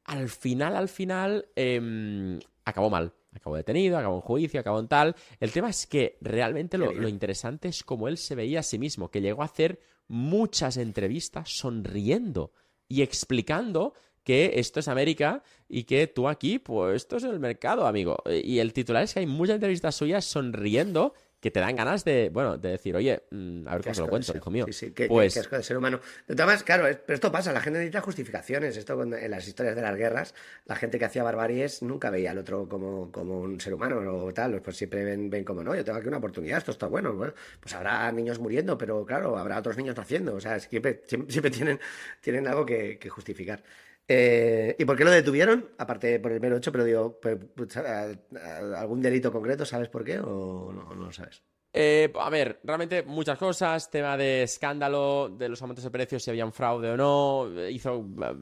al 0.05 0.29
final, 0.29 0.75
al 0.75 0.89
final, 0.89 1.47
em, 1.55 2.39
acabó 2.65 2.89
mal. 2.89 3.13
Acabó 3.35 3.55
detenido, 3.55 3.97
acabó 3.97 4.15
en 4.15 4.21
juicio, 4.21 4.59
acabó 4.59 4.79
en 4.79 4.87
tal. 4.87 5.15
El 5.39 5.51
tema 5.51 5.69
es 5.69 5.87
que 5.87 6.17
realmente 6.21 6.77
lo, 6.77 6.91
lo 6.93 7.07
interesante 7.07 7.67
es 7.67 7.83
cómo 7.83 8.07
él 8.07 8.17
se 8.17 8.35
veía 8.35 8.59
a 8.59 8.63
sí 8.63 8.77
mismo, 8.79 9.09
que 9.09 9.21
llegó 9.21 9.41
a 9.41 9.45
hacer 9.45 9.79
muchas 10.07 10.77
entrevistas 10.77 11.49
sonriendo 11.49 12.51
y 12.87 13.01
explicando 13.01 13.93
que 14.23 14.53
esto 14.55 14.79
es 14.79 14.87
América 14.87 15.43
y 15.67 15.83
que 15.83 16.07
tú 16.07 16.27
aquí, 16.27 16.59
pues 16.59 16.95
esto 16.97 17.17
es 17.17 17.23
el 17.23 17.39
mercado, 17.39 17.85
amigo. 17.85 18.17
Y 18.25 18.59
el 18.59 18.73
titular 18.73 19.03
es 19.03 19.13
que 19.13 19.19
hay 19.19 19.25
muchas 19.25 19.55
entrevistas 19.55 19.95
suyas 19.95 20.25
sonriendo 20.25 21.13
que 21.43 21.51
te 21.51 21.59
dan 21.59 21.75
ganas 21.75 22.05
de, 22.05 22.29
bueno, 22.29 22.57
de 22.57 22.69
decir, 22.69 22.95
oye, 22.95 23.21
mm, 23.29 23.67
a 23.67 23.73
ver 23.73 23.81
Qué 23.81 23.89
cómo 23.89 23.95
te 23.95 24.01
lo 24.01 24.07
cuento, 24.07 24.27
ser. 24.27 24.37
hijo 24.37 24.49
mío. 24.49 24.65
Sí, 24.67 24.71
sí, 24.71 24.91
qué, 24.93 25.07
pues 25.09 25.33
qué 25.33 25.41
asco 25.41 25.57
de 25.57 25.63
ser 25.63 25.75
humano. 25.75 25.99
De 26.25 26.35
todas 26.35 26.47
maneras, 26.47 26.63
claro, 26.63 26.83
pero 27.05 27.13
esto 27.15 27.33
pasa, 27.33 27.51
la 27.51 27.59
gente 27.59 27.79
necesita 27.79 27.99
justificaciones. 27.99 28.77
Esto 28.77 29.03
en 29.03 29.29
las 29.29 29.45
historias 29.45 29.75
de 29.75 29.81
las 29.81 29.97
guerras, 29.97 30.33
la 30.65 30.77
gente 30.77 30.97
que 30.97 31.03
hacía 31.03 31.21
barbaries 31.21 31.81
nunca 31.83 32.09
veía 32.09 32.31
al 32.31 32.37
otro 32.37 32.69
como, 32.69 33.11
como 33.11 33.41
un 33.41 33.59
ser 33.59 33.73
humano 33.73 33.99
o 34.23 34.33
tal. 34.33 34.61
Pues 34.61 34.77
siempre 34.77 35.03
ven, 35.03 35.29
ven 35.29 35.43
como, 35.43 35.61
no, 35.65 35.75
yo 35.75 35.83
tengo 35.83 35.97
aquí 35.99 36.07
una 36.07 36.17
oportunidad, 36.19 36.59
esto 36.59 36.71
está 36.71 36.87
bueno. 36.87 37.11
Bueno, 37.13 37.33
pues 37.59 37.75
habrá 37.75 38.09
niños 38.13 38.39
muriendo, 38.39 38.77
pero 38.77 39.05
claro, 39.05 39.37
habrá 39.37 39.59
otros 39.59 39.75
niños 39.75 39.97
naciendo. 39.97 40.35
O 40.35 40.39
sea, 40.39 40.61
siempre, 40.61 41.01
siempre, 41.05 41.29
siempre 41.29 41.51
tienen, 41.51 41.77
tienen 42.21 42.47
algo 42.47 42.65
que, 42.65 42.97
que 42.97 43.09
justificar. 43.09 43.61
Eh, 44.07 44.75
¿Y 44.77 44.85
por 44.85 44.97
qué 44.97 45.05
lo 45.05 45.11
detuvieron? 45.11 45.69
Aparte 45.77 46.19
por 46.19 46.31
el 46.31 46.41
mero 46.41 46.57
hecho, 46.57 46.71
pero 46.71 46.83
digo, 46.83 47.19
pues, 47.21 47.37
pues, 47.55 47.77
¿algún 47.77 49.01
delito 49.01 49.31
concreto? 49.31 49.65
¿Sabes 49.65 49.89
por 49.89 50.03
qué 50.03 50.19
o 50.19 50.71
no, 50.73 50.93
no 50.93 51.05
lo 51.05 51.11
sabes? 51.11 51.41
Eh, 51.75 52.13
a 52.19 52.29
ver, 52.29 52.59
realmente 52.63 53.01
muchas 53.01 53.37
cosas, 53.39 53.89
tema 53.89 54.15
de 54.15 54.43
escándalo, 54.43 55.29
de 55.29 55.49
los 55.49 55.59
aumentos 55.59 55.83
de 55.83 55.89
precios, 55.89 56.21
si 56.21 56.29
había 56.29 56.45
un 56.45 56.53
fraude 56.53 56.91
o 56.91 56.97
no, 56.97 57.49
eh, 57.59 57.71
hizo, 57.71 58.05
eh, 58.21 58.35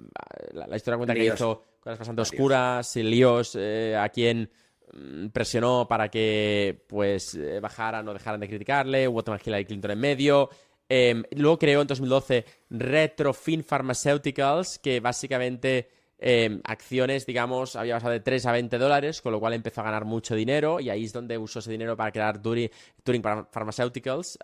la, 0.52 0.68
la 0.68 0.76
historia 0.76 0.98
cuenta 0.98 1.14
que 1.14 1.26
hizo 1.26 1.64
cosas 1.80 1.98
bastante 1.98 2.24
oscuras, 2.24 2.94
y 2.98 3.04
líos, 3.04 3.56
eh, 3.58 3.96
a 3.98 4.10
quien 4.10 4.50
mm, 4.94 5.28
presionó 5.28 5.88
para 5.88 6.10
que 6.10 6.84
pues 6.88 7.40
bajaran 7.62 8.06
o 8.10 8.14
dejaran 8.14 8.42
de 8.42 8.50
criticarle, 8.50 9.08
hubo 9.08 9.24
temas 9.24 9.48
Hillary 9.48 9.64
Clinton 9.64 9.92
en 9.92 10.00
medio, 10.00 10.50
Eh, 10.94 11.24
luego 11.38 11.58
creó 11.58 11.80
en 11.82 11.88
2012 11.88 12.44
Retrofin 12.70 13.64
Pharmaceuticals, 13.64 14.78
que 14.78 15.00
básicamente 15.00 15.88
eh, 16.20 16.60
acciones, 16.66 17.26
digamos, 17.26 17.78
había 17.78 17.96
pasado 17.96 18.12
de 18.12 18.20
3 18.20 18.46
a 18.46 18.52
20 18.52 18.78
dólares, 18.78 19.22
con 19.22 19.32
lo 19.32 19.40
cual 19.40 19.54
empezó 19.54 19.80
a 19.80 19.86
ganar 19.86 20.04
mucho 20.04 20.36
dinero 20.36 20.82
y 20.82 20.90
ahí 20.90 21.06
es 21.06 21.14
donde 21.14 21.38
usó 21.38 21.60
ese 21.60 21.72
dinero 21.72 21.96
para 21.96 22.12
crear 22.12 22.42
Turing, 22.42 22.70
Turing 23.04 23.22
Pharma- 23.24 23.48
Pharmaceuticals, 23.50 24.38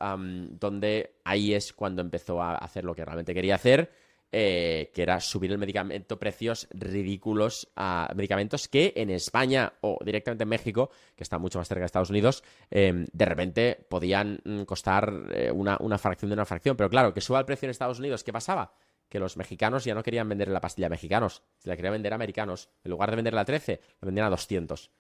donde 0.60 1.16
ahí 1.26 1.54
es 1.54 1.74
cuando 1.74 2.02
empezó 2.02 2.42
a 2.42 2.56
hacer 2.56 2.86
lo 2.86 2.96
que 2.96 3.04
realmente 3.04 3.34
quería 3.34 3.56
hacer, 3.56 3.92
eh, 4.32 4.92
que 4.94 5.04
era 5.04 5.22
subir 5.22 5.52
el 5.52 5.58
medicamento, 5.58 6.20
precios 6.20 6.68
ridículos 6.72 7.70
a 7.78 8.12
medicamentos 8.14 8.68
que 8.68 8.92
en 8.98 9.10
España 9.10 9.72
o 9.80 10.00
directamente 10.04 10.44
en 10.44 10.50
México, 10.50 10.90
que 11.16 11.24
está 11.24 11.38
mucho 11.38 11.60
más 11.60 11.68
cerca 11.70 11.80
de 11.80 11.86
Estados 11.86 12.10
Unidos, 12.10 12.44
eh, 12.70 13.06
de 13.12 13.26
repente 13.26 13.88
podían 13.90 14.40
mm, 14.44 14.64
costar 14.64 15.14
eh, 15.32 15.50
una, 15.50 15.78
una 15.80 15.98
fracción 15.98 16.30
de 16.30 16.34
una 16.34 16.46
fracción. 16.46 16.76
Pero 16.76 16.90
claro, 16.90 17.14
que 17.14 17.22
suba 17.22 17.40
el 17.40 17.46
precio 17.46 17.68
en 17.68 17.72
Estados 17.72 18.00
Unidos, 18.00 18.26
¿qué 18.26 18.34
pasaba? 18.34 18.74
Que 19.08 19.20
los 19.20 19.38
mexicanos 19.38 19.86
ya 19.86 19.96
no 19.96 20.04
querían 20.04 20.28
vender 20.28 20.50
la 20.50 20.60
pastilla 20.60 20.88
a 20.88 20.90
mexicanos, 20.90 21.44
se 21.58 21.70
la 21.70 21.78
querían 21.78 21.94
vender 21.94 22.12
a 22.12 22.16
americanos. 22.16 22.70
En 22.84 22.92
lugar 22.92 23.10
de 23.12 23.16
venderla 23.16 23.42
a 23.42 23.46
13, 23.46 23.80
la 24.02 24.06
vendían 24.06 24.28
a 24.28 24.32
200. 24.32 24.92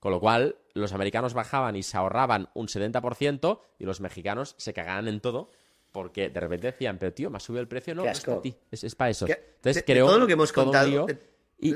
Con 0.00 0.12
lo 0.12 0.20
cual, 0.20 0.56
los 0.72 0.94
americanos 0.94 1.34
bajaban 1.34 1.76
y 1.76 1.82
se 1.82 1.96
ahorraban 1.96 2.48
un 2.54 2.68
70% 2.68 3.60
y 3.78 3.84
los 3.84 4.00
mexicanos 4.00 4.54
se 4.56 4.72
cagaban 4.72 5.08
en 5.08 5.20
todo 5.20 5.50
porque 5.92 6.30
de 6.30 6.40
repente 6.40 6.66
decían, 6.68 6.98
pero 6.98 7.12
tío, 7.12 7.30
me 7.30 7.36
ha 7.36 7.40
subido 7.40 7.60
el 7.62 7.68
precio, 7.68 7.94
no, 7.94 8.04
es 8.12 8.20
para 8.20 8.42
ti, 8.42 8.56
es, 8.70 8.84
es 8.84 8.94
para 8.94 9.10
eso. 9.10 9.26
Entonces 9.26 9.74
de- 9.76 9.80
de 9.80 9.84
creó 9.84 10.06
todo 10.06 10.18
lo 10.18 10.26
que 10.26 10.32
hemos 10.34 10.52
contado, 10.52 10.86
lío 10.88 11.06
de- 11.06 11.18
y, 11.58 11.74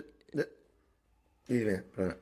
dime, 1.48 1.78
perdona. 1.94 2.16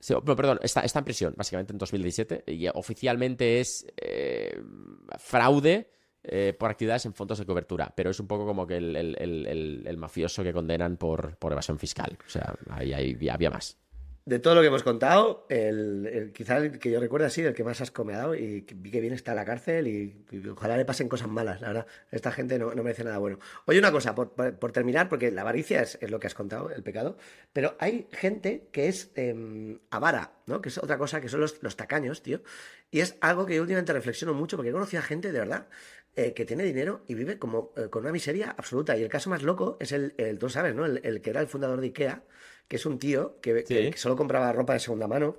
Sí, 0.00 0.14
no, 0.14 0.34
perdón, 0.36 0.58
está, 0.62 0.80
está 0.80 0.98
en 0.98 1.04
prisión, 1.04 1.34
básicamente 1.36 1.72
en 1.72 1.78
2017, 1.78 2.42
y 2.52 2.66
oficialmente 2.68 3.60
es 3.60 3.86
eh, 3.96 4.60
fraude 5.18 5.90
eh, 6.24 6.54
por 6.58 6.70
actividades 6.70 7.04
en 7.06 7.14
fondos 7.14 7.38
de 7.38 7.46
cobertura, 7.46 7.92
pero 7.96 8.10
es 8.10 8.18
un 8.20 8.26
poco 8.28 8.44
como 8.46 8.66
que 8.66 8.76
el, 8.76 8.96
el- 8.96 9.16
el- 9.20 9.46
el- 9.46 9.84
el 9.86 9.96
mafioso 9.96 10.42
que 10.42 10.52
condenan 10.52 10.96
por, 10.96 11.36
por 11.36 11.52
evasión 11.52 11.78
fiscal. 11.78 12.16
O 12.26 12.30
sea, 12.30 12.54
ahí, 12.70 12.92
ahí 12.92 13.28
había 13.28 13.50
más. 13.50 13.76
De 14.24 14.38
todo 14.38 14.54
lo 14.54 14.60
que 14.60 14.68
hemos 14.68 14.84
contado, 14.84 15.46
el, 15.48 16.06
el- 16.06 16.32
quizá 16.32 16.70
que 16.78 16.92
yo 16.92 17.00
recuerdo 17.00 17.26
así, 17.26 17.42
el 17.42 17.54
que 17.54 17.64
más 17.64 17.80
asco 17.80 18.04
me 18.04 18.14
y 18.38 18.60
vi 18.76 18.90
que 18.92 19.00
bien 19.00 19.12
está 19.12 19.32
en 19.32 19.36
la 19.36 19.44
cárcel 19.44 19.88
y, 19.88 20.24
ojalá 20.48 20.76
le 20.76 20.84
pasen 20.84 21.08
cosas 21.08 21.26
malas, 21.28 21.60
la 21.60 21.68
verdad. 21.68 21.86
Esta 22.12 22.30
gente 22.30 22.56
no, 22.56 22.72
merece 22.84 23.02
nada 23.02 23.18
bueno. 23.18 23.40
Oye, 23.66 23.80
una 23.80 23.90
cosa, 23.90 24.14
por, 24.14 24.30
por- 24.32 24.56
por 24.60 24.70
terminar, 24.70 25.08
porque 25.08 25.32
la 25.32 25.40
avaricia 25.40 25.82
es, 25.82 25.98
lo 26.08 26.20
que 26.20 26.28
has 26.28 26.34
contado, 26.34 26.70
el 26.70 26.84
pecado, 26.84 27.16
pero 27.52 27.74
hay 27.80 28.06
gente 28.12 28.68
que 28.70 28.86
es 28.86 29.10
em, 29.16 29.80
avara, 29.90 30.32
¿no? 30.46 30.60
Que 30.62 30.68
es 30.68 30.78
otra 30.78 30.98
cosa, 30.98 31.20
que 31.20 31.28
son 31.28 31.40
los, 31.40 31.60
los 31.60 31.76
tacaños, 31.76 32.22
tío. 32.22 32.42
Y 32.92 33.00
es 33.00 33.16
algo 33.22 33.44
que 33.46 33.56
yo 33.56 33.62
últimamente 33.62 33.92
reflexiono 33.92 34.34
mucho 34.34 34.56
porque 34.56 34.68
he 34.70 34.72
conocido 34.72 35.00
a 35.02 35.06
gente, 35.06 35.32
de 35.32 35.38
verdad, 35.40 35.66
eh, 36.16 36.34
que 36.34 36.44
tiene 36.44 36.64
dinero 36.64 37.02
y 37.06 37.14
vive 37.14 37.38
como 37.38 37.72
eh, 37.76 37.88
con 37.88 38.02
una 38.02 38.12
miseria 38.12 38.54
absoluta. 38.56 38.96
Y 38.96 39.02
el 39.02 39.08
caso 39.08 39.30
más 39.30 39.42
loco 39.42 39.76
es 39.80 39.92
el, 39.92 40.14
el 40.18 40.38
tú 40.38 40.48
sabes, 40.50 40.74
¿no? 40.74 40.84
El, 40.84 41.00
el 41.04 41.20
que 41.22 41.30
era 41.30 41.40
el 41.40 41.46
fundador 41.48 41.80
de 41.80 41.86
Ikea, 41.88 42.22
que 42.68 42.76
es 42.76 42.86
un 42.86 42.98
tío 42.98 43.40
que, 43.40 43.60
Sí. 43.66 43.74
que- 43.74 43.90
que 43.90 43.98
solo 43.98 44.16
compraba 44.16 44.52
ropa 44.52 44.74
de 44.74 44.80
segunda 44.80 45.06
mano, 45.08 45.36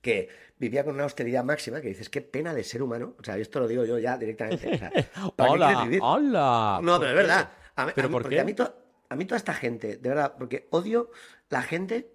que 0.00 0.28
vivía 0.58 0.84
con 0.84 0.94
una 0.94 1.04
austeridad 1.04 1.44
máxima, 1.44 1.80
que 1.80 1.88
dices, 1.88 2.08
qué 2.08 2.22
pena 2.22 2.54
de 2.54 2.64
ser 2.64 2.82
humano. 2.82 3.14
O 3.18 3.24
sea, 3.24 3.36
esto 3.36 3.60
lo 3.60 3.68
digo 3.68 3.84
yo 3.84 3.98
ya 3.98 4.16
directamente. 4.16 4.74
o 4.74 4.78
sea, 4.78 4.90
¿para 5.36 5.48
qué 5.50 5.54
¡Hola! 5.54 5.88
¡Hola! 6.02 6.80
No, 6.82 6.98
pero 6.98 7.10
es 7.10 7.16
verdad. 7.16 7.50
A 7.76 7.86
¿Pero 7.94 8.08
a 8.08 8.10
por 8.10 8.22
porque 8.22 8.36
qué? 8.36 8.40
A 8.40 8.44
mí, 8.44 8.54
to- 8.54 8.74
a 9.08 9.16
mí 9.16 9.24
toda 9.26 9.36
esta 9.36 9.54
gente, 9.54 9.96
de 9.98 10.08
verdad, 10.08 10.34
porque 10.38 10.66
odio 10.70 11.10
la 11.50 11.62
gente 11.62 12.10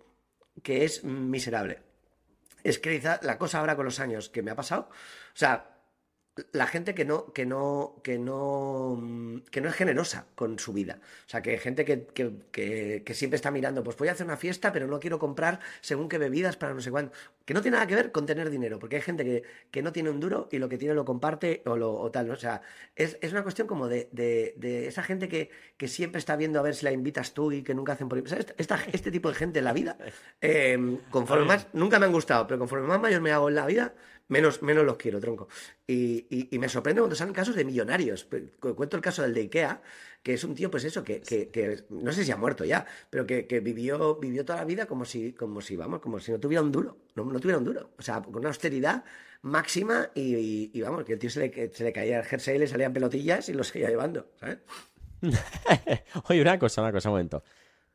que 0.64 0.86
es 0.86 1.04
miserable. 1.04 1.82
Es 2.64 2.80
que 2.80 2.96
quizá 2.96 3.20
la 3.22 3.38
cosa 3.38 3.60
ahora 3.60 3.76
con 3.76 3.86
los 3.86 4.00
años 4.00 4.30
que 4.30 4.42
me 4.42 4.50
ha 4.52 4.56
pasado, 4.56 4.90
o 4.90 5.36
sea, 5.38 5.75
la 6.52 6.68
gente 6.68 6.94
que 6.94 7.06
no, 7.06 7.32
que 7.32 7.46
no, 7.46 7.96
que 8.04 8.18
no, 8.18 8.98
mm, 9.02 9.38
que 9.52 9.62
no 9.62 9.70
es 9.70 9.76
generosa 9.76 10.26
con 10.36 10.60
su 10.60 10.74
vida. 10.74 11.00
O 11.26 11.30
sea, 11.30 11.42
que 11.42 11.58
gente 11.58 11.86
que, 11.86 12.08
que, 12.08 12.34
que- 12.52 13.04
que 13.06 13.14
siempre 13.14 13.36
está 13.38 13.52
mirando, 13.52 13.84
pues 13.84 13.96
voy 13.96 14.10
a 14.10 14.12
hacer 14.12 14.26
una 14.26 14.36
fiesta, 14.36 14.74
pero 14.74 14.86
no 14.88 15.00
quiero 15.00 15.18
comprar 15.18 15.62
según 15.80 16.10
qué 16.10 16.18
bebidas 16.18 16.58
para 16.58 16.74
no 16.74 16.82
sé 16.82 16.92
cuándo. 16.92 17.14
Que 17.46 17.54
no 17.54 17.62
tiene 17.62 17.76
nada 17.78 17.88
que 17.88 17.96
ver 17.96 18.12
con 18.12 18.26
tener 18.26 18.50
dinero, 18.50 18.80
porque 18.80 18.98
hay 18.98 19.02
gente 19.02 19.24
que, 19.24 19.44
que 19.72 19.82
no 19.82 19.94
tiene 19.94 20.10
un 20.10 20.20
duro 20.20 20.50
y 20.52 20.58
lo 20.58 20.68
que 20.68 20.78
tiene 20.78 20.94
lo 20.94 21.06
comparte 21.06 21.62
o, 21.66 21.78
lo, 21.78 21.94
o 21.94 22.12
tal, 22.12 22.28
¿no? 22.28 22.34
O 22.34 22.38
sea, 22.38 22.62
es, 22.96 23.18
es 23.22 23.32
una 23.32 23.44
cuestión 23.44 23.68
como 23.68 23.88
de, 23.88 24.10
de- 24.12 24.56
de 24.58 24.88
esa 24.88 25.04
gente 25.04 25.30
que, 25.30 25.50
que 25.78 25.88
siempre 25.88 26.20
está 26.20 26.36
viendo 26.36 26.60
a 26.60 26.64
ver 26.64 26.76
si 26.76 26.84
la 26.84 26.92
invitas 26.92 27.34
tú 27.34 27.52
y 27.54 27.64
que 27.64 27.74
nunca 27.74 27.94
hacen 27.94 28.10
por... 28.10 28.28
¿sabes? 28.28 28.48
Esta- 28.58 28.84
este 28.92 29.10
tipo 29.12 29.30
de 29.30 29.36
gente 29.36 29.60
en 29.60 29.66
la 29.66 29.74
vida, 29.74 29.98
eh, 30.42 30.98
conforme 31.12 31.46
más, 31.46 31.68
nunca 31.74 31.98
me 32.00 32.08
han 32.08 32.12
gustado, 32.12 32.46
pero 32.46 32.60
conforme 32.60 32.88
más 32.88 33.00
mayor 33.00 33.22
me 33.22 33.32
hago 33.32 33.48
en 33.48 33.56
la 33.56 33.66
vida, 33.66 33.94
menos, 34.28 34.62
menos 34.62 34.86
los 34.86 34.98
quiero, 34.98 35.20
tronco. 35.20 35.48
Y, 35.88 36.26
y- 36.30 36.50
y 36.52 36.60
me 36.60 36.70
sorprende 36.70 37.02
cuando 37.02 37.16
salen 37.16 37.34
casos 37.34 37.56
de 37.56 37.66
millonarios. 37.66 38.28
Cuento 38.60 38.96
el 38.98 39.02
caso 39.02 39.22
del 39.22 39.34
de 39.34 39.42
Ikea, 39.42 39.82
que 40.24 40.34
es 40.34 40.44
un 40.44 40.56
tío, 40.56 40.72
pues 40.72 40.84
eso, 40.84 41.04
que, 41.04 41.22
que- 41.22 41.50
que 41.50 41.84
no 41.90 42.12
sé 42.12 42.24
si 42.26 42.32
ha 42.32 42.38
muerto 42.38 42.66
ya, 42.66 42.86
pero 43.10 43.26
que, 43.26 43.46
que 43.48 43.60
vivió, 43.60 44.16
vivió 44.16 44.44
toda 44.46 44.60
la 44.60 44.66
vida 44.66 44.86
como 44.88 45.06
si, 45.06 45.34
como 45.34 45.62
si, 45.62 45.76
vamos, 45.76 46.00
como 46.02 46.20
si 46.20 46.32
no 46.32 46.40
tuviera 46.40 46.62
un 46.64 46.72
duro. 46.72 46.98
No, 47.16 47.26
no 47.26 47.40
tuviera 47.40 47.58
un 47.60 47.66
duro. 47.66 47.92
O 47.98 48.02
sea, 48.02 48.22
con 48.22 48.38
una 48.38 48.50
austeridad 48.50 49.04
máxima 49.44 50.10
y, 50.16 50.36
y- 50.36 50.72
y 50.74 50.82
vamos, 50.82 51.04
que 51.06 51.14
el 51.14 51.20
tío 51.20 51.30
se 51.30 51.40
le, 51.48 51.72
se 51.74 51.84
le 51.84 51.94
caía 51.94 52.20
el 52.20 52.26
jersey, 52.26 52.58
le 52.58 52.68
salían 52.68 52.94
pelotillas 52.94 53.48
y 53.50 53.54
lo 53.54 53.64
seguía 53.64 53.90
llevando, 53.90 54.32
¿sabes? 54.40 54.58
Oye, 56.30 56.42
una 56.42 56.58
cosa, 56.60 56.82
una 56.82 56.92
cosa, 56.92 57.10
un 57.10 57.14
momento. 57.14 57.44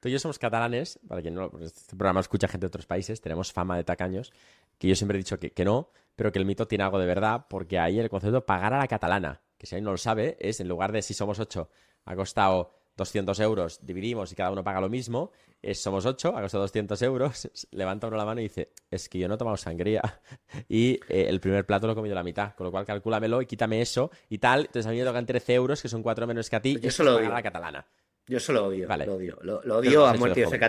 Tú 0.01 0.09
y 0.09 0.12
yo 0.12 0.18
somos 0.18 0.38
catalanes, 0.38 0.98
para 1.07 1.20
quien 1.20 1.34
no 1.34 1.42
lo- 1.42 1.61
este 1.64 1.94
programa 1.96 2.20
escucha 2.20 2.48
gente 2.48 2.64
de 2.64 2.68
otros 2.68 2.86
países, 2.86 3.20
tenemos 3.20 3.53
fama 3.53 3.76
de 3.76 3.84
tacaños, 3.84 4.32
que 4.78 4.88
yo 4.88 4.94
siempre 4.94 5.16
he 5.16 5.20
dicho 5.20 5.38
que, 5.38 5.51
que 5.53 5.64
no, 5.64 5.90
pero 6.16 6.32
que 6.32 6.38
el 6.38 6.46
mito 6.46 6.66
tiene 6.66 6.84
algo 6.84 6.98
de 6.98 7.07
verdad, 7.07 7.46
porque 7.48 7.78
ahí 7.78 7.98
el 7.98 8.09
concepto 8.09 8.44
pagar 8.46 8.72
a 8.74 8.78
la 8.78 8.88
catalana, 8.88 9.42
que 9.59 9.66
si 9.66 9.74
alguien 9.74 9.84
no 9.84 9.90
lo 9.92 9.98
sabe, 9.98 10.36
es 10.40 10.61
en 10.61 10.68
lugar 10.68 10.90
de 10.92 11.03
si 11.03 11.12
somos 11.14 11.38
ocho, 11.38 11.68
ha 12.07 12.16
costado 12.16 12.72
200 12.96 13.38
euros, 13.40 13.78
dividimos 13.84 14.32
y 14.32 14.34
cada 14.34 14.51
uno 14.51 14.64
paga 14.64 14.80
lo 14.80 14.88
mismo, 14.88 15.32
es 15.62 15.80
somos 15.82 16.07
ocho, 16.07 16.34
ha 16.36 16.40
costado 16.40 16.62
200 16.64 17.01
euros, 17.03 17.51
levanta 17.70 18.07
uno 18.07 18.16
la 18.16 18.24
mano 18.24 18.40
y 18.40 18.44
dice, 18.44 18.70
es 18.90 19.09
que 19.11 19.18
yo 19.18 19.28
no 19.28 19.34
he 19.34 19.38
tomado 19.38 19.59
sangría 19.59 20.03
y 20.68 20.94
eh, 21.09 21.26
el 21.28 21.40
primer 21.40 21.66
plato 21.66 21.86
lo 21.86 21.92
he 21.92 21.96
comido 21.96 22.14
la 22.14 22.22
mitad, 22.22 22.55
con 22.55 22.64
lo 22.64 22.70
cual 22.70 22.86
calcúlamelo 22.86 23.42
y 23.42 23.46
quítame 23.46 23.82
eso 23.82 24.11
y 24.30 24.38
tal, 24.38 24.61
entonces 24.61 24.86
a 24.86 24.90
mí 24.92 24.98
me 24.98 25.05
tocan 25.05 25.26
13 25.26 25.53
euros, 25.55 25.82
que 25.82 25.88
son 25.90 26.03
cuatro 26.03 26.26
menos 26.26 26.48
que 26.48 26.57
a 26.57 26.62
ti, 26.62 26.74
Yo 26.74 26.80
y 26.84 26.86
eso 26.88 27.03
es 27.03 27.09
pagar 27.16 27.32
a 27.32 27.34
la 27.34 27.42
catalana. 27.42 27.86
Yo 28.27 28.37
eso 28.39 28.53
lo 28.53 28.66
odio, 28.66 28.87
Vale. 28.87 29.07
lo 29.07 29.14
odio, 29.14 29.39
lo, 29.43 29.59
odio 29.77 30.07
a 30.07 30.14
muerte. 30.14 30.41
Yo 30.43 30.49
soy, 30.49 30.61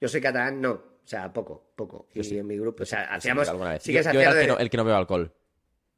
yo 0.00 0.08
soy 0.08 0.20
catalán, 0.20 0.60
no, 0.60 0.70
o 0.72 1.06
sea, 1.06 1.32
poco, 1.32 1.72
poco. 1.74 2.08
Y 2.14 2.18
Yo 2.18 2.24
sí. 2.24 2.38
en 2.38 2.46
mi 2.46 2.56
grupo, 2.56 2.82
o 2.84 2.86
sea, 2.86 3.06
sí, 3.20 3.28
hacíamos, 3.28 3.48
sí 3.80 3.92
que 3.92 4.02
Yo- 4.02 4.12
yo 4.12 4.20
era 4.20 4.30
el 4.32 4.40
que, 4.40 4.46
no, 4.46 4.58
el 4.58 4.70
que 4.70 4.76
no 4.76 4.84
bebe 4.84 4.96
alcohol. 4.96 5.32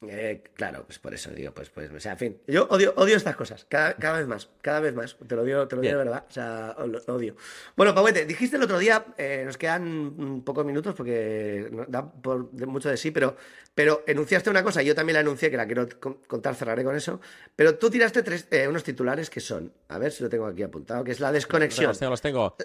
Eh, 0.01 0.43
claro, 0.53 0.83
pues 0.85 0.99
por 0.99 1.13
eso 1.13 1.31
digo, 1.31 1.51
pues, 1.53 1.69
pues, 1.69 1.89
o 1.91 1.99
sea, 1.99 2.11
en 2.11 2.17
fin, 2.17 2.37
yo 2.47 2.67
odio, 2.69 2.93
odio 2.97 3.15
estas 3.15 3.35
cosas, 3.35 3.65
cada, 3.67 3.93
cada 3.95 4.19
vez 4.19 4.27
más, 4.27 4.49
cada 4.61 4.79
vez 4.81 4.93
más, 4.93 5.17
te 5.25 5.35
lo 5.35 5.43
digo, 5.43 5.67
te 5.67 5.77
lo 5.77 5.81
digo 5.81 5.97
de 5.97 6.03
verdad, 6.03 6.25
o 6.29 6.31
sea, 6.31 6.75
lo, 6.79 6.87
lo 6.87 7.15
odio. 7.15 7.35
Bueno, 7.75 7.95
Pauete, 7.95 8.25
dijiste 8.25 8.57
el 8.57 8.63
otro 8.63 8.77
día, 8.77 9.05
eh, 9.17 9.43
nos 9.45 9.57
quedan 9.57 10.41
pocos 10.45 10.65
minutos 10.65 10.93
porque 10.95 11.71
da 11.87 12.11
por, 12.11 12.51
mucho 12.67 12.89
de 12.89 12.97
sí, 12.97 13.11
pero, 13.11 13.35
pero 13.73 14.03
enunciaste 14.05 14.49
una 14.49 14.63
cosa, 14.63 14.83
yo 14.83 14.93
también 14.93 15.15
la 15.15 15.21
enuncié, 15.21 15.49
que 15.49 15.57
la 15.57 15.65
quiero 15.65 15.87
con- 15.99 16.15
contar, 16.27 16.55
cerraré 16.55 16.83
con 16.83 16.95
eso, 16.95 17.19
pero 17.55 17.77
tú 17.77 17.89
tiraste 17.89 18.21
tres, 18.21 18.47
eh, 18.51 18.67
unos 18.67 18.83
titulares 18.83 19.29
que 19.29 19.39
son, 19.39 19.71
a 19.87 19.97
ver 19.97 20.11
si 20.11 20.23
lo 20.23 20.29
tengo 20.29 20.45
aquí 20.45 20.61
apuntado, 20.61 21.03
que 21.03 21.11
es 21.11 21.19
la 21.19 21.31
desconexión. 21.31 21.87
Los 21.87 21.99
tengo, 21.99 22.11
los 22.11 22.21
tengo. 22.21 22.55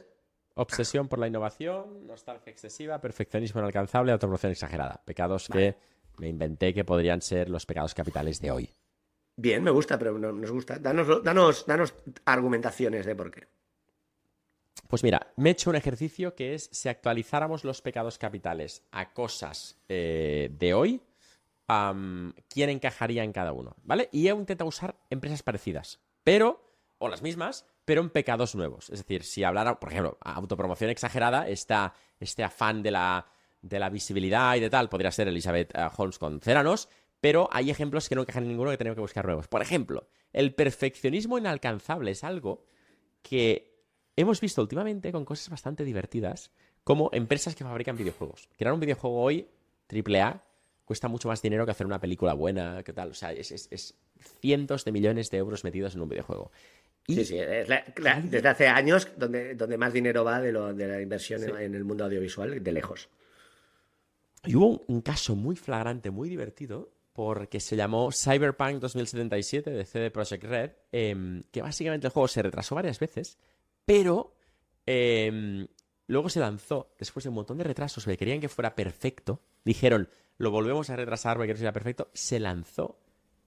Obsesión 0.55 1.09
por 1.09 1.21
la 1.21 1.29
innovación, 1.29 2.07
nostalgia 2.07 2.51
excesiva, 2.51 3.01
perfeccionismo 3.01 3.61
inalcanzable, 3.61 4.13
autopromoción 4.13 4.53
exagerada. 4.53 5.01
Pecados 5.07 5.49
que 5.49 5.77
me 6.21 6.29
inventé 6.29 6.73
que 6.73 6.85
podrían 6.85 7.23
ser 7.23 7.49
los 7.49 7.67
pecados 7.67 7.95
capitales 7.95 8.41
de 8.41 8.51
hoy. 8.51 8.71
Bien, 9.37 9.63
me 9.63 9.71
gusta, 9.71 9.99
pero 9.99 10.19
no, 10.19 10.33
nos 10.33 10.51
gusta. 10.51 10.79
Danos, 10.79 11.25
danos, 11.25 11.65
danos 11.67 11.95
argumentaciones 12.27 13.07
de 13.07 13.17
por 13.17 13.31
qué. 13.31 13.49
Pues 14.87 15.03
mira, 15.03 15.33
me 15.37 15.51
he 15.51 15.53
hecho 15.53 15.71
un 15.71 15.77
ejercicio 15.77 16.35
que 16.35 16.55
es 16.55 16.69
si 16.73 16.89
actualizáramos 16.89 17.65
los 17.65 17.81
pecados 17.81 18.19
capitales 18.19 18.85
a 18.91 19.13
cosas 19.13 19.81
eh, 19.89 20.51
de 20.59 20.75
hoy, 20.75 21.01
¿quién 22.49 22.71
encajaría 22.71 23.23
en 23.23 23.33
cada 23.33 23.53
uno? 23.53 23.77
¿Vale? 23.83 24.09
Y 24.13 24.29
he 24.29 24.33
intentado 24.33 24.69
usar 24.69 24.97
empresas 25.09 25.43
parecidas, 25.43 26.01
pero, 26.25 26.75
o 26.99 27.09
las 27.09 27.23
mismas, 27.23 27.67
pero 27.85 28.01
en 28.01 28.11
pecados 28.11 28.55
nuevos. 28.55 28.91
Es 28.91 28.99
decir, 28.99 29.23
si 29.25 29.45
hablara, 29.45 29.79
por 29.79 29.91
ejemplo, 29.91 30.19
autopromoción 30.21 30.91
exagerada, 30.91 31.49
está 31.49 31.95
este 32.19 32.43
afán 32.43 32.83
de 32.83 32.91
la, 32.91 33.27
de 33.63 33.79
la 33.79 33.91
visibilidad 33.91 34.57
y 34.57 34.61
de 34.61 34.71
tal, 34.71 34.89
podría 34.89 35.11
ser 35.11 35.29
Elizabeth 35.29 35.75
eh, 35.77 35.87
Holmes 35.97 36.19
con 36.19 36.41
Céranos, 36.41 36.89
pero 37.21 37.49
hay 37.53 37.71
ejemplos 37.71 38.09
que 38.09 38.15
no 38.15 38.23
encajan 38.23 38.45
en 38.45 38.49
ninguno 38.51 38.71
que 38.71 38.79
tenemos 38.79 38.97
que 38.97 39.03
buscar 39.03 39.27
nuevos. 39.27 39.49
Por 39.49 39.61
ejemplo, 39.63 40.09
el 40.33 40.55
perfeccionismo 40.55 41.37
inalcanzable 41.39 42.13
es 42.13 42.25
algo 42.25 42.65
que 43.23 43.75
hemos 44.17 44.41
visto 44.41 44.63
últimamente 44.63 45.13
con 45.13 45.25
cosas 45.25 45.51
bastante 45.51 45.85
divertidas, 45.85 46.51
como 46.85 47.11
empresas 47.13 47.55
que 47.55 47.65
fabrican 47.65 47.97
videojuegos. 47.97 48.49
Crear 48.57 48.73
un 48.73 48.81
videojuego 48.81 49.21
hoy, 49.21 49.47
AAA, 49.89 50.43
cuesta 50.87 51.09
mucho 51.09 51.29
más 51.29 51.43
dinero 51.43 51.65
que 51.67 51.73
hacer 51.73 51.87
una 51.87 52.01
película 52.01 52.33
buena, 52.33 52.83
¿qué 52.83 52.93
tal? 52.93 53.11
O 53.11 53.15
sea, 53.15 53.33
es, 53.33 53.53
es- 53.53 53.69
es 53.71 53.95
cientos 54.41 54.85
de 54.85 54.93
millones 54.93 55.31
de 55.31 55.39
euros 55.39 55.63
metidos 55.65 55.95
en 55.95 56.01
un 56.01 56.09
videojuego. 56.09 56.51
Y 57.07 57.15
Sí, 57.17 57.25
sí, 57.25 57.39
es 57.39 57.69
la- 57.69 57.85
la- 57.99 58.21
desde 58.21 58.49
hace 58.49 58.67
años 58.69 59.09
donde, 59.17 59.55
donde 59.55 59.77
más 59.79 59.93
dinero 59.93 60.25
va 60.25 60.41
de, 60.41 60.53
lo, 60.53 60.73
de 60.75 60.87
la 60.87 61.01
inversión 61.01 61.43
en, 61.45 61.57
en 61.57 61.75
el 61.75 61.85
mundo 61.85 62.05
audiovisual, 62.05 62.63
de 62.63 62.73
lejos. 62.73 63.09
Y 64.45 64.55
hubo 64.55 64.83
un, 64.87 65.03
caso 65.03 65.37
muy 65.37 65.57
flagrante, 65.57 66.11
muy 66.11 66.29
divertido, 66.29 66.93
porque 67.13 67.61
se 67.61 67.77
llamó 67.77 68.11
Cyberpunk 68.11 68.81
2077 68.81 69.71
de 69.71 69.85
CD 69.85 70.11
Projekt 70.11 70.45
Red, 70.45 70.71
em, 70.93 71.43
que 71.51 71.61
básicamente 71.61 72.07
el 72.07 72.13
juego 72.13 72.29
se 72.29 72.43
retrasó 72.43 72.75
varias 72.75 72.99
veces, 72.99 73.39
pero 73.85 74.35
em, 74.87 75.67
luego 76.07 76.29
se 76.29 76.41
lanzó, 76.41 76.95
después 76.99 77.25
de 77.25 77.29
un 77.29 77.35
montón 77.35 77.59
de 77.59 77.65
retrasos, 77.65 78.05
que 78.05 78.17
querían 78.17 78.41
que 78.41 78.49
fuera 78.49 78.75
perfecto, 78.75 79.43
dijeron, 79.65 80.09
lo 80.39 80.51
volvemos 80.51 80.89
a 80.89 80.97
retrasar 80.97 81.37
porque 81.37 81.53
que 81.53 81.59
sea 81.59 81.73
perfecto, 81.73 82.09
se 82.15 82.41
lanzó 82.41 82.99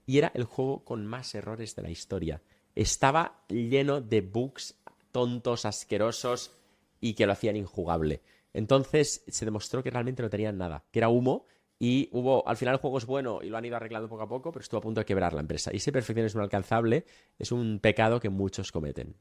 y 0.06 0.20
era 0.20 0.32
el 0.36 0.44
juego 0.44 0.84
con 0.84 1.08
más 1.08 1.34
errores 1.34 1.76
de 1.76 1.82
la 1.82 1.90
historia. 1.90 2.42
Estaba 2.76 3.44
lleno 3.48 4.02
de 4.02 4.22
bugs 4.22 4.76
tontos, 5.12 5.66
asquerosos 5.66 6.52
y 7.00 7.14
que 7.14 7.26
lo 7.26 7.34
hacían 7.34 7.56
injugable. 7.56 8.22
Entonces 8.54 9.24
se 9.28 9.46
demostró 9.46 9.82
que 9.84 9.90
realmente 9.92 10.22
no 10.24 10.30
tenían 10.30 10.58
nada, 10.58 10.84
que 10.92 11.00
era 11.00 11.10
humo 11.10 11.46
y 11.80 12.10
hubo, 12.14 12.48
al 12.48 12.56
final 12.56 12.76
el 12.76 12.80
juego 12.80 12.98
es 13.00 13.06
bueno 13.06 13.40
y 13.42 13.50
lo 13.50 13.58
han 13.58 13.66
ido 13.66 13.76
arreglando 13.76 14.08
poco 14.08 14.22
a 14.24 14.28
poco, 14.30 14.52
pero 14.52 14.62
estuvo 14.62 14.78
a 14.78 14.82
punto 14.82 15.02
de 15.02 15.06
quebrar 15.06 15.34
la 15.34 15.42
empresa. 15.42 15.72
Y 15.74 15.78
ese 15.78 15.92
perfeccionismo 15.92 16.42
alcanzable 16.42 17.04
es 17.38 17.52
un 17.52 17.80
pecado 17.80 18.20
que 18.20 18.30
muchos 18.30 18.72
cometen. 18.72 19.16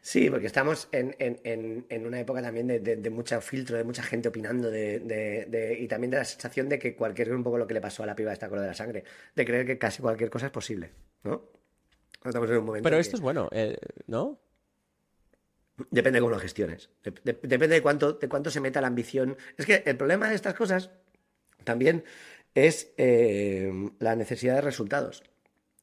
Sí, 0.00 0.30
porque 0.30 0.46
estamos 0.46 0.88
en, 0.92 1.16
en- 1.18 1.40
en- 1.42 1.86
en 1.88 2.06
una 2.06 2.20
época 2.20 2.40
también 2.40 2.68
de, 2.68 2.78
de- 2.78 2.94
de 2.96 3.10
mucho 3.10 3.40
filtro, 3.40 3.76
de 3.76 3.82
mucha 3.82 4.04
gente 4.04 4.28
opinando, 4.28 4.70
de, 4.70 5.78
y 5.80 5.88
también 5.88 6.12
de 6.12 6.18
la 6.18 6.24
sensación 6.24 6.68
de 6.68 6.78
que 6.78 6.94
cualquier, 6.94 7.34
un 7.34 7.42
poco 7.42 7.58
lo 7.58 7.66
que 7.66 7.74
le 7.74 7.80
pasó 7.80 8.04
a 8.04 8.06
la 8.06 8.14
piba 8.14 8.32
esta 8.32 8.48
con 8.48 8.56
lo 8.56 8.62
de 8.62 8.68
la 8.68 8.74
sangre, 8.74 9.02
de 9.34 9.44
creer 9.44 9.66
que 9.66 9.78
casi 9.78 10.02
cualquier 10.02 10.30
cosa 10.30 10.46
es 10.46 10.52
posible, 10.52 10.92
¿no? 11.24 11.42
Estamos 12.24 12.48
en 12.50 12.58
un 12.58 12.64
momento 12.66 12.84
Pero 12.88 12.98
esto 13.00 13.12
que- 13.12 13.16
es 13.16 13.20
bueno, 13.20 13.48
eh, 13.50 13.76
¿no? 14.06 14.38
Depende 15.90 16.16
de 16.18 16.20
cómo 16.22 16.30
lo 16.34 16.38
gestiones. 16.40 16.88
Dep- 17.04 17.20
dep- 17.22 17.40
depende 17.42 17.74
de 17.76 17.82
cuánto, 17.82 18.14
de 18.14 18.28
cuánto 18.28 18.50
se 18.50 18.60
meta 18.60 18.80
la 18.80 18.86
ambición. 18.86 19.36
Es 19.56 19.66
que 19.66 19.82
el 19.84 19.96
problema 19.96 20.28
de 20.28 20.34
estas 20.34 20.54
cosas 20.54 20.90
también 21.64 22.04
es 22.54 22.92
eh, 22.96 23.90
la 23.98 24.16
necesidad 24.16 24.54
de 24.56 24.60
resultados. 24.62 25.22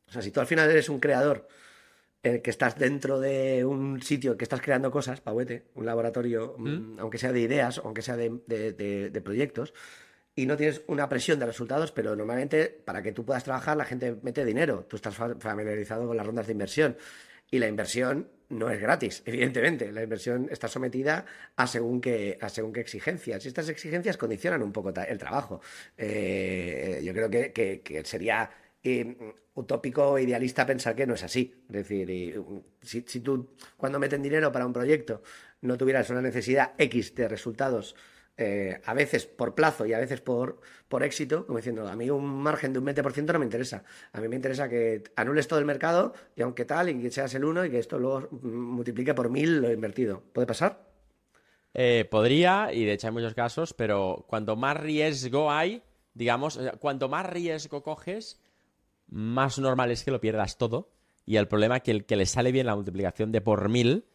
O 0.08 0.12
sea, 0.12 0.22
si 0.22 0.32
tú 0.32 0.40
al 0.40 0.48
final 0.48 0.70
eres 0.72 0.90
un 0.90 1.00
creador 1.00 1.48
eh, 2.24 2.42
que 2.42 2.50
estás 2.50 2.78
dentro 2.78 3.20
de 3.20 3.66
un 3.66 4.02
sitio 4.02 4.38
que 4.38 4.46
estás 4.46 4.62
creando 4.62 4.90
cosas, 4.90 5.22
Pauete, 5.22 5.66
un 5.76 5.86
laboratorio, 5.86 6.56
mm, 6.58 7.00
aunque 7.00 7.18
sea 7.18 7.32
de 7.32 7.42
ideas, 7.42 7.80
aunque 7.84 8.02
sea 8.02 8.16
de, 8.18 8.32
de- 8.48 8.72
de- 8.74 9.10
de 9.12 9.22
proyectos, 9.22 9.74
y 10.36 10.48
no 10.48 10.58
tienes 10.58 10.82
una 10.88 11.08
presión 11.10 11.38
de 11.40 11.46
resultados, 11.46 11.92
pero 11.92 12.16
normalmente 12.16 12.68
para 12.86 13.04
que 13.04 13.12
tú 13.12 13.24
puedas 13.24 13.44
trabajar 13.44 13.78
la 13.78 13.86
gente 13.86 14.18
mete 14.24 14.44
dinero. 14.46 14.86
Tú 14.90 14.96
estás 14.96 15.14
fa- 15.16 15.36
familiarizado 15.38 16.08
con 16.08 16.18
las 16.18 16.26
rondas 16.26 16.48
de 16.48 16.54
inversión. 16.54 16.98
Y 17.52 17.60
la 17.60 17.68
inversión 17.68 18.30
no 18.54 18.70
es 18.70 18.80
gratis, 18.80 19.22
evidentemente. 19.26 19.92
La 19.92 20.04
inversión 20.04 20.48
está 20.52 20.68
sometida 20.68 21.26
a 21.56 21.68
según 21.68 22.00
qué, 22.02 22.38
a 22.42 22.50
según 22.50 22.74
qué 22.74 22.82
exigencias. 22.82 23.44
Y 23.46 23.48
estas 23.50 23.70
exigencias 23.70 24.18
condicionan 24.18 24.64
un 24.64 24.72
poco 24.72 24.94
el 25.08 25.18
trabajo. 25.18 25.62
Eh, 25.98 27.02
yo 27.04 27.14
creo 27.14 27.30
que, 27.30 27.52
que- 27.52 28.04
sería 28.06 28.50
eh, 28.84 29.16
utópico 29.56 30.12
o 30.12 30.20
idealista 30.20 30.66
pensar 30.66 30.96
que 30.96 31.06
no 31.08 31.14
es 31.14 31.24
así. 31.24 31.54
Es 31.70 31.74
decir, 31.74 32.38
um, 32.40 32.62
si 32.82 33.02
tú 33.22 33.50
cuando 33.78 34.00
meten 34.00 34.22
dinero 34.22 34.52
para 34.52 34.66
un 34.66 34.74
proyecto 34.74 35.22
no 35.62 35.78
tuvieras 35.78 36.10
una 36.10 36.22
necesidad 36.22 36.74
X 36.78 37.16
de 37.16 37.28
resultados 37.28 37.96
eh, 38.36 38.82
a 38.86 38.94
veces 38.94 39.26
por 39.28 39.54
plazo 39.54 39.86
y 39.86 39.94
a 39.94 40.00
veces 40.00 40.22
por, 40.22 40.60
por 40.88 41.04
éxito, 41.04 41.46
como 41.46 41.58
diciendo, 41.58 41.88
a 41.88 41.96
mí 41.96 42.10
un 42.10 42.26
margen 42.26 42.74
de 42.74 42.80
un 42.80 42.86
20% 42.86 43.32
no 43.32 43.40
me 43.40 43.46
interesa. 43.46 43.84
A 44.12 44.20
mí 44.20 44.28
me 44.28 44.36
interesa 44.36 44.68
que 44.68 45.04
anules 45.16 45.48
todo 45.48 45.60
el 45.60 45.66
mercado 45.66 46.14
y 46.36 46.42
aunque 46.42 46.66
tal, 46.66 46.90
y 46.90 47.00
que 47.00 47.12
seas 47.12 47.34
el 47.36 47.46
uno 47.46 47.64
y 47.64 47.70
que 47.70 47.80
esto 47.80 48.00
luego 48.00 48.30
multiplique 48.42 49.14
por 49.14 49.30
mil 49.30 49.62
lo 49.62 49.72
invertido. 49.72 50.24
¿Puede 50.34 50.48
pasar? 50.48 50.84
Eh, 51.76 52.08
podría, 52.10 52.74
y 52.74 52.86
de 52.86 52.94
hecho 52.94 53.08
hay 53.08 53.14
muchos 53.14 53.34
casos, 53.34 53.74
pero 53.74 54.26
cuanto 54.28 54.56
más 54.56 54.78
riesgo 54.78 55.52
hay, 55.52 55.84
digamos, 56.14 56.60
cuanto 56.80 57.10
más 57.10 57.28
riesgo 57.28 57.84
coges, 57.84 58.42
más 59.08 59.60
normal 59.60 59.92
es 59.92 60.04
que 60.04 60.12
lo 60.12 60.22
pierdas 60.22 60.58
todo. 60.58 60.90
Y 61.26 61.38
el 61.38 61.48
problema 61.48 61.78
es 61.78 61.84
que 61.84 61.92
el 61.92 62.06
que 62.06 62.16
le 62.16 62.26
sale 62.26 62.52
bien 62.52 62.66
la 62.66 62.76
multiplicación 62.76 63.32
de 63.32 63.42
por 63.42 63.70
mil, 63.70 64.06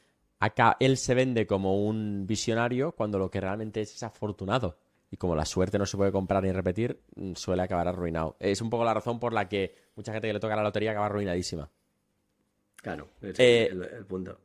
acá 0.41 0.77
él 0.81 0.97
se 0.97 1.15
vende 1.15 1.47
como 1.47 1.85
un 1.87 2.27
visionario 2.27 2.93
cuando 2.93 3.19
lo 3.19 3.31
que 3.31 3.41
realmente 3.41 3.81
es 3.81 3.95
es 3.95 4.03
afortunado. 4.03 4.77
Y 5.11 5.17
como 5.17 5.35
la 5.35 5.47
suerte 5.47 5.79
no 5.79 5.87
se 5.87 5.97
puede 5.97 6.13
comprar 6.13 6.43
ni 6.43 6.53
repetir, 6.53 7.01
mm, 7.17 7.33
suele 7.35 7.63
acabar 7.63 7.89
arruinado. 7.89 8.37
Es 8.39 8.61
un 8.61 8.69
poco 8.69 8.85
la 8.85 8.93
razón 8.93 9.19
por 9.19 9.33
la 9.33 9.49
que 9.49 9.75
mucha 9.97 10.13
gente 10.13 10.29
que 10.29 10.35
le 10.35 10.41
toca 10.41 10.55
la 10.55 10.63
lotería 10.63 10.91
acaba 10.91 11.07
arruinadísima. 11.07 11.71
Claro, 12.77 13.09
es 13.23 13.39
Eh, 13.41 13.69
el, 13.71 13.83
el 13.83 14.05
punto. 14.05 14.39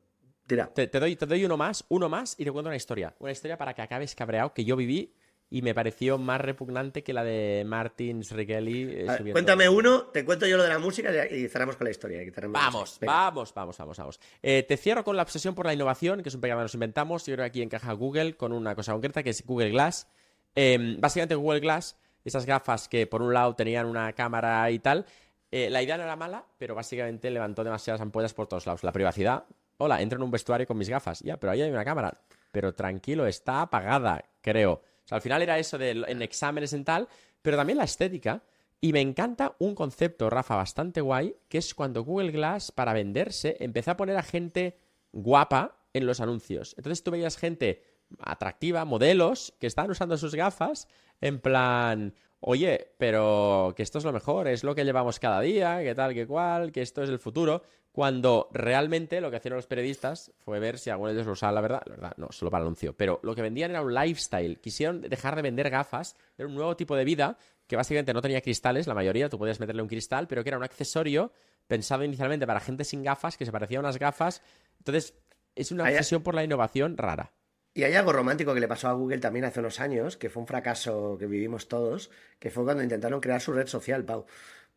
Tira. 0.48 0.68
Te, 0.68 0.88
te 0.88 1.00
doy, 1.00 1.16
te 1.16 1.26
doy 1.26 1.46
uno 1.46 1.58
más, 1.58 1.86
uno 1.89 2.10
más 2.10 2.36
y 2.39 2.44
te 2.46 2.52
cuento 2.52 2.70
una 2.70 2.76
historia. 2.76 3.14
Una 3.20 3.32
historia 3.32 3.58
para 3.58 3.74
que 3.74 3.82
acabes 3.82 4.16
cabreado 4.16 4.54
que 4.54 4.66
yo 4.66 4.76
viví 4.76 5.14
y 5.54 5.62
me 5.62 5.76
pareció 5.76 6.18
más 6.18 6.41
repugnante 6.41 7.04
que 7.04 7.14
la 7.14 7.24
de 7.24 7.64
Martin 7.64 8.24
Srikeli. 8.24 9.06
eh, 9.06 9.32
cuéntame 9.32 9.70
uno, 9.70 10.06
te 10.06 10.26
cuento 10.26 10.47
yo 10.47 10.58
lo 10.58 10.64
de 10.64 10.70
la 10.70 10.80
música 10.80 11.12
y 11.28 11.47
cerramos 11.47 11.76
con 11.76 11.86
la 11.86 11.91
historia. 11.91 12.24
Vamos, 12.47 12.97
vamos, 12.99 13.54
vamos, 13.54 13.78
vamos, 13.78 13.97
vamos. 13.97 14.20
Eh, 14.41 14.64
te 14.68 14.78
cierro 14.78 15.04
con 15.04 15.16
la 15.16 15.22
obsesión 15.22 15.54
por 15.54 15.68
la 15.68 15.74
innovación, 15.76 16.24
que 16.24 16.30
es 16.30 16.34
un 16.34 16.41
pecado 16.41 16.62
que 16.62 16.64
nos 16.64 16.74
inventamos. 16.74 17.24
Yo 17.28 17.36
creo 17.36 17.43
que 17.43 17.49
aquí 17.49 17.62
encaja 17.62 17.93
Google 17.93 18.36
con 18.36 18.51
una 18.51 18.74
cosa 18.74 18.93
concreta, 18.93 19.22
que 19.22 19.30
es 19.30 19.45
Google 19.45 19.70
Glass. 19.70 20.08
Eh, 20.56 20.95
básicamente 20.97 21.36
Google 21.36 21.60
Glass, 21.60 21.97
esas 22.26 22.47
gafas 22.47 22.89
que 22.89 23.06
por 23.06 23.22
un 23.22 23.32
lado 23.32 23.54
tenían 23.56 23.86
una 23.86 24.12
cámara 24.14 24.72
y 24.72 24.80
tal, 24.80 25.06
eh, 25.51 25.70
la 25.70 25.84
idea 25.84 25.97
no 25.97 26.04
era 26.04 26.16
mala, 26.16 26.45
pero 26.58 26.74
básicamente 26.74 27.30
levantó 27.30 27.64
demasiadas 27.64 28.01
ampollas 28.01 28.34
por 28.34 28.47
todos 28.47 28.66
lados. 28.66 28.84
La 28.84 28.91
privacidad, 28.91 29.45
hola, 29.78 30.01
entro 30.01 30.18
en 30.18 30.24
un 30.24 30.32
vestuario 30.32 30.66
con 30.66 30.80
mis 30.80 30.89
gafas, 30.89 31.20
ya, 31.20 31.38
pero 31.38 31.51
ahí 31.51 31.62
hay 31.62 31.70
una 31.70 31.86
cámara. 31.86 32.18
Pero 32.51 32.74
tranquilo, 32.74 33.28
está 33.28 33.62
apagada, 33.62 34.26
creo. 34.41 34.82
Al 35.10 35.22
final 35.22 35.41
era 35.41 35.60
eso 35.60 35.78
de 35.78 35.91
en 35.91 36.22
exámenes 36.22 36.74
en 36.74 36.86
tal, 36.86 37.08
pero 37.41 37.58
también 37.58 37.78
la 37.78 37.84
estética. 37.84 38.43
Y 38.82 38.91
me 38.91 39.01
encanta 39.01 39.56
un 39.60 39.76
concepto, 39.76 40.30
Rafa, 40.30 40.56
bastante 40.56 40.99
guay, 40.99 41.36
que 41.47 41.58
es 41.58 41.74
cuando 41.74 42.04
Google 42.04 42.32
Glass, 42.32 42.72
para 42.72 42.91
venderse, 42.91 43.56
empezó 43.62 43.91
a 43.91 43.97
poner 43.97 44.18
a 44.18 44.24
gente 44.24 44.78
guapa 45.14 45.78
en 45.93 46.06
los 46.06 46.20
anuncios. 46.20 46.74
Entonces 46.78 47.01
tú 47.04 47.12
veías 47.12 47.38
gente 47.38 47.82
atractiva, 48.20 48.84
modelos, 48.84 49.54
que 49.60 49.68
estaban 49.68 49.91
usando 49.91 50.18
sus 50.18 50.36
gafas, 50.36 50.88
en 51.22 51.39
plan, 51.39 52.14
oye, 52.41 52.93
pero 52.97 53.74
que 53.76 53.84
esto 53.84 53.99
es 53.99 54.04
lo 54.04 54.12
mejor, 54.12 54.47
es 54.47 54.64
lo 54.64 54.76
que 54.76 54.84
llevamos 54.84 55.20
cada 55.20 55.39
día, 55.39 55.82
que 55.82 55.95
tal, 55.95 56.14
que 56.14 56.28
cual, 56.28 56.72
que 56.72 56.82
esto 56.82 57.04
es 57.04 57.10
el 57.10 57.20
futuro. 57.20 57.64
Cuando 57.94 58.50
realmente 58.52 59.22
lo 59.22 59.30
que 59.30 59.38
hicieron 59.38 59.58
los 59.58 59.68
periodistas 59.68 60.32
fue 60.39 60.60
ver 60.60 60.80
si 60.80 60.89
alguno 60.89 61.10
de 61.10 61.14
ellos 61.14 61.28
lo 61.28 61.34
usaba, 61.34 61.52
la 61.52 61.62
verdad, 61.62 61.84
la 61.86 61.91
verdad, 61.91 62.14
no, 62.18 62.32
solo 62.32 62.50
para 62.50 62.64
el 62.64 62.66
anuncio. 62.66 62.98
Pero 62.98 63.20
lo 63.22 63.36
que 63.36 63.44
vendían 63.44 63.70
era 63.70 63.84
un 63.84 63.94
lifestyle. 63.94 64.60
Quisieron 64.60 65.02
dejar 65.02 65.36
de 65.36 65.44
vender 65.44 65.70
gafas, 65.70 66.16
era 66.36 66.48
un 66.48 66.56
nuevo 66.56 66.76
tipo 66.76 66.96
de 66.96 67.06
vida 67.06 67.38
que 67.68 67.76
básicamente 67.76 68.12
no 68.12 68.24
tenía 68.24 68.41
cristales, 68.41 68.88
la 68.88 68.96
mayoría, 68.96 69.30
tú 69.30 69.38
podías 69.38 69.60
meterle 69.60 69.84
un 69.84 69.88
cristal, 69.88 70.28
pero 70.28 70.44
que 70.44 70.50
era 70.50 70.58
un 70.58 70.64
accesorio 70.64 71.32
pensado 71.68 72.04
inicialmente 72.04 72.48
para 72.48 72.60
gente 72.60 72.84
sin 72.84 73.04
gafas, 73.04 73.38
que 73.38 73.46
se 73.46 73.52
parecía 73.52 73.78
a 73.78 73.82
unas 73.82 74.00
gafas. 74.00 74.41
Entonces, 74.80 75.14
es 75.54 75.72
una 75.72 75.84
obsesión 75.84 76.24
por 76.24 76.34
la 76.34 76.44
innovación 76.44 76.98
rara. 76.98 77.32
Y 77.76 77.84
hay 77.84 77.94
algo 77.94 78.12
romántico 78.12 78.54
que 78.56 78.60
le 78.60 78.68
pasó 78.68 78.88
a 78.88 78.94
Google 78.94 79.20
también 79.20 79.46
hace 79.46 79.60
unos 79.60 79.80
años, 79.80 80.18
que 80.18 80.30
fue 80.30 80.41
un 80.41 80.48
fracaso 80.48 81.16
que 81.20 81.26
vivimos 81.26 81.68
todos, 81.68 82.12
que 82.39 82.50
fue 82.50 82.64
cuando 82.64 82.84
intentaron 82.84 83.20
crear 83.20 83.41
su 83.41 83.54
red 83.54 83.68
social, 83.68 84.04
Pau. 84.04 84.26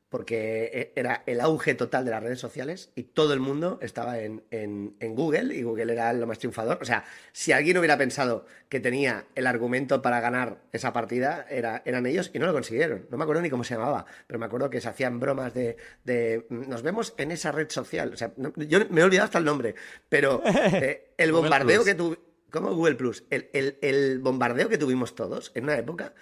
Porque 0.08 0.70
e- 0.72 0.92
era 1.00 1.24
el 1.26 1.40
auge 1.40 1.74
total 1.74 2.04
de 2.04 2.12
las 2.12 2.22
redes 2.22 2.38
sociales 2.38 2.92
y 2.94 3.02
todo 3.02 3.32
el 3.34 3.40
mundo 3.40 3.78
estaba 3.82 4.20
en, 4.20 4.44
en- 4.52 4.94
en 5.00 5.14
Google 5.16 5.52
y 5.54 5.62
Google 5.64 5.92
era 5.92 6.12
lo 6.12 6.26
más 6.28 6.38
triunfador. 6.38 6.78
O 6.80 6.84
sea, 6.84 7.04
si 7.32 7.50
alguien 7.52 7.76
hubiera 7.78 7.98
pensado 7.98 8.46
que 8.68 8.78
tenía 8.78 9.26
el 9.34 9.46
argumento 9.48 10.02
para 10.02 10.20
ganar 10.20 10.58
esa 10.72 10.92
partida, 10.92 11.44
era, 11.50 11.82
eran 11.84 12.06
ellos 12.06 12.30
y 12.32 12.38
no 12.38 12.46
lo 12.46 12.52
consiguieron. 12.52 13.06
No 13.10 13.16
me 13.18 13.24
acuerdo 13.24 13.42
ni 13.42 13.50
cómo 13.50 13.64
se 13.64 13.74
llamaba, 13.74 14.06
pero 14.28 14.38
me 14.38 14.46
acuerdo 14.46 14.70
que 14.70 14.80
se 14.80 14.88
hacían 14.88 15.18
bromas 15.18 15.52
de, 15.54 15.76
de, 16.04 16.46
nos 16.50 16.82
vemos 16.82 17.12
en 17.18 17.32
esa 17.32 17.50
red 17.50 17.68
social. 17.70 18.12
O 18.14 18.16
sea, 18.16 18.32
no- 18.36 18.52
yo 18.56 18.78
me 18.90 19.00
he 19.00 19.04
olvidado 19.04 19.24
hasta 19.24 19.38
el 19.38 19.44
nombre, 19.44 19.74
pero 20.08 20.40
eh, 20.46 21.14
el 21.18 21.32
bombardeo 21.32 21.82
que 21.84 21.94
tu- 21.96 22.16
como 22.50 22.72
Google 22.74 22.94
Plus, 22.94 23.24
el, 23.28 23.50
el- 23.52 23.76
el 23.82 24.20
bombardeo 24.20 24.68
que 24.68 24.78
tuvimos 24.78 25.16
todos 25.16 25.50
en 25.56 25.64
una 25.64 25.76
época, 25.76 26.14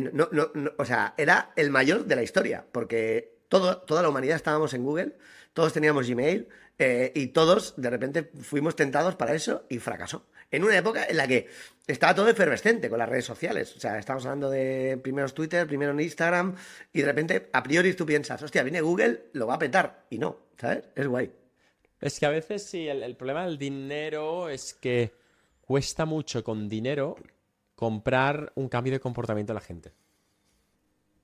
no- 0.00 0.28
no- 0.32 0.50
no- 0.54 0.72
o 0.78 0.84
sea, 0.84 1.14
era 1.16 1.52
el 1.56 1.70
mayor 1.70 2.04
de 2.04 2.16
la 2.16 2.22
historia, 2.22 2.64
porque 2.72 3.38
todo, 3.48 3.78
toda 3.78 4.02
la 4.02 4.08
humanidad 4.08 4.36
estábamos 4.36 4.74
en 4.74 4.84
Google, 4.84 5.16
todos 5.52 5.72
teníamos 5.72 6.08
Gmail 6.08 6.48
eh, 6.78 7.12
y 7.14 7.28
todos 7.28 7.74
de 7.76 7.90
repente 7.90 8.30
fuimos 8.42 8.76
tentados 8.76 9.16
para 9.16 9.34
eso 9.34 9.64
y 9.68 9.78
fracasó. 9.78 10.26
En 10.50 10.64
una 10.64 10.78
época 10.78 11.04
en 11.04 11.16
la 11.18 11.26
que 11.28 11.48
estaba 11.86 12.14
todo 12.14 12.28
efervescente 12.28 12.88
con 12.88 12.98
las 12.98 13.08
redes 13.08 13.24
sociales. 13.26 13.76
O 13.76 13.80
sea, 13.80 13.98
estamos 13.98 14.24
hablando 14.24 14.48
de 14.48 14.98
primeros 15.02 15.34
Twitter, 15.34 15.66
primero 15.66 15.92
en 15.92 16.00
Instagram, 16.00 16.54
y 16.92 17.00
de 17.00 17.06
repente, 17.06 17.50
a 17.52 17.62
priori, 17.62 17.92
tú 17.94 18.06
piensas, 18.06 18.42
hostia, 18.42 18.62
viene 18.62 18.80
Google, 18.80 19.24
lo 19.34 19.46
va 19.46 19.54
a 19.54 19.58
petar. 19.58 20.06
Y 20.08 20.18
no, 20.18 20.38
¿sabes? 20.58 20.84
Es 20.94 21.06
guay. 21.06 21.30
Es 22.00 22.18
que 22.18 22.26
a 22.26 22.30
veces 22.30 22.62
sí, 22.62 22.88
el, 22.88 23.02
el 23.02 23.16
problema 23.16 23.44
del 23.44 23.58
dinero 23.58 24.48
es 24.48 24.72
que 24.72 25.12
cuesta 25.60 26.06
mucho 26.06 26.42
con 26.44 26.66
dinero 26.68 27.16
comprar 27.78 28.50
un 28.56 28.68
cambio 28.68 28.92
de 28.92 28.98
comportamiento 28.98 29.52
de 29.52 29.54
la 29.54 29.60
gente. 29.60 29.92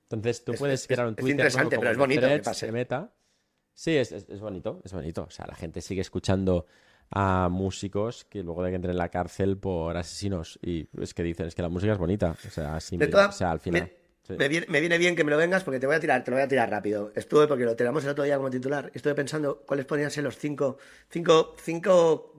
Entonces 0.04 0.44
tú 0.44 0.52
Es- 0.52 0.58
puedes 0.60 0.80
es- 0.82 0.86
crear 0.86 1.06
un 1.08 1.14
es 1.14 1.16
Twitter 1.16 1.32
interesante, 1.32 1.64
nuevo 1.76 1.80
pero 1.80 1.90
es 1.90 1.98
bonito 1.98 2.20
que 2.20 2.26
Threads, 2.28 2.44
pase. 2.44 2.66
se 2.66 2.72
meta. 2.72 3.12
Sí, 3.74 3.96
es, 3.96 4.12
es- 4.12 4.28
es 4.28 4.38
bonito, 4.40 4.80
es 4.84 4.92
bonito. 4.92 5.24
O 5.24 5.30
sea, 5.30 5.46
la 5.48 5.56
gente 5.56 5.80
sigue 5.80 6.00
escuchando 6.00 6.66
a 7.10 7.48
músicos 7.50 8.24
que 8.26 8.44
luego 8.44 8.62
de 8.62 8.70
que 8.70 8.76
entren 8.76 8.92
en 8.92 8.98
la 8.98 9.08
cárcel 9.08 9.58
por 9.58 9.96
asesinos. 9.96 10.60
Y 10.62 10.88
es 11.00 11.12
que 11.12 11.24
dicen, 11.24 11.46
es 11.46 11.56
que 11.56 11.62
la 11.62 11.68
música 11.68 11.92
es 11.92 11.98
bonita. 11.98 12.36
O 12.46 12.50
sea, 12.50 12.76
así 12.76 12.96
De 12.96 13.06
me- 13.06 13.10
toda- 13.10 13.28
o 13.30 13.32
sea, 13.32 13.50
al 13.50 13.58
final. 13.58 13.82
Me, 13.82 14.03
me 14.28 14.48
viene, 14.48 14.98
bien 14.98 15.14
que 15.16 15.22
me 15.24 15.30
lo 15.30 15.36
vengas 15.36 15.64
porque 15.64 15.78
te 15.78 15.86
voy 15.86 15.96
a 15.96 16.00
tirar, 16.00 16.24
te 16.24 16.30
lo 16.30 16.36
voy 16.36 16.44
a 16.44 16.48
tirar 16.48 16.70
rápido. 16.70 17.12
Estuve, 17.14 17.46
porque 17.46 17.64
lo 17.64 17.76
tiramos 17.76 18.04
el 18.04 18.10
otro 18.10 18.24
día 18.24 18.36
como 18.36 18.48
titular, 18.50 18.90
estuve 18.94 19.14
pensando 19.14 19.62
cuáles 19.66 19.84
podrían 19.84 20.10
ser 20.10 20.24
los 20.24 20.38
cinco, 20.38 20.78
cinco, 21.10 21.54
cinco 21.62 22.32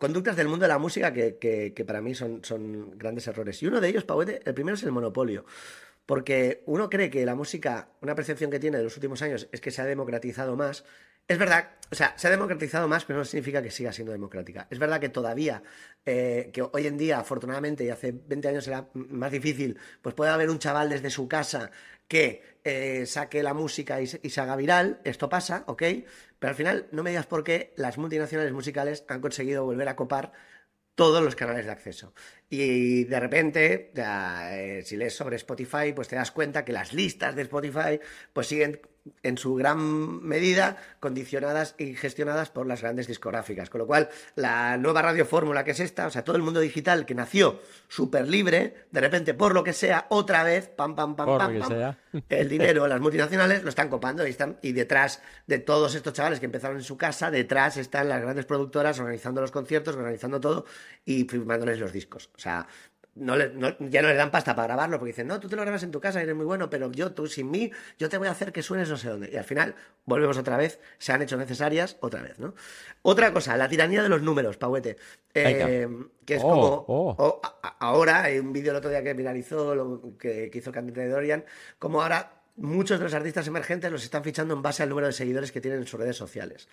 conductas 0.00 0.36
del 0.36 0.48
mundo 0.48 0.64
de 0.64 0.68
la 0.68 0.78
música 0.78 1.12
que, 1.12 1.36
que- 1.36 1.72
que 1.74 1.84
para 1.84 2.00
mí 2.00 2.14
son, 2.14 2.44
son 2.44 2.98
grandes 2.98 3.26
errores. 3.28 3.62
Y 3.62 3.66
uno 3.68 3.80
de 3.80 3.88
ellos, 3.88 4.04
Pauete, 4.04 4.40
el 4.44 4.54
primero 4.54 4.74
es 4.76 4.82
el 4.82 4.92
monopolio. 4.92 5.44
Porque 6.06 6.62
uno 6.66 6.88
cree 6.88 7.10
que 7.10 7.24
la 7.26 7.34
música, 7.34 7.90
una 8.00 8.14
percepción 8.14 8.50
que 8.50 8.58
tiene 8.58 8.78
de 8.78 8.84
los 8.84 8.96
últimos 8.96 9.20
años 9.22 9.46
es 9.52 9.60
que 9.60 9.70
se 9.70 9.82
ha 9.82 9.84
democratizado 9.84 10.56
más. 10.56 10.84
Es 11.28 11.36
verdad, 11.38 11.68
o 11.90 11.94
sea, 11.94 12.14
se 12.16 12.26
ha 12.26 12.30
democratizado 12.30 12.88
más, 12.88 13.04
pero 13.04 13.18
no 13.18 13.24
significa 13.26 13.62
que 13.62 13.70
siga 13.70 13.92
siendo 13.92 14.12
democrática. 14.12 14.66
Es 14.70 14.78
verdad 14.78 14.98
que 14.98 15.10
todavía, 15.10 15.62
eh, 16.06 16.48
que 16.54 16.62
hoy 16.62 16.86
en 16.86 16.96
día, 16.96 17.18
afortunadamente, 17.18 17.84
y 17.84 17.90
hace 17.90 18.12
20 18.12 18.48
años 18.48 18.66
era 18.66 18.88
más 18.94 19.30
difícil, 19.30 19.78
pues 20.00 20.14
puede 20.14 20.30
haber 20.30 20.48
un 20.48 20.58
chaval 20.58 20.88
desde 20.88 21.10
su 21.10 21.28
casa 21.28 21.70
que 22.08 22.42
eh, 22.64 23.04
saque 23.06 23.42
la 23.42 23.52
música 23.52 24.00
y 24.00 24.06
se, 24.06 24.40
haga 24.40 24.56
viral. 24.56 25.00
Esto 25.04 25.28
pasa, 25.28 25.64
¿ok? 25.66 25.82
Pero 26.38 26.50
al 26.50 26.54
final, 26.54 26.88
no 26.92 27.02
me 27.02 27.10
digas 27.10 27.26
por 27.26 27.44
qué 27.44 27.74
las 27.76 27.98
multinacionales 27.98 28.52
musicales 28.54 29.04
han 29.08 29.20
conseguido 29.20 29.64
volver 29.64 29.88
a 29.88 29.96
copar 29.96 30.32
todos 30.94 31.22
los 31.22 31.36
canales 31.36 31.66
de 31.66 31.72
acceso. 31.72 32.12
Y 32.50 33.04
de 33.04 33.20
repente, 33.20 33.92
eh, 33.94 34.82
si 34.84 34.96
lees 34.96 35.14
sobre 35.14 35.36
Spotify, 35.36 35.92
pues 35.94 36.08
te 36.08 36.16
das 36.16 36.32
cuenta 36.32 36.64
que 36.64 36.72
las 36.72 36.92
listas 36.92 37.36
de 37.36 37.42
Spotify 37.42 38.00
pues 38.32 38.46
siguen 38.48 38.80
en 39.22 39.38
su 39.38 39.54
gran 39.54 40.22
medida 40.22 40.76
condicionadas 41.00 41.74
y 41.78 41.94
gestionadas 41.94 42.50
por 42.50 42.66
las 42.66 42.82
grandes 42.82 43.06
discográficas. 43.06 43.70
Con 43.70 43.80
lo 43.80 43.86
cual, 43.86 44.08
la 44.34 44.76
nueva 44.76 45.02
radiofórmula 45.02 45.64
que 45.64 45.72
es 45.72 45.80
esta, 45.80 46.06
o 46.06 46.10
sea, 46.10 46.24
todo 46.24 46.36
el 46.36 46.42
mundo 46.42 46.60
digital 46.60 47.06
que 47.06 47.14
nació 47.14 47.60
súper 47.88 48.28
libre, 48.28 48.86
de 48.90 49.00
repente, 49.00 49.34
por 49.34 49.54
lo 49.54 49.64
que 49.64 49.72
sea, 49.72 50.06
otra 50.10 50.42
vez, 50.42 50.68
pam, 50.68 50.94
pam, 50.94 51.16
pam, 51.16 51.26
Por 51.26 51.38
pam, 51.38 51.58
pam, 51.58 51.68
sea. 51.68 51.98
el 52.28 52.48
dinero, 52.48 52.86
las 52.86 53.00
multinacionales 53.00 53.62
lo 53.62 53.68
están 53.68 53.88
copando 53.88 54.26
y, 54.26 54.30
están, 54.30 54.58
y 54.62 54.72
detrás 54.72 55.22
de 55.46 55.58
todos 55.58 55.94
estos 55.94 56.12
chavales 56.12 56.40
que 56.40 56.46
empezaron 56.46 56.76
en 56.76 56.84
su 56.84 56.96
casa, 56.96 57.30
detrás 57.30 57.76
están 57.76 58.08
las 58.08 58.20
grandes 58.20 58.46
productoras 58.46 58.98
organizando 58.98 59.40
los 59.40 59.50
conciertos, 59.50 59.96
organizando 59.96 60.40
todo 60.40 60.64
y 61.04 61.24
firmándoles 61.24 61.78
los 61.78 61.92
discos. 61.92 62.30
O 62.36 62.38
sea, 62.38 62.66
no 63.18 63.36
le- 63.36 63.50
no- 63.50 63.76
ya 63.80 64.02
no 64.02 64.08
les 64.08 64.16
dan 64.16 64.30
pasta 64.30 64.54
para 64.54 64.68
grabarlo 64.68 64.98
porque 64.98 65.10
dicen, 65.12 65.26
no, 65.26 65.38
tú 65.40 65.48
te 65.48 65.56
lo 65.56 65.62
grabas 65.62 65.82
en 65.82 65.90
tu 65.90 66.00
casa 66.00 66.22
eres 66.22 66.34
muy 66.34 66.44
bueno, 66.46 66.70
pero 66.70 66.90
yo, 66.92 67.12
tú 67.12 67.26
sin 67.26 67.50
mí, 67.50 67.70
yo 67.98 68.08
te 68.08 68.18
voy 68.18 68.28
a 68.28 68.30
hacer 68.30 68.52
que 68.52 68.62
suenes 68.62 68.88
no 68.88 68.96
sé 68.96 69.08
dónde. 69.08 69.30
Y 69.32 69.36
al 69.36 69.44
final 69.44 69.74
volvemos 70.04 70.38
otra 70.38 70.56
vez, 70.56 70.80
se 70.98 71.12
han 71.12 71.22
hecho 71.22 71.36
necesarias 71.36 71.96
otra 72.00 72.22
vez, 72.22 72.38
¿no? 72.38 72.54
Otra 73.02 73.32
cosa, 73.32 73.56
la 73.56 73.68
tiranía 73.68 74.02
de 74.02 74.08
los 74.08 74.22
números, 74.22 74.56
Pauete. 74.56 74.96
Eh, 75.34 75.88
que 76.24 76.34
es 76.34 76.42
Oh, 76.44 76.50
como 76.50 76.84
oh. 76.88 77.40
a- 77.62 77.76
ahora, 77.80 78.22
hay 78.24 78.38
un 78.38 78.52
vídeo 78.52 78.70
el 78.72 78.76
otro 78.78 78.90
día 78.90 79.02
que 79.02 79.14
viralizó, 79.14 79.74
lo 79.74 80.16
que, 80.18 80.50
que 80.50 80.58
hizo 80.58 80.70
el 80.70 80.74
cantante 80.74 81.00
de 81.00 81.08
Dorian, 81.08 81.44
como 81.78 82.02
ahora 82.02 82.32
muchos 82.56 82.98
de 82.98 83.04
los 83.04 83.14
artistas 83.14 83.46
emergentes 83.46 83.90
los 83.92 84.02
están 84.02 84.24
fichando 84.24 84.52
en 84.54 84.62
base 84.62 84.82
al 84.82 84.88
número 84.88 85.06
de 85.06 85.12
seguidores 85.12 85.52
que 85.52 85.60
tienen 85.60 85.80
en 85.80 85.86
sus 85.86 86.00
redes 86.00 86.16
sociales. 86.16 86.68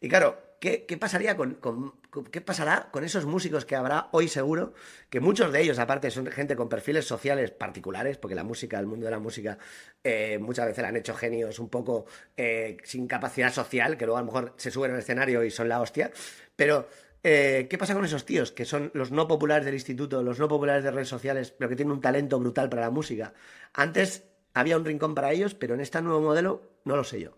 Y 0.00 0.08
claro, 0.08 0.40
¿qué, 0.60 0.86
qué 0.86 0.96
pasaría 0.96 1.36
con, 1.36 1.54
con- 1.54 1.94
qué 2.30 2.40
pasará 2.40 2.88
con 2.90 3.04
esos 3.04 3.26
músicos 3.26 3.64
que 3.64 3.76
habrá 3.76 4.08
hoy 4.12 4.28
seguro? 4.28 4.72
Que 5.10 5.20
muchos 5.20 5.52
de 5.52 5.60
ellos, 5.60 5.78
aparte, 5.78 6.10
son 6.10 6.26
gente 6.26 6.56
con 6.56 6.68
perfiles 6.68 7.06
sociales 7.06 7.50
particulares, 7.50 8.16
porque 8.18 8.34
la 8.34 8.44
música, 8.44 8.78
el 8.78 8.86
mundo 8.86 9.06
de 9.06 9.10
la 9.10 9.18
música, 9.18 9.58
eh, 10.04 10.38
muchas 10.40 10.66
veces 10.66 10.82
la 10.82 10.88
han 10.88 10.96
hecho 10.96 11.14
genios 11.14 11.58
un 11.58 11.68
poco 11.68 12.06
eh, 12.36 12.76
sin 12.84 13.06
capacidad 13.06 13.52
social, 13.52 13.96
que 13.96 14.06
luego 14.06 14.18
a 14.18 14.20
lo 14.22 14.26
mejor 14.26 14.54
se 14.56 14.70
suben 14.70 14.92
al 14.92 14.98
escenario 14.98 15.42
y 15.44 15.50
son 15.50 15.68
la 15.68 15.80
hostia. 15.80 16.10
Pero 16.56 16.88
eh, 17.24 17.66
¿Qué 17.68 17.76
pasa 17.78 17.94
con 17.94 18.04
esos 18.04 18.24
tíos 18.24 18.52
que 18.52 18.64
son 18.64 18.90
los 18.94 19.10
no 19.10 19.26
populares 19.26 19.64
del 19.64 19.74
instituto, 19.74 20.22
los 20.22 20.38
no 20.38 20.46
populares 20.48 20.84
de 20.84 20.92
redes 20.92 21.08
sociales, 21.08 21.50
pero 21.56 21.68
que 21.68 21.74
tienen 21.76 21.92
un 21.92 22.00
talento 22.00 22.38
brutal 22.38 22.68
para 22.68 22.82
la 22.82 22.90
música? 22.90 23.34
Antes 23.74 24.22
había 24.54 24.76
un 24.76 24.84
rincón 24.84 25.14
para 25.16 25.32
ellos, 25.32 25.54
pero 25.54 25.74
en 25.74 25.80
este 25.80 26.00
nuevo 26.00 26.20
modelo 26.20 26.62
no 26.84 26.94
lo 26.96 27.02
sé 27.04 27.20
yo. 27.20 27.36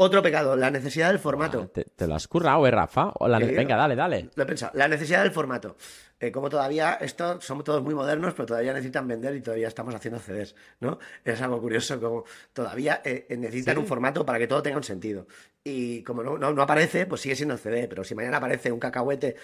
Otro 0.00 0.22
pecado, 0.22 0.54
la 0.54 0.70
necesidad 0.70 1.08
del 1.08 1.18
formato. 1.18 1.66
¿Te, 1.70 1.82
te 1.82 2.06
lo 2.06 2.14
has 2.14 2.28
currado, 2.28 2.64
eh, 2.68 2.70
Rafa? 2.70 3.10
O 3.18 3.26
la- 3.26 3.40
Sí, 3.40 3.46
Venga, 3.46 3.74
dale, 3.76 3.96
dale. 3.96 4.30
Lo 4.36 4.44
he 4.44 4.46
pensado. 4.46 4.70
La 4.76 4.86
necesidad 4.86 5.24
del 5.24 5.32
formato. 5.32 5.76
Eh, 6.20 6.30
como 6.30 6.48
todavía, 6.48 6.94
esto, 7.00 7.40
somos 7.40 7.64
todos 7.64 7.82
muy 7.82 7.94
modernos, 7.96 8.32
pero 8.34 8.46
todavía 8.46 8.72
necesitan 8.72 9.08
vender 9.08 9.34
y 9.34 9.40
todavía 9.40 9.66
estamos 9.66 9.92
haciendo 9.96 10.20
CDs, 10.20 10.54
¿no? 10.78 11.00
Es 11.24 11.42
algo 11.42 11.60
curioso, 11.60 11.98
como 12.00 12.24
todavía 12.52 13.02
eh, 13.04 13.26
eh, 13.28 13.36
necesitan 13.36 13.74
Sí. 13.74 13.80
un 13.80 13.86
formato 13.88 14.24
para 14.24 14.38
que 14.38 14.46
todo 14.46 14.62
tenga 14.62 14.76
un 14.76 14.84
sentido. 14.84 15.26
Y 15.64 16.04
como 16.04 16.22
no, 16.22 16.38
no, 16.38 16.52
no 16.52 16.62
aparece, 16.62 17.06
pues 17.06 17.20
sigue 17.20 17.34
siendo 17.34 17.56
CD, 17.56 17.88
pero 17.88 18.04
si 18.04 18.14
mañana 18.14 18.36
aparece 18.36 18.70
un 18.70 18.78
cacahuete 18.78 19.34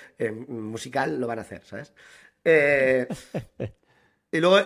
musical, 0.46 1.20
lo 1.20 1.26
van 1.26 1.40
a 1.40 1.42
hacer, 1.42 1.62
¿sabes? 1.64 1.92
Y 4.30 4.40
luego 4.40 4.58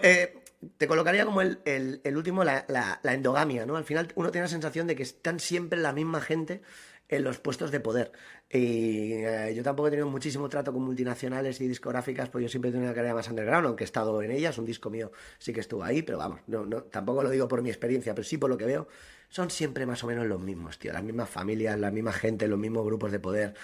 te 0.76 0.88
colocaría 0.88 1.24
como 1.24 1.40
el, 1.40 1.60
el- 1.64 2.00
el 2.04 2.16
último, 2.16 2.44
la, 2.44 2.64
la- 2.68 3.00
la 3.02 3.14
endogamia, 3.14 3.66
¿no? 3.66 3.76
Al 3.76 3.84
final 3.84 4.08
uno 4.16 4.30
tiene 4.30 4.44
la 4.46 4.48
sensación 4.50 4.86
de 4.86 4.96
que 4.96 5.02
están 5.02 5.40
siempre 5.40 5.78
la 5.78 5.92
misma 5.92 6.20
gente 6.20 6.62
en 7.08 7.24
los 7.24 7.38
puestos 7.38 7.70
de 7.70 7.80
poder. 7.80 8.12
Y 8.50 9.12
eh, 9.14 9.52
yo 9.54 9.62
tampoco 9.62 9.88
he 9.88 9.90
tenido 9.90 10.08
muchísimo 10.08 10.48
trato 10.48 10.72
con 10.72 10.82
multinacionales 10.82 11.60
y 11.60 11.68
discográficas, 11.68 12.28
pues 12.28 12.42
yo 12.42 12.48
siempre 12.48 12.70
he 12.70 12.72
tenido 12.72 12.88
una 12.90 12.94
carrera 12.94 13.14
más 13.14 13.28
underground, 13.28 13.66
aunque 13.66 13.84
he 13.84 13.86
estado 13.86 14.20
en 14.22 14.30
ellas, 14.30 14.58
un 14.58 14.66
disco 14.66 14.90
mío 14.90 15.10
sí 15.38 15.52
que 15.52 15.60
estuvo 15.60 15.82
ahí, 15.84 16.02
pero 16.02 16.18
vamos, 16.18 16.40
no, 16.46 16.66
no, 16.66 16.82
tampoco 16.84 17.22
lo 17.22 17.30
digo 17.30 17.48
por 17.48 17.62
mi 17.62 17.70
experiencia, 17.70 18.14
pero 18.14 18.24
sí 18.24 18.36
por 18.38 18.50
lo 18.50 18.58
que 18.58 18.66
veo, 18.66 18.88
son 19.28 19.50
siempre 19.50 19.84
más 19.86 20.02
o 20.04 20.06
menos 20.06 20.26
los 20.26 20.40
mismos, 20.40 20.78
tío, 20.78 20.92
las 20.92 21.02
mismas 21.02 21.28
familias, 21.28 21.78
la 21.78 21.90
misma 21.90 22.12
gente, 22.12 22.48
los 22.48 22.58
mismos 22.58 22.84
grupos 22.84 23.12
de 23.12 23.20
poder, 23.20 23.54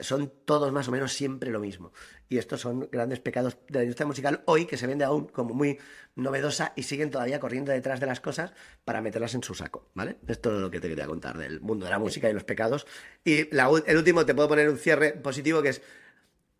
son 0.00 0.32
todos 0.44 0.72
más 0.72 0.88
o 0.88 0.90
menos 0.90 1.12
siempre 1.12 1.50
lo 1.50 1.60
mismo. 1.60 1.92
Y 2.28 2.38
estos 2.38 2.60
son 2.60 2.88
grandes 2.90 3.20
pecados 3.20 3.56
de 3.68 3.78
la 3.78 3.84
industria 3.84 4.06
musical 4.06 4.42
hoy 4.46 4.66
que 4.66 4.76
se 4.76 4.86
vende 4.86 5.04
aún 5.04 5.26
como 5.26 5.54
muy 5.54 5.78
novedosa 6.14 6.72
y 6.76 6.84
siguen 6.84 7.10
todavía 7.10 7.40
corriendo 7.40 7.72
detrás 7.72 8.00
de 8.00 8.06
las 8.06 8.20
cosas 8.20 8.52
para 8.84 9.00
meterlas 9.00 9.34
en 9.34 9.42
su 9.42 9.54
saco, 9.54 9.90
¿vale? 9.94 10.16
Esto 10.28 10.54
es 10.54 10.60
lo 10.60 10.70
que 10.70 10.80
te 10.80 10.88
quería 10.88 11.06
contar 11.06 11.38
del 11.38 11.60
mundo 11.60 11.86
de 11.86 11.90
la 11.90 11.98
música 11.98 12.28
y 12.28 12.32
los 12.32 12.44
pecados. 12.44 12.86
Y 13.24 13.48
el 13.50 13.96
último, 13.96 14.26
te 14.26 14.34
puedo 14.34 14.48
poner 14.48 14.68
un 14.68 14.78
cierre 14.78 15.12
positivo 15.12 15.62
que 15.62 15.70
es 15.70 15.82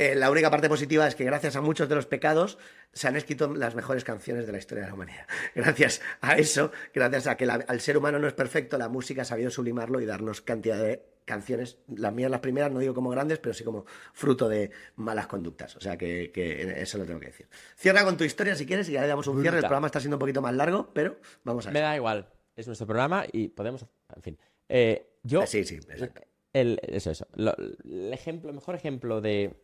eh, 0.00 0.14
la 0.14 0.30
única 0.30 0.50
parte 0.50 0.68
positiva 0.68 1.06
es 1.06 1.14
que 1.14 1.24
gracias 1.24 1.56
a 1.56 1.60
muchos 1.60 1.88
de 1.88 1.94
los 1.94 2.06
pecados 2.06 2.58
se 2.92 3.06
han 3.06 3.16
escrito 3.16 3.52
las 3.54 3.74
mejores 3.74 4.02
canciones 4.02 4.46
de 4.46 4.52
la 4.52 4.58
historia 4.58 4.82
de 4.84 4.88
la 4.88 4.94
humanidad. 4.94 5.26
Gracias 5.54 6.00
a 6.20 6.36
eso, 6.36 6.72
gracias 6.94 7.26
a 7.26 7.36
que 7.36 7.46
la- 7.46 7.64
al 7.68 7.80
ser 7.80 7.96
humano 7.98 8.18
no 8.18 8.26
es 8.26 8.32
perfecto, 8.32 8.78
la 8.78 8.88
música 8.88 9.22
ha 9.22 9.24
sabido 9.24 9.50
sublimarlo 9.50 10.00
y 10.00 10.06
darnos 10.06 10.40
cantidad 10.40 10.78
de 10.82 11.02
canciones, 11.24 11.78
las 11.94 12.12
mías 12.12 12.30
las 12.30 12.40
primeras, 12.40 12.72
no 12.72 12.80
digo 12.80 12.92
como 12.94 13.10
grandes, 13.10 13.38
pero 13.38 13.54
sí 13.54 13.62
como 13.62 13.84
fruto 14.12 14.48
de 14.48 14.70
malas 14.96 15.28
conductas. 15.28 15.76
O 15.76 15.80
sea 15.80 15.96
que, 15.96 16.32
que 16.32 16.80
eso 16.82 16.98
lo 16.98 17.04
tengo 17.04 17.20
que 17.20 17.26
decir. 17.26 17.46
Cierra 17.76 18.02
con 18.04 18.16
tu 18.16 18.24
historia 18.24 18.56
si 18.56 18.66
quieres 18.66 18.88
y 18.88 18.92
ya 18.92 19.02
le 19.02 19.06
damos 19.06 19.26
un 19.28 19.40
cierre. 19.40 19.58
El 19.58 19.62
programa 19.62 19.86
está 19.86 20.00
siendo 20.00 20.16
un 20.16 20.20
poquito 20.20 20.42
más 20.42 20.54
largo, 20.54 20.90
pero 20.92 21.18
vamos 21.44 21.66
a 21.66 21.70
Me 21.70 21.74
ver. 21.74 21.82
da 21.84 21.94
igual. 21.96 22.26
Es 22.56 22.66
nuestro 22.66 22.86
programa 22.86 23.24
y 23.30 23.48
podemos. 23.48 23.86
En 24.16 24.22
fin. 24.22 24.38
Eh, 24.68 25.06
yo. 25.22 25.46
Sí, 25.46 25.62
sí, 25.64 25.76
exacto. 25.76 26.22
El, 26.52 26.80
eso, 26.82 27.12
eso. 27.12 27.28
Lo- 27.36 27.54
el 27.56 28.12
ejemplo, 28.12 28.48
el 28.50 28.56
mejor 28.56 28.74
ejemplo 28.74 29.20
de. 29.20 29.54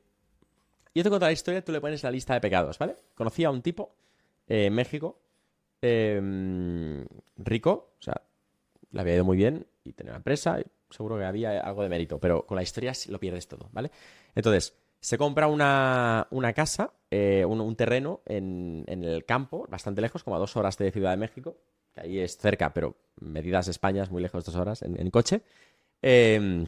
Yo 0.97 1.03
te 1.03 1.11
cuento 1.11 1.27
la 1.27 1.33
historia, 1.33 1.63
tú 1.63 1.73
le 1.73 1.81
pones 1.83 2.03
la 2.03 2.11
lista 2.11 2.33
de 2.33 2.41
pecados, 2.41 2.79
¿vale? 2.79 2.97
Conocí 3.15 3.45
a 3.45 3.51
un 3.51 3.61
tipo 3.61 3.97
eh, 4.49 4.65
en 4.65 4.73
México, 4.73 5.21
eh, 5.83 7.05
rico, 7.37 7.93
o 7.99 8.03
sea, 8.03 8.23
le 8.93 9.01
había 9.03 9.17
ido 9.17 9.25
muy 9.27 9.37
bien 9.37 9.67
y 9.85 9.93
tenía 9.93 10.13
una 10.13 10.17
empresa, 10.17 10.59
y 10.59 10.65
seguro 10.89 11.19
que 11.19 11.27
había 11.27 11.61
algo 11.61 11.83
de 11.83 11.91
mérito, 11.91 12.19
pero 12.19 12.47
con 12.47 12.57
la 12.57 12.63
historia 12.63 12.95
lo 13.11 13.21
pierdes 13.21 13.47
todo, 13.47 13.69
¿vale? 13.73 13.91
Entonces, 14.35 14.75
se 14.99 15.19
compra 15.19 15.49
una, 15.49 16.29
una 16.31 16.55
casa, 16.55 16.95
eh, 17.11 17.45
un, 17.45 17.77
terreno 17.77 18.23
en, 18.25 18.83
en 18.87 19.05
el 19.05 19.27
campo, 19.27 19.67
bastante 19.69 20.01
lejos, 20.01 20.25
como 20.25 20.37
a 20.37 20.39
dos 20.39 20.57
horas 20.57 20.79
de 20.79 20.91
Ciudad 20.93 21.11
de 21.11 21.19
México, 21.19 21.59
que 21.95 22.01
ahí 22.01 22.21
es 22.21 22.39
cerca, 22.39 22.73
pero 22.73 22.97
medidas 23.21 23.69
España 23.69 24.03
es 24.03 24.11
muy 24.11 24.23
lejos, 24.23 24.47
dos 24.47 24.57
horas 24.57 24.81
en, 24.81 25.11
coche. 25.11 25.43
Eh, 26.01 26.67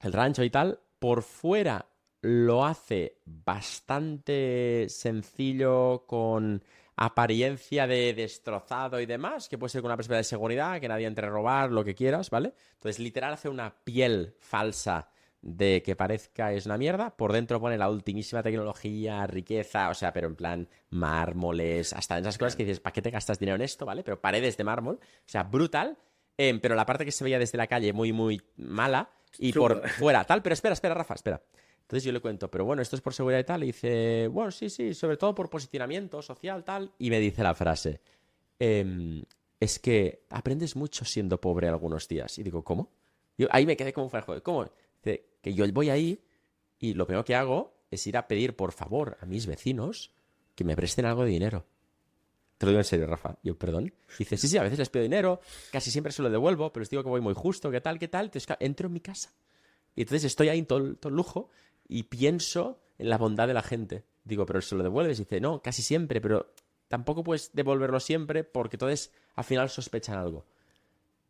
el 0.00 0.12
rancho 0.14 0.42
y 0.42 0.48
tal, 0.48 0.80
por 0.98 1.20
fuera 1.20 1.84
lo 2.20 2.64
hace 2.64 3.18
bastante 3.24 4.86
sencillo, 4.88 6.04
con 6.06 6.62
apariencia 6.96 7.86
de 7.86 8.12
destrozado 8.12 9.00
y 9.00 9.06
demás, 9.06 9.48
que 9.48 9.56
puede 9.56 9.70
ser 9.70 9.82
con 9.82 9.90
una 9.90 9.96
perspectiva 9.96 10.18
de 10.18 10.24
seguridad, 10.24 10.80
que 10.80 10.88
nadie 10.88 11.06
entre 11.06 11.26
a 11.26 11.30
robar, 11.30 11.70
lo 11.70 11.84
que 11.84 11.94
quieras, 11.94 12.28
¿vale? 12.28 12.54
Entonces, 12.74 12.98
literal, 12.98 13.34
hace 13.34 13.48
una 13.48 13.72
piel 13.84 14.34
falsa 14.40 15.08
de 15.40 15.82
que 15.84 15.94
parezca 15.94 16.52
es 16.52 16.66
una 16.66 16.76
mierda. 16.76 17.16
Por 17.16 17.32
dentro 17.32 17.60
pone 17.60 17.78
la 17.78 17.88
ultimísima 17.88 18.42
tecnología, 18.42 19.26
riqueza, 19.28 19.88
o 19.90 19.94
sea, 19.94 20.12
pero 20.12 20.26
en 20.26 20.34
plan 20.34 20.68
mármoles, 20.90 21.92
hasta 21.92 22.18
esas 22.18 22.36
cosas 22.36 22.56
que 22.56 22.64
dices, 22.64 22.80
¿para 22.80 22.92
qué 22.92 23.02
te 23.02 23.10
gastas 23.10 23.38
dinero 23.38 23.56
en 23.56 23.62
esto, 23.62 23.86
¿vale? 23.86 24.02
Pero 24.02 24.20
paredes 24.20 24.56
de 24.56 24.64
mármol, 24.64 24.96
o 24.96 25.28
sea, 25.28 25.44
brutal. 25.44 25.96
Em, 26.36 26.60
pero 26.60 26.74
la 26.74 26.86
parte 26.86 27.04
que 27.04 27.12
se 27.12 27.24
veía 27.24 27.38
desde 27.38 27.58
la 27.58 27.66
calle 27.66 27.92
muy, 27.92 28.12
muy 28.12 28.42
mala 28.56 29.10
y 29.38 29.52
por 29.52 29.88
fuera, 29.98 30.24
tal. 30.24 30.42
Pero 30.42 30.54
espera, 30.54 30.72
espera, 30.72 30.94
Rafa, 30.94 31.14
espera. 31.14 31.42
Entonces 31.88 32.04
yo 32.04 32.12
le 32.12 32.20
cuento, 32.20 32.50
pero 32.50 32.66
bueno, 32.66 32.82
esto 32.82 32.96
es 32.96 33.00
por 33.00 33.14
seguridad 33.14 33.38
y 33.38 33.44
tal. 33.44 33.62
Y 33.64 33.68
dice, 33.68 34.28
bueno, 34.28 34.50
sí, 34.50 34.68
sí, 34.68 34.92
sobre 34.92 35.16
todo 35.16 35.34
por 35.34 35.48
posicionamiento 35.48 36.20
social, 36.20 36.62
tal. 36.62 36.92
Y 36.98 37.08
me 37.08 37.18
dice 37.18 37.42
la 37.42 37.54
frase, 37.54 38.02
"Em, 38.58 39.24
es 39.58 39.78
que 39.78 40.26
aprendes 40.28 40.76
mucho 40.76 41.06
siendo 41.06 41.40
pobre 41.40 41.66
algunos 41.66 42.06
días. 42.06 42.38
Y 42.38 42.42
digo, 42.42 42.62
¿cómo? 42.62 42.90
Yo 43.38 43.48
ahí 43.50 43.64
me 43.64 43.74
quedé 43.74 43.94
como 43.94 44.10
juego. 44.10 44.42
¿Cómo? 44.42 44.66
Dice, 45.02 45.24
que 45.40 45.54
yo 45.54 45.64
voy 45.72 45.88
ahí 45.88 46.22
y 46.78 46.92
lo 46.92 47.06
primero 47.06 47.24
que 47.24 47.34
hago 47.34 47.72
es 47.90 48.06
ir 48.06 48.18
a 48.18 48.28
pedir 48.28 48.54
por 48.54 48.72
favor 48.72 49.16
a 49.22 49.24
mis 49.24 49.46
vecinos 49.46 50.10
que 50.54 50.64
me 50.64 50.76
presten 50.76 51.06
algo 51.06 51.24
de 51.24 51.30
dinero. 51.30 51.64
Te 52.58 52.66
lo 52.66 52.72
digo 52.72 52.80
en 52.80 52.84
serio, 52.84 53.06
Rafa. 53.06 53.38
Yo, 53.42 53.56
perdón. 53.56 53.94
Dice, 54.18 54.36
sí, 54.36 54.46
sí, 54.46 54.58
a 54.58 54.62
veces 54.62 54.78
les 54.78 54.90
pido 54.90 55.04
dinero, 55.04 55.40
casi 55.72 55.90
siempre 55.90 56.12
se 56.12 56.20
lo 56.20 56.28
devuelvo, 56.28 56.70
pero 56.70 56.82
les 56.82 56.90
digo 56.90 57.02
que 57.02 57.08
voy 57.08 57.22
muy 57.22 57.32
justo, 57.32 57.70
qué 57.70 57.80
tal, 57.80 57.98
qué 57.98 58.08
tal. 58.08 58.26
Entonces, 58.26 58.54
entro 58.60 58.88
en 58.88 58.92
mi 58.92 59.00
casa. 59.00 59.32
Y 59.96 60.02
entonces 60.02 60.24
estoy 60.24 60.48
ahí 60.48 60.58
en 60.58 60.66
todo, 60.66 60.94
todo 60.96 61.08
el 61.10 61.16
lujo 61.16 61.48
y 61.88 62.04
pienso 62.04 62.80
en 62.98 63.10
la 63.10 63.18
bondad 63.18 63.48
de 63.48 63.54
la 63.54 63.62
gente. 63.62 64.04
Digo, 64.24 64.46
pero 64.46 64.60
se 64.60 64.76
lo 64.76 64.82
devuelves. 64.82 65.18
Dice, 65.18 65.40
no, 65.40 65.62
casi 65.62 65.82
siempre, 65.82 66.20
pero 66.20 66.52
tampoco 66.88 67.24
puedes 67.24 67.50
devolverlo 67.54 67.98
siempre 68.00 68.44
porque 68.44 68.76
entonces 68.76 69.12
al 69.34 69.44
final 69.44 69.70
sospechan 69.70 70.18
algo. 70.18 70.44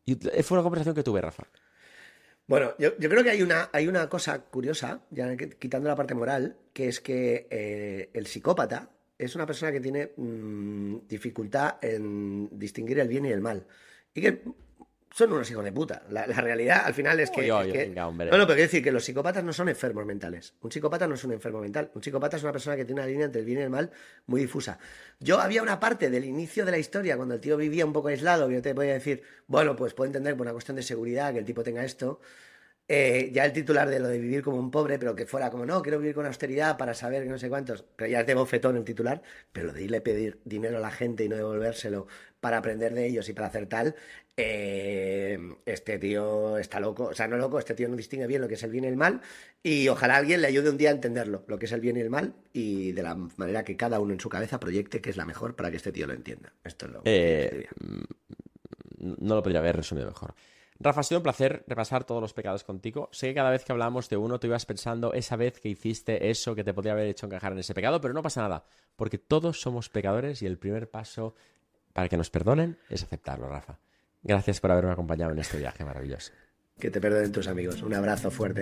Y 0.05 0.15
fue 0.15 0.57
una 0.57 0.63
conversación 0.63 0.95
que 0.95 1.03
tuve, 1.03 1.21
Rafa. 1.21 1.43
Bueno, 2.47 2.73
yo, 2.79 2.95
creo 2.97 3.23
que 3.23 3.29
hay 3.29 3.43
una, 3.43 3.69
hay 3.71 3.87
una 3.87 4.09
cosa 4.09 4.41
curiosa, 4.41 5.01
ya 5.11 5.37
quitando 5.37 5.87
la 5.87 5.95
parte 5.95 6.15
moral, 6.15 6.57
que 6.73 6.87
es 6.87 6.99
que 6.99 7.47
eh, 7.51 8.09
el 8.13 8.25
psicópata 8.25 8.89
es 9.19 9.35
una 9.35 9.45
persona 9.45 9.71
que 9.71 9.79
tiene 9.79 10.13
mm, 10.17 11.07
dificultad 11.07 11.75
en 11.81 12.49
distinguir 12.57 12.99
el 12.99 13.07
bien 13.07 13.25
y 13.25 13.31
el 13.31 13.41
mal. 13.41 13.67
Y 14.15 14.21
que 14.21 14.41
son 15.11 15.33
unos 15.33 15.49
hijos 15.49 15.63
de 15.63 15.71
puta. 15.71 16.03
La, 16.09 16.27
la 16.27 16.39
realidad 16.41 16.81
al 16.85 16.93
final 16.93 17.19
es 17.19 17.31
que... 17.31 17.41
Oye, 17.41 17.47
es 17.49 17.53
oye, 17.55 17.71
que- 17.73 17.79
venga, 17.89 18.07
hombre. 18.07 18.29
no, 18.29 18.37
no, 18.37 18.43
pero 18.45 18.55
quiero 18.55 18.67
decir 18.67 18.83
que 18.83 18.91
los 18.91 19.03
psicópatas 19.03 19.43
no 19.43 19.51
son 19.53 19.69
enfermos 19.69 20.05
mentales. 20.05 20.53
Un 20.61 20.71
psicópata 20.71 21.07
no 21.07 21.15
es 21.15 21.23
un 21.23 21.31
enfermo 21.33 21.59
mental. 21.61 21.89
Un 21.95 22.03
psicópata 22.03 22.37
es 22.37 22.43
una 22.43 22.51
persona 22.51 22.75
que 22.75 22.85
tiene 22.85 23.01
una 23.01 23.07
línea 23.09 23.25
entre 23.25 23.39
el 23.41 23.45
bien 23.45 23.59
y 23.59 23.61
el 23.63 23.69
mal 23.69 23.89
muy 24.27 24.41
difusa. 24.41 24.77
Yo 25.19 25.39
había 25.39 25.61
una 25.63 25.79
parte 25.79 26.09
del 26.09 26.25
inicio 26.25 26.63
de 26.65 26.71
la 26.71 26.77
historia, 26.77 27.17
cuando 27.17 27.33
el 27.35 27.41
tío 27.41 27.57
vivía 27.57 27.85
un 27.85 27.93
poco 27.93 28.09
aislado, 28.09 28.47
que 28.47 28.53
yo 28.55 28.61
te 28.61 28.75
podía 28.75 28.93
decir, 28.93 29.23
bueno, 29.47 29.75
pues 29.75 29.93
puedo 29.93 30.07
entender 30.07 30.35
por 30.37 30.45
una 30.45 30.53
cuestión 30.53 30.75
de 30.77 30.83
seguridad 30.83 31.33
que 31.33 31.39
el 31.39 31.45
tipo 31.45 31.63
tenga 31.63 31.83
esto. 31.83 32.21
Eh, 32.91 33.29
ya 33.31 33.45
el 33.45 33.53
titular 33.53 33.87
de 33.87 33.99
lo 33.99 34.07
de 34.07 34.17
vivir 34.17 34.41
como 34.41 34.57
un 34.57 34.71
pobre, 34.71 34.97
pero 34.97 35.15
que 35.15 35.27
fuera 35.27 35.51
como, 35.51 35.63
no, 35.63 35.79
quiero 35.83 35.99
vivir 35.99 36.15
con 36.15 36.25
austeridad 36.25 36.75
para 36.75 36.95
saber 36.95 37.21
que 37.21 37.29
no 37.29 37.37
sé 37.37 37.47
cuántos, 37.47 37.83
pero 37.95 38.09
ya 38.09 38.21
es 38.21 38.25
de 38.25 38.33
bofetón 38.33 38.77
el 38.77 38.83
titular, 38.83 39.21
pero 39.51 39.67
lo 39.67 39.73
de 39.73 39.83
irle 39.83 39.97
a 39.97 40.03
pedir 40.03 40.39
dinero 40.43 40.77
a 40.77 40.79
la 40.79 40.89
gente 40.89 41.23
y 41.23 41.29
no 41.29 41.35
devolvérselo 41.35 42.07
para 42.39 42.57
aprender 42.57 42.93
de 42.93 43.05
ellos 43.07 43.27
y 43.29 43.33
para 43.33 43.47
hacer 43.47 43.67
tal, 43.67 43.95
eh, 44.37 45.37
este 45.65 45.99
tío 45.99 46.57
está 46.57 46.79
loco, 46.79 47.05
o 47.05 47.13
sea, 47.13 47.27
no 47.27 47.37
loco, 47.37 47.59
este 47.59 47.73
tío 47.73 47.89
no 47.89 47.95
distingue 47.95 48.25
bien 48.27 48.41
lo 48.41 48.47
que 48.47 48.53
es 48.53 48.63
el 48.63 48.71
bien 48.71 48.85
y 48.85 48.87
el 48.87 48.95
mal, 48.95 49.21
y 49.61 49.87
ojalá 49.89 50.15
alguien 50.17 50.41
le 50.41 50.47
ayude 50.47 50.69
un 50.69 50.77
día 50.77 50.89
a 50.89 50.93
entenderlo, 50.93 51.43
lo 51.47 51.59
que 51.59 51.65
es 51.65 51.71
el 51.73 51.81
bien 51.81 51.97
y 51.97 51.99
el 52.01 52.09
mal, 52.09 52.33
y 52.53 52.93
de 52.93 53.03
la 53.03 53.15
manera 53.15 53.63
que 53.63 53.75
cada 53.75 53.99
uno 53.99 54.13
en 54.13 54.19
su 54.19 54.29
cabeza 54.29 54.59
proyecte 54.59 55.01
que 55.01 55.09
es 55.09 55.17
la 55.17 55.25
mejor 55.25 55.55
para 55.55 55.69
que 55.71 55.77
este 55.77 55.91
tío 55.91 56.07
lo 56.07 56.13
entienda. 56.13 56.53
Esto 56.63 56.85
es 56.85 56.91
lo 56.93 57.03
que 57.03 57.09
Eh, 57.13 57.49
diría. 57.51 57.69
no 58.97 59.35
lo 59.35 59.43
podría 59.43 59.59
haber 59.59 59.75
resumido 59.75 60.07
mejor. 60.07 60.33
Rafa, 60.81 61.01
ha 61.01 61.03
sido 61.03 61.19
un 61.19 61.23
placer 61.23 61.65
repasar 61.67 62.05
todos 62.05 62.21
los 62.21 62.31
pecados 62.33 62.63
contigo. 62.63 63.09
Sé 63.11 63.27
que 63.27 63.33
cada 63.33 63.49
vez 63.49 63.65
que 63.65 63.73
hablamos 63.73 64.07
de 64.07 64.15
uno, 64.15 64.39
tú 64.39 64.47
ibas 64.47 64.65
pensando 64.65 65.11
esa 65.13 65.35
vez 65.35 65.59
que 65.59 65.67
hiciste 65.67 66.29
eso 66.29 66.55
que 66.55 66.63
te 66.63 66.73
podría 66.73 66.93
haber 66.93 67.07
hecho 67.07 67.25
encajar 67.25 67.51
en 67.51 67.59
ese 67.59 67.73
pecado, 67.73 67.99
pero 67.99 68.13
no 68.13 68.21
pasa 68.21 68.41
nada, 68.41 68.63
porque 68.95 69.17
todos 69.17 69.59
somos 69.59 69.89
pecadores 69.89 70.41
y 70.41 70.45
el 70.45 70.57
primer 70.57 70.89
paso 70.89 71.35
para 71.99 72.07
que 72.07 72.15
nos 72.15 72.29
perdonen 72.29 72.77
es 72.89 73.03
aceptarlo, 73.03 73.49
Rafa. 73.49 73.77
Gracias 74.23 74.61
por 74.61 74.71
haberme 74.71 74.93
acompañado 74.93 75.33
en 75.33 75.39
este 75.39 75.57
viaje 75.57 75.83
maravilloso. 75.83 76.31
Que 76.79 76.89
te 76.89 77.01
perdonen 77.01 77.33
tus 77.33 77.49
amigos. 77.49 77.81
Un 77.81 77.93
abrazo 77.93 78.31
fuerte. 78.31 78.61